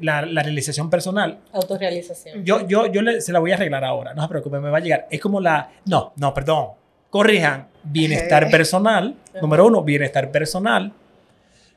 la, 0.00 0.22
la 0.26 0.42
realización 0.42 0.88
personal. 0.90 1.40
Autorrealización. 1.52 2.44
Yo, 2.44 2.66
yo, 2.66 2.86
yo 2.86 3.02
le- 3.02 3.20
se 3.20 3.32
la 3.32 3.38
voy 3.38 3.52
a 3.52 3.54
arreglar 3.54 3.84
ahora, 3.84 4.14
no 4.14 4.22
se 4.22 4.28
preocupe, 4.28 4.58
me 4.60 4.70
va 4.70 4.78
a 4.78 4.80
llegar. 4.80 5.06
Es 5.10 5.20
como 5.20 5.40
la... 5.40 5.70
No, 5.86 6.12
no, 6.16 6.32
perdón. 6.34 6.68
Corrijan. 7.10 7.68
Bienestar 7.84 8.50
personal. 8.50 9.16
Número 9.40 9.66
uno, 9.66 9.82
bienestar 9.82 10.30
personal. 10.30 10.92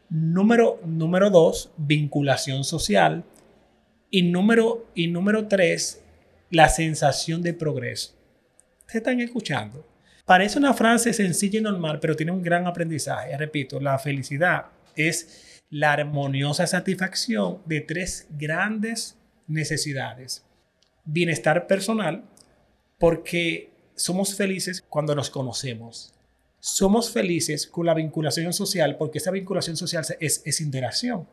Número, 0.09 0.81
número 0.85 1.29
dos, 1.29 1.71
vinculación 1.77 2.63
social. 2.63 3.23
Y 4.09 4.23
número, 4.23 4.87
y 4.93 5.07
número 5.07 5.47
tres, 5.47 6.01
la 6.49 6.67
sensación 6.67 7.41
de 7.41 7.53
progreso. 7.53 8.13
¿Ustedes 8.81 8.95
están 8.95 9.21
escuchando? 9.21 9.87
Parece 10.25 10.59
una 10.59 10.73
frase 10.73 11.13
sencilla 11.13 11.59
y 11.59 11.63
normal, 11.63 11.99
pero 12.01 12.15
tiene 12.15 12.33
un 12.33 12.41
gran 12.41 12.67
aprendizaje. 12.67 13.37
Repito, 13.37 13.79
la 13.79 13.97
felicidad 13.99 14.65
es 14.95 15.61
la 15.69 15.93
armoniosa 15.93 16.67
satisfacción 16.67 17.59
de 17.65 17.79
tres 17.81 18.27
grandes 18.31 19.17
necesidades. 19.47 20.43
Bienestar 21.05 21.67
personal, 21.67 22.25
porque 22.99 23.70
somos 24.03 24.35
felices 24.35 24.83
cuando 24.87 25.15
nos 25.15 25.29
conocemos. 25.29 26.13
Somos 26.59 27.09
felices 27.11 27.65
con 27.65 27.85
la 27.85 27.93
vinculación 27.93 28.53
social, 28.53 28.97
porque 28.97 29.17
esa 29.17 29.31
vinculación 29.31 29.77
social 29.77 30.03
es, 30.19 30.41
es 30.45 30.61
interacción. 30.61 31.27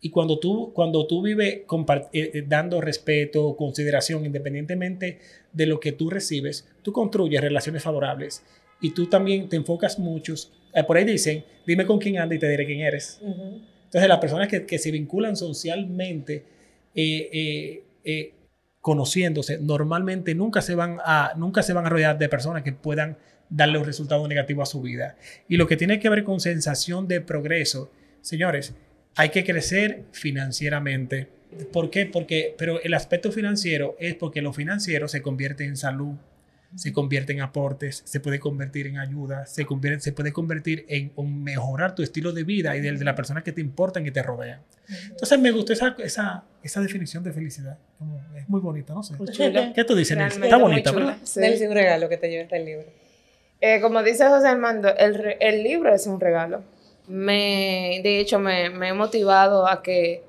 Y 0.00 0.10
cuando 0.10 0.38
tú, 0.38 0.72
cuando 0.74 1.06
tú 1.06 1.22
vives 1.22 1.54
eh, 1.54 1.64
eh, 2.12 2.44
dando 2.46 2.80
respeto, 2.80 3.56
consideración, 3.56 4.24
independientemente 4.24 5.18
de 5.52 5.66
lo 5.66 5.80
que 5.80 5.92
tú 5.92 6.08
recibes, 6.10 6.68
tú 6.82 6.92
construyes 6.92 7.40
relaciones 7.40 7.82
favorables 7.82 8.42
y 8.80 8.90
tú 8.90 9.06
también 9.06 9.48
te 9.48 9.56
enfocas 9.56 9.98
muchos. 9.98 10.52
eh, 10.74 10.84
por 10.84 10.96
ahí 10.96 11.04
dicen, 11.04 11.44
dime 11.66 11.84
con 11.84 11.98
quién 11.98 12.18
anda 12.18 12.34
y 12.34 12.38
te 12.38 12.48
diré 12.48 12.64
quién 12.64 12.80
eres. 12.80 13.18
Ujú. 13.22 13.60
Entonces, 13.84 14.08
las 14.08 14.18
personas 14.18 14.48
que, 14.48 14.66
que 14.66 14.78
se 14.78 14.90
vinculan 14.90 15.34
socialmente, 15.34 16.44
eh, 16.94 17.30
eh, 17.32 17.82
eh, 18.04 18.32
conociéndose, 18.80 19.58
normalmente 19.58 20.34
nunca 20.34 20.62
se, 20.62 20.74
van 20.74 20.98
a, 21.04 21.32
nunca 21.36 21.62
se 21.62 21.72
van 21.72 21.86
a 21.86 21.88
rodear 21.88 22.18
de 22.18 22.28
personas 22.28 22.62
que 22.62 22.72
puedan 22.72 23.18
darle 23.50 23.78
un 23.78 23.84
resultado 23.84 24.26
negativo 24.28 24.62
a 24.62 24.66
su 24.66 24.80
vida. 24.80 25.16
Y 25.48 25.56
lo 25.56 25.66
que 25.66 25.76
tiene 25.76 26.00
que 26.00 26.08
ver 26.08 26.24
con 26.24 26.40
sensación 26.40 27.08
de 27.08 27.20
progreso, 27.20 27.90
señores, 28.20 28.74
hay 29.16 29.30
que 29.30 29.44
crecer 29.44 30.04
financieramente. 30.12 31.28
¿Por 31.72 31.90
qué? 31.90 32.06
Porque, 32.06 32.54
pero 32.58 32.80
el 32.82 32.94
aspecto 32.94 33.32
financiero 33.32 33.96
es 33.98 34.14
porque 34.14 34.42
lo 34.42 34.52
financiero 34.52 35.08
se 35.08 35.22
convierte 35.22 35.64
en 35.64 35.76
salud, 35.76 36.14
se 36.74 36.92
convierte 36.92 37.32
en 37.32 37.40
aportes, 37.40 38.02
se 38.04 38.20
puede 38.20 38.38
convertir 38.38 38.86
en 38.86 38.98
ayuda, 38.98 39.46
se, 39.46 39.64
convierte, 39.64 40.00
se 40.00 40.12
puede 40.12 40.32
convertir 40.32 40.84
en, 40.88 41.12
en 41.16 41.42
mejorar 41.42 41.94
tu 41.94 42.02
estilo 42.02 42.32
de 42.32 42.44
vida 42.44 42.76
y 42.76 42.80
del 42.80 42.98
de 42.98 43.04
las 43.04 43.14
personas 43.14 43.42
que 43.42 43.52
te 43.52 43.60
importan 43.60 44.06
y 44.06 44.10
te 44.10 44.22
rodean. 44.22 44.60
Entonces 45.10 45.38
me 45.38 45.50
gustó 45.50 45.72
esa, 45.72 45.96
esa, 45.98 46.44
esa 46.62 46.80
definición 46.80 47.24
de 47.24 47.32
felicidad. 47.32 47.78
Como, 47.98 48.20
es 48.36 48.48
muy 48.48 48.60
bonita, 48.60 48.92
no 48.92 49.02
sé. 49.02 49.14
Muy 49.16 49.28
chulo. 49.28 49.72
¿Qué 49.74 49.84
tú 49.84 49.94
dices, 49.94 50.16
Nelson? 50.16 50.44
Está 50.44 50.56
bonita, 50.58 50.90
chula. 50.92 51.06
¿verdad? 51.06 51.20
Sí. 51.24 51.40
Nelson, 51.40 51.68
un 51.68 51.74
regalo 51.74 52.08
que 52.08 52.16
te 52.16 52.28
lleves 52.28 52.50
del 52.50 52.64
libro. 52.64 52.86
Eh, 53.60 53.80
como 53.80 54.02
dice 54.02 54.26
José 54.28 54.48
Armando, 54.48 54.94
el, 54.96 55.36
el 55.40 55.62
libro 55.64 55.92
es 55.94 56.06
un 56.06 56.20
regalo. 56.20 56.62
Me, 57.08 58.00
de 58.02 58.20
hecho, 58.20 58.38
me, 58.38 58.68
me 58.70 58.90
he 58.90 58.92
motivado 58.92 59.66
a 59.66 59.82
que 59.82 60.22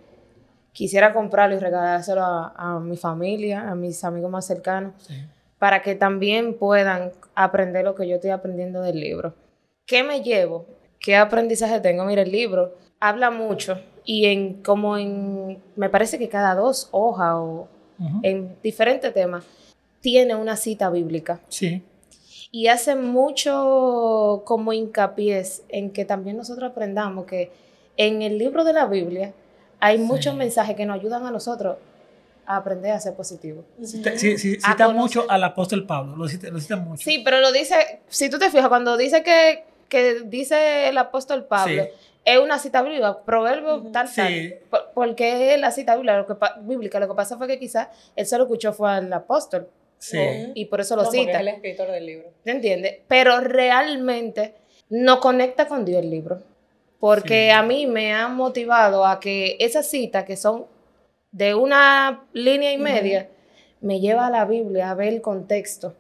quisiera 0.72 1.14
comprarlo 1.14 1.58
y 1.58 1.60
regalárselo 1.60 2.24
a, 2.24 2.54
a 2.56 2.80
mi 2.80 2.96
familia, 2.96 3.70
a 3.70 3.76
mis 3.76 4.04
amigos 4.04 4.32
más 4.32 4.48
cercanos, 4.48 4.94
Sí. 5.00 5.16
Para 5.60 5.82
que 5.82 5.94
también 5.96 6.54
puedan 6.58 7.12
aprender 7.36 7.84
lo 7.86 7.94
que 7.96 8.08
yo 8.08 8.16
estoy 8.16 8.32
aprendiendo 8.32 8.82
del 8.82 9.00
libro. 9.00 9.34
¿Qué 9.86 10.04
me 10.04 10.22
llevo? 10.22 10.66
¿Qué 11.00 11.16
aprendizaje 11.16 11.80
tengo? 11.80 12.06
Mira, 12.06 12.22
el 12.24 12.32
libro 12.32 12.74
habla 13.00 13.30
mucho 13.32 13.80
y 14.06 14.26
en 14.26 14.62
como 14.64 14.98
en, 14.98 15.62
me 15.76 15.90
parece 15.90 16.18
que 16.18 16.30
cada 16.30 16.56
dos 16.56 16.88
hojas 16.92 17.34
o 17.36 17.68
en 18.24 18.56
diferentes 18.64 19.14
temas 19.14 19.44
tiene 20.00 20.34
una 20.34 20.56
cita 20.56 20.90
bíblica 20.90 21.42
Sí. 21.50 21.84
y 22.50 22.68
hace 22.68 22.96
mucho 22.96 24.44
como 24.46 24.72
hincapié 24.72 25.44
en 25.68 25.92
que 25.92 26.06
también 26.06 26.38
nosotros 26.38 26.72
aprendamos 26.72 27.26
que 27.26 27.52
en 27.98 28.22
el 28.22 28.38
libro 28.38 28.64
de 28.64 28.72
la 28.74 28.86
Biblia 28.86 29.34
hay 29.82 29.98
Sí. 29.98 30.04
muchos 30.04 30.34
mensajes 30.36 30.76
que 30.78 30.86
nos 30.86 30.98
ayudan 30.98 31.26
a 31.26 31.32
nosotros 31.32 31.78
a 32.50 32.58
aprender 32.58 32.92
a 32.92 33.00
ser 33.00 33.14
positivos. 33.14 33.64
Sí, 33.84 34.02
sí, 34.18 34.38
sí, 34.40 34.58
A 34.64 34.72
cita 34.72 34.86
conocer. 34.86 34.96
mucho 34.96 35.26
al 35.30 35.44
apóstol 35.44 35.86
Pablo, 35.86 36.16
lo 36.16 36.28
cita, 36.28 36.50
lo 36.50 36.60
cita 36.60 36.78
mucho. 36.78 37.04
Sí, 37.04 37.22
pero 37.24 37.40
lo 37.42 37.52
dice, 37.52 38.00
si 38.08 38.28
tú 38.30 38.40
te 38.40 38.50
fijas, 38.50 38.68
cuando 38.70 38.98
dice 38.98 39.22
que, 39.22 39.66
que 39.88 40.22
dice 40.26 40.90
el 40.90 40.98
apóstol 40.98 41.46
Pablo, 41.46 41.84
Sí. 41.84 41.90
es 42.26 42.40
una 42.40 42.58
cita 42.58 42.82
bíblica, 42.82 43.20
proverbio 43.24 43.84
tal, 43.92 44.08
Sí. 44.08 44.16
tal. 44.16 44.54
Por- 44.72 44.92
porque 44.96 45.54
es 45.54 45.60
la 45.60 45.70
cita 45.70 45.96
bíblica 45.96 46.18
lo, 46.18 46.26
que, 46.26 46.34
bíblica, 46.62 47.00
lo 47.00 47.08
que 47.08 47.14
pasa 47.14 47.38
fue 47.38 47.46
que 47.48 47.60
quizás 47.60 47.88
él 48.16 48.26
solo 48.26 48.46
escuchó 48.46 48.74
fue 48.74 48.90
al 48.92 49.14
apóstol 49.14 49.68
Sí. 50.00 50.18
Ujú. 50.18 50.52
y 50.56 50.66
por 50.66 50.82
eso 50.82 50.96
lo 50.96 51.04
No, 51.04 51.08
porque 51.10 51.20
cita. 51.20 51.34
es 51.34 51.40
el 51.42 51.48
escritor 51.50 51.92
del 51.92 52.06
libro. 52.08 52.30
¿Te 52.44 52.50
entiendes? 52.52 52.98
Pero 53.08 53.42
realmente 53.42 54.56
no 54.90 55.20
conecta 55.20 55.68
con 55.68 55.86
Dios 55.86 56.02
el 56.02 56.10
libro. 56.10 56.42
Porque 57.00 57.46
Sí. 57.46 57.50
a 57.52 57.62
mí 57.62 57.86
me 57.86 58.14
ha 58.14 58.28
motivado 58.28 59.06
a 59.06 59.20
que 59.20 59.56
esas 59.60 59.86
citas 59.88 60.24
que 60.26 60.36
son 60.36 60.66
de 61.32 61.56
una 61.56 62.26
línea 62.34 62.74
y 62.74 62.78
media, 62.78 63.30
me 63.82 64.00
lleva 64.00 64.28
a 64.28 64.30
la 64.30 64.46
Biblia 64.46 64.92
a 64.92 64.96
ver 64.96 65.10
el 65.10 65.22
contexto 65.22 65.96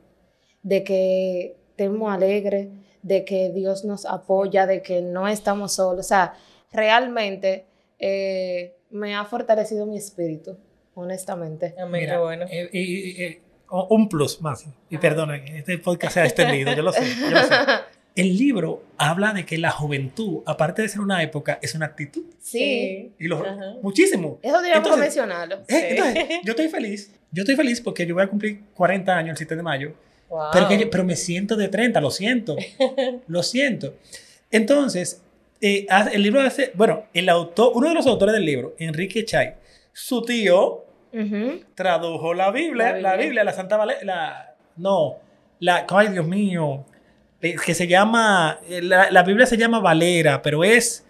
de 0.63 0.84
que 0.84 1.55
estemos 1.71 2.11
alegres, 2.13 2.67
de 3.01 3.23
que 3.23 3.51
Dios 3.51 3.86
nos 3.86 4.05
apoya, 4.05 4.65
de 4.65 4.82
que 4.82 5.01
no 5.01 5.27
estamos 5.27 5.73
solos. 5.73 6.05
O 6.05 6.09
sea, 6.09 6.34
realmente 6.71 7.65
eh, 7.99 8.75
me 8.89 9.15
ha 9.15 9.23
fortalecido 9.25 9.86
mi 9.86 9.97
espíritu, 9.97 10.57
honestamente. 10.95 11.75
Amén, 11.80 12.01
Mira, 12.01 12.13
qué 12.15 12.19
bueno. 12.19 12.45
eh, 12.49 12.69
eh, 12.73 13.41
un 13.89 14.09
plus 14.09 14.41
más. 14.41 14.65
Y 14.89 14.97
perdonen, 14.97 15.47
este 15.47 15.77
podcast 15.77 16.15
se 16.15 16.19
ha 16.21 16.25
extendido, 16.25 16.73
yo 16.73 16.82
lo 16.82 16.91
sé. 16.91 17.05
yo 17.21 17.30
lo 17.30 17.43
sé. 17.43 17.55
El 18.16 18.38
libro 18.38 18.84
habla 18.97 19.32
de 19.34 19.45
que 19.45 19.57
la 19.57 19.72
juventud, 19.72 20.41
aparte 20.45 20.82
de 20.82 20.89
ser 20.89 20.99
una 21.01 21.24
época, 21.24 21.60
es 21.62 21.74
una 21.76 21.86
actitud. 21.86 22.24
Sí, 22.39 23.14
Y 23.18 23.28
lo, 23.28 23.45
Ajá. 23.45 23.76
muchísimo. 23.82 24.39
eso 24.41 24.60
Entonces, 24.64 24.99
mencionarlo. 24.99 25.55
Eh, 25.60 25.64
Sí. 25.68 25.76
entonces, 25.89 26.26
yo 26.43 26.51
estoy 26.51 26.68
feliz. 26.70 27.14
Yo 27.32 27.43
estoy 27.43 27.55
feliz 27.55 27.80
porque 27.82 28.05
yo 28.05 28.16
voy 28.16 28.24
a 28.24 28.28
cumplir 28.28 28.62
40 28.74 29.16
años 29.16 29.32
el 29.32 29.38
7 29.38 29.55
de 29.55 29.64
mayo. 29.64 29.93
Wow. 30.30 30.47
Pero, 30.51 30.68
que 30.68 30.86
pero 30.88 31.03
me 31.03 31.16
siento 31.16 31.55
de 31.55 31.68
30, 31.70 32.01
lo 32.01 32.12
siento. 32.12 32.57
lo 33.28 33.41
siento. 33.43 33.93
Entonces, 34.51 35.22
eh, 35.62 35.86
el 36.12 36.24
libro 36.24 36.41
hace, 36.41 36.72
bueno, 36.74 37.05
el 37.14 37.30
autor, 37.30 37.72
uno 37.76 37.89
de 37.89 37.95
los 37.95 38.07
autores 38.07 38.34
del 38.34 38.45
libro, 38.45 38.76
Enrique 38.80 39.26
Chay, 39.26 39.53
su 39.93 40.24
tío 40.24 40.86
Ujú. 41.14 41.62
tradujo 41.76 42.34
la 42.34 42.51
Biblia, 42.51 42.91
La 42.93 42.99
la 42.99 43.12
Biblia. 43.12 43.26
Biblia, 43.26 43.43
la, 43.43 43.53
Santa 43.53 43.78
Valera, 43.78 43.99
la, 44.03 44.55
no, 44.78 45.16
la, 45.60 45.86
ay 45.89 46.10
Dios 46.10 46.26
mío, 46.28 46.86
que 47.39 47.73
se 47.73 47.87
llama, 47.87 48.59
eh, 48.69 48.81
la, 48.81 49.09
la 49.11 49.23
Biblia 49.23 49.45
se 49.45 49.57
llama 49.57 49.79
Valera, 49.79 50.41
pero 50.41 50.63
es, 50.63 51.05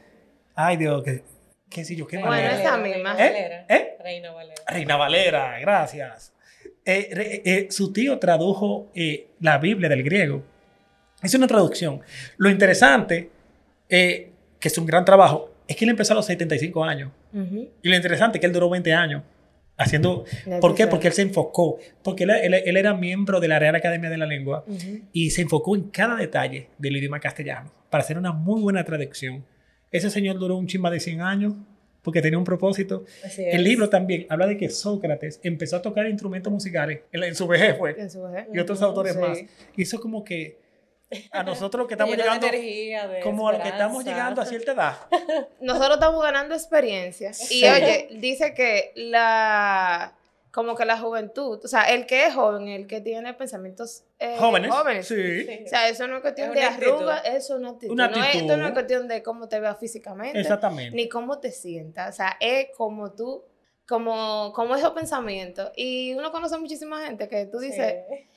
ay 0.55 0.77
Dios, 0.77 1.03
que, 1.03 1.23
qué 1.69 1.83
sé 1.85 1.95
yo, 1.95 2.05
qué 2.07 2.17
Bueno, 2.17 2.31
Valera. 2.31 2.59
esa 2.61 2.77
misma. 2.77 3.11
¿Eh? 3.13 3.29
Valera. 3.31 3.65
¿Eh? 3.69 3.97
Reina 4.03 4.31
Valera. 4.31 4.61
Reina 4.67 4.95
Valera, 4.97 5.59
gracias. 5.59 6.33
Eh, 6.85 7.09
re- 7.11 7.41
eh, 7.45 7.67
su 7.71 7.91
tío 7.93 8.17
tradujo 8.19 8.89
eh, 8.95 9.27
la 9.39 9.57
Biblia 9.57 9.89
del 9.89 10.03
griego. 10.03 10.43
Es 11.21 11.33
una 11.33 11.47
traducción. 11.47 12.01
Lo 12.37 12.49
interesante 12.49 13.29
eh, 13.89 14.31
que 14.59 14.67
es 14.67 14.77
un 14.77 14.85
gran 14.85 15.03
trabajo, 15.05 15.51
es 15.67 15.75
que 15.75 15.85
él 15.85 15.91
empezó 15.91 16.13
a 16.13 16.15
los 16.15 16.25
75 16.25 16.83
años. 16.83 17.11
Ujú. 17.33 17.69
Y 17.83 17.89
lo 17.89 17.95
interesante 17.95 18.37
es 18.37 18.39
que 18.39 18.47
él 18.47 18.53
duró 18.53 18.69
20 18.69 18.93
años 18.93 19.23
haciendo... 19.79 20.25
¿Por 20.61 20.75
qué? 20.75 20.85
Porque 20.87 21.07
él 21.07 21.13
se 21.13 21.21
enfocó. 21.23 21.79
Porque 22.03 22.25
él, 22.25 22.29
él- 22.31 22.53
él 22.53 22.77
era 22.77 22.93
miembro 22.93 23.39
de 23.39 23.47
la 23.47 23.57
Real 23.59 23.75
Academia 23.75 24.09
de 24.09 24.17
la 24.17 24.25
Lengua 24.27 24.63
Ujú. 24.67 24.99
y 25.13 25.31
se 25.31 25.41
enfocó 25.41 25.75
en 25.75 25.89
cada 25.89 26.15
detalle 26.15 26.67
del 26.77 26.97
idioma 26.97 27.19
castellano 27.19 27.71
para 27.89 28.03
hacer 28.03 28.17
una 28.17 28.31
muy 28.31 28.61
buena 28.61 28.83
traducción. 28.83 29.43
Ese 29.91 30.09
señor 30.11 30.37
duró 30.37 30.55
un 30.57 30.67
chimba 30.67 30.91
de 30.91 30.99
100 30.99 31.21
años 31.21 31.53
porque 32.03 32.21
tenía 32.21 32.37
un 32.37 32.43
propósito. 32.45 33.03
El 33.37 33.63
libro 33.63 33.89
también 33.89 34.25
habla 34.29 34.47
de 34.47 34.55
que 34.57 34.69
Sócrates 34.69 35.39
empezó 35.43 35.77
a 35.77 35.81
tocar 35.81 36.07
instrumentos 36.07 36.51
musicales 36.53 37.01
en, 37.11 37.23
en 37.23 37.35
su 37.35 37.47
vejez, 37.47 37.77
fue, 37.77 37.95
En 37.99 38.09
su 38.09 38.21
vejez. 38.23 38.47
y 38.53 38.59
otros 38.59 38.81
autores 38.81 39.13
sí. 39.13 39.19
más. 39.19 39.39
Hizo 39.75 39.99
como 39.99 40.23
que 40.23 40.57
a 41.31 41.43
nosotros 41.43 41.87
que 41.87 41.93
estamos 41.95 42.15
llegando, 42.15 42.47
de 42.47 43.19
como 43.23 43.49
a 43.49 43.53
los 43.53 43.61
que 43.61 43.69
estamos 43.69 44.03
llegando 44.05 44.41
a 44.41 44.45
cierta 44.45 44.71
edad. 44.73 44.97
Nosotros 45.59 45.93
estamos 45.95 46.21
ganando 46.23 46.55
experiencia. 46.55 47.31
Y 47.49 47.67
oye, 47.67 48.09
dice 48.13 48.53
que 48.53 48.91
la 48.95 50.15
como 50.51 50.75
que 50.75 50.83
la 50.83 50.97
juventud, 50.97 51.59
o 51.63 51.67
sea, 51.67 51.83
el 51.83 52.07
que 52.07 52.25
es 52.25 52.33
joven, 52.33 52.67
el 52.67 52.87
que 52.87 53.01
tiene 53.01 53.35
pensamientos 53.35 54.03
eh, 54.17 54.35
Jóvenes. 54.39 54.71
jóvenes. 54.71 55.07
Sí. 55.07 55.45
Sí. 55.45 55.63
O 55.63 55.69
sea, 55.69 55.87
eso 55.87 56.07
no 56.07 56.15
es 56.17 56.21
cuestión 56.21 56.49
Es 56.49 56.53
de 56.55 56.59
una 56.61 56.69
actitud. 56.69 56.91
arruga, 56.95 57.17
eso 57.19 57.53
es 57.53 57.59
una 57.59 57.69
actitud. 57.69 57.93
Una 57.93 58.07
No 58.07 58.23
es, 58.23 58.35
esto 58.35 58.57
no 58.57 58.65
es 58.67 58.73
cuestión 58.73 59.07
de 59.07 59.21
cómo 59.21 59.47
te 59.47 59.59
veas 59.59 59.77
físicamente, 59.79 60.39
Exactamente. 60.39 60.95
ni 60.95 61.07
cómo 61.07 61.39
te 61.39 61.51
sientas. 61.51 62.09
O 62.15 62.17
sea, 62.17 62.35
es 62.39 62.69
como 62.75 63.11
tú, 63.13 63.43
como, 63.87 64.51
como 64.55 64.75
esos 64.75 64.91
pensamientos. 64.91 65.71
Y 65.75 66.15
uno 66.15 66.31
conoce 66.31 66.57
muchísima 66.57 67.05
gente 67.05 67.27
que 67.29 67.45
tú 67.45 67.59
dices, 67.59 67.95
Sí. 68.09 68.27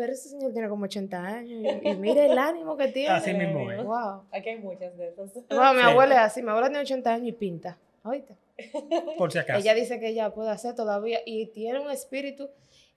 Pero 0.00 0.14
ese 0.14 0.30
señor 0.30 0.50
tiene 0.54 0.66
como 0.70 0.84
80 0.86 1.18
años 1.26 1.62
y, 1.82 1.88
y 1.88 1.94
mira 1.96 2.24
el 2.24 2.38
ánimo 2.38 2.74
que 2.78 2.88
tiene. 2.88 3.10
Así 3.10 3.34
mismo 3.34 3.70
es. 3.70 3.84
Wow. 3.84 4.22
Aquí 4.32 4.48
hay 4.48 4.58
muchas 4.58 4.96
de 4.96 5.08
esas. 5.08 5.34
Wow, 5.34 5.74
mi 5.74 5.80
Sí. 5.82 5.86
abuela 5.90 6.14
es 6.14 6.20
así, 6.22 6.42
mi 6.42 6.48
abuela 6.48 6.68
tiene 6.68 6.80
80 6.80 7.12
años 7.12 7.28
y 7.28 7.32
pinta. 7.32 7.76
¿Oíste? 8.02 8.34
Por 9.18 9.30
si 9.30 9.36
acaso. 9.38 9.60
Ella 9.60 9.74
dice 9.74 10.00
que 10.00 10.08
ella 10.08 10.30
puede 10.30 10.48
hacer 10.48 10.74
todavía 10.74 11.20
y 11.26 11.46
tiene 11.48 11.80
un 11.80 11.90
espíritu 11.90 12.48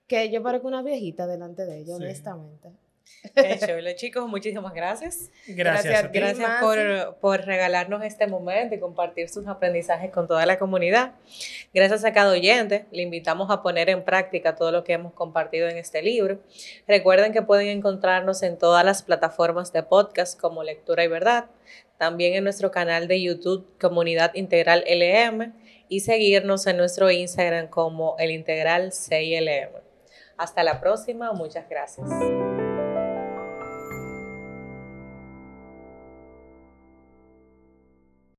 que 0.06 0.30
yo 0.30 0.42
parezco 0.42 0.66
una 0.66 0.82
viejita 0.82 1.26
delante 1.26 1.66
de 1.66 1.76
ella, 1.80 1.96
Sí. 1.96 2.02
honestamente. 2.02 2.70
Chulo, 3.66 3.92
chicos. 3.94 4.28
Muchísimas 4.28 4.74
gracias. 4.74 5.30
Gracias, 5.46 5.84
gracias 5.84 6.04
a 6.04 6.10
ti. 6.10 6.18
Gracias 6.18 6.50
por, 6.60 7.18
por 7.20 7.46
regalarnos 7.46 8.02
este 8.04 8.26
momento 8.26 8.74
y 8.74 8.80
compartir 8.80 9.28
sus 9.28 9.46
aprendizajes 9.46 10.10
con 10.10 10.26
toda 10.26 10.44
la 10.46 10.58
comunidad. 10.58 11.12
Gracias 11.72 12.04
a 12.04 12.12
cada 12.12 12.32
oyente. 12.32 12.86
Le 12.90 13.02
invitamos 13.02 13.50
a 13.50 13.62
poner 13.62 13.88
en 13.88 14.04
práctica 14.04 14.54
todo 14.56 14.72
lo 14.72 14.84
que 14.84 14.94
hemos 14.94 15.12
compartido 15.12 15.68
en 15.68 15.78
este 15.78 16.02
libro. 16.02 16.38
Recuerden 16.86 17.32
que 17.32 17.42
pueden 17.42 17.68
encontrarnos 17.68 18.42
en 18.42 18.58
todas 18.58 18.84
las 18.84 19.02
plataformas 19.02 19.72
de 19.72 19.82
podcast 19.82 20.38
como 20.38 20.62
Lectura 20.62 21.04
y 21.04 21.08
Verdad. 21.08 21.46
También 21.98 22.34
en 22.34 22.44
nuestro 22.44 22.70
canal 22.70 23.08
de 23.08 23.22
YouTube 23.22 23.66
Comunidad 23.80 24.34
Integral 24.34 24.84
LM 24.86 25.52
y 25.88 26.00
seguirnos 26.00 26.66
en 26.66 26.76
nuestro 26.76 27.10
Instagram 27.10 27.68
como 27.68 28.16
el 28.18 28.30
Integral 28.30 28.90
6LM. 28.90 29.70
Hasta 30.36 30.64
la 30.64 30.80
próxima. 30.80 31.32
Muchas 31.32 31.68
gracias. 31.68 32.08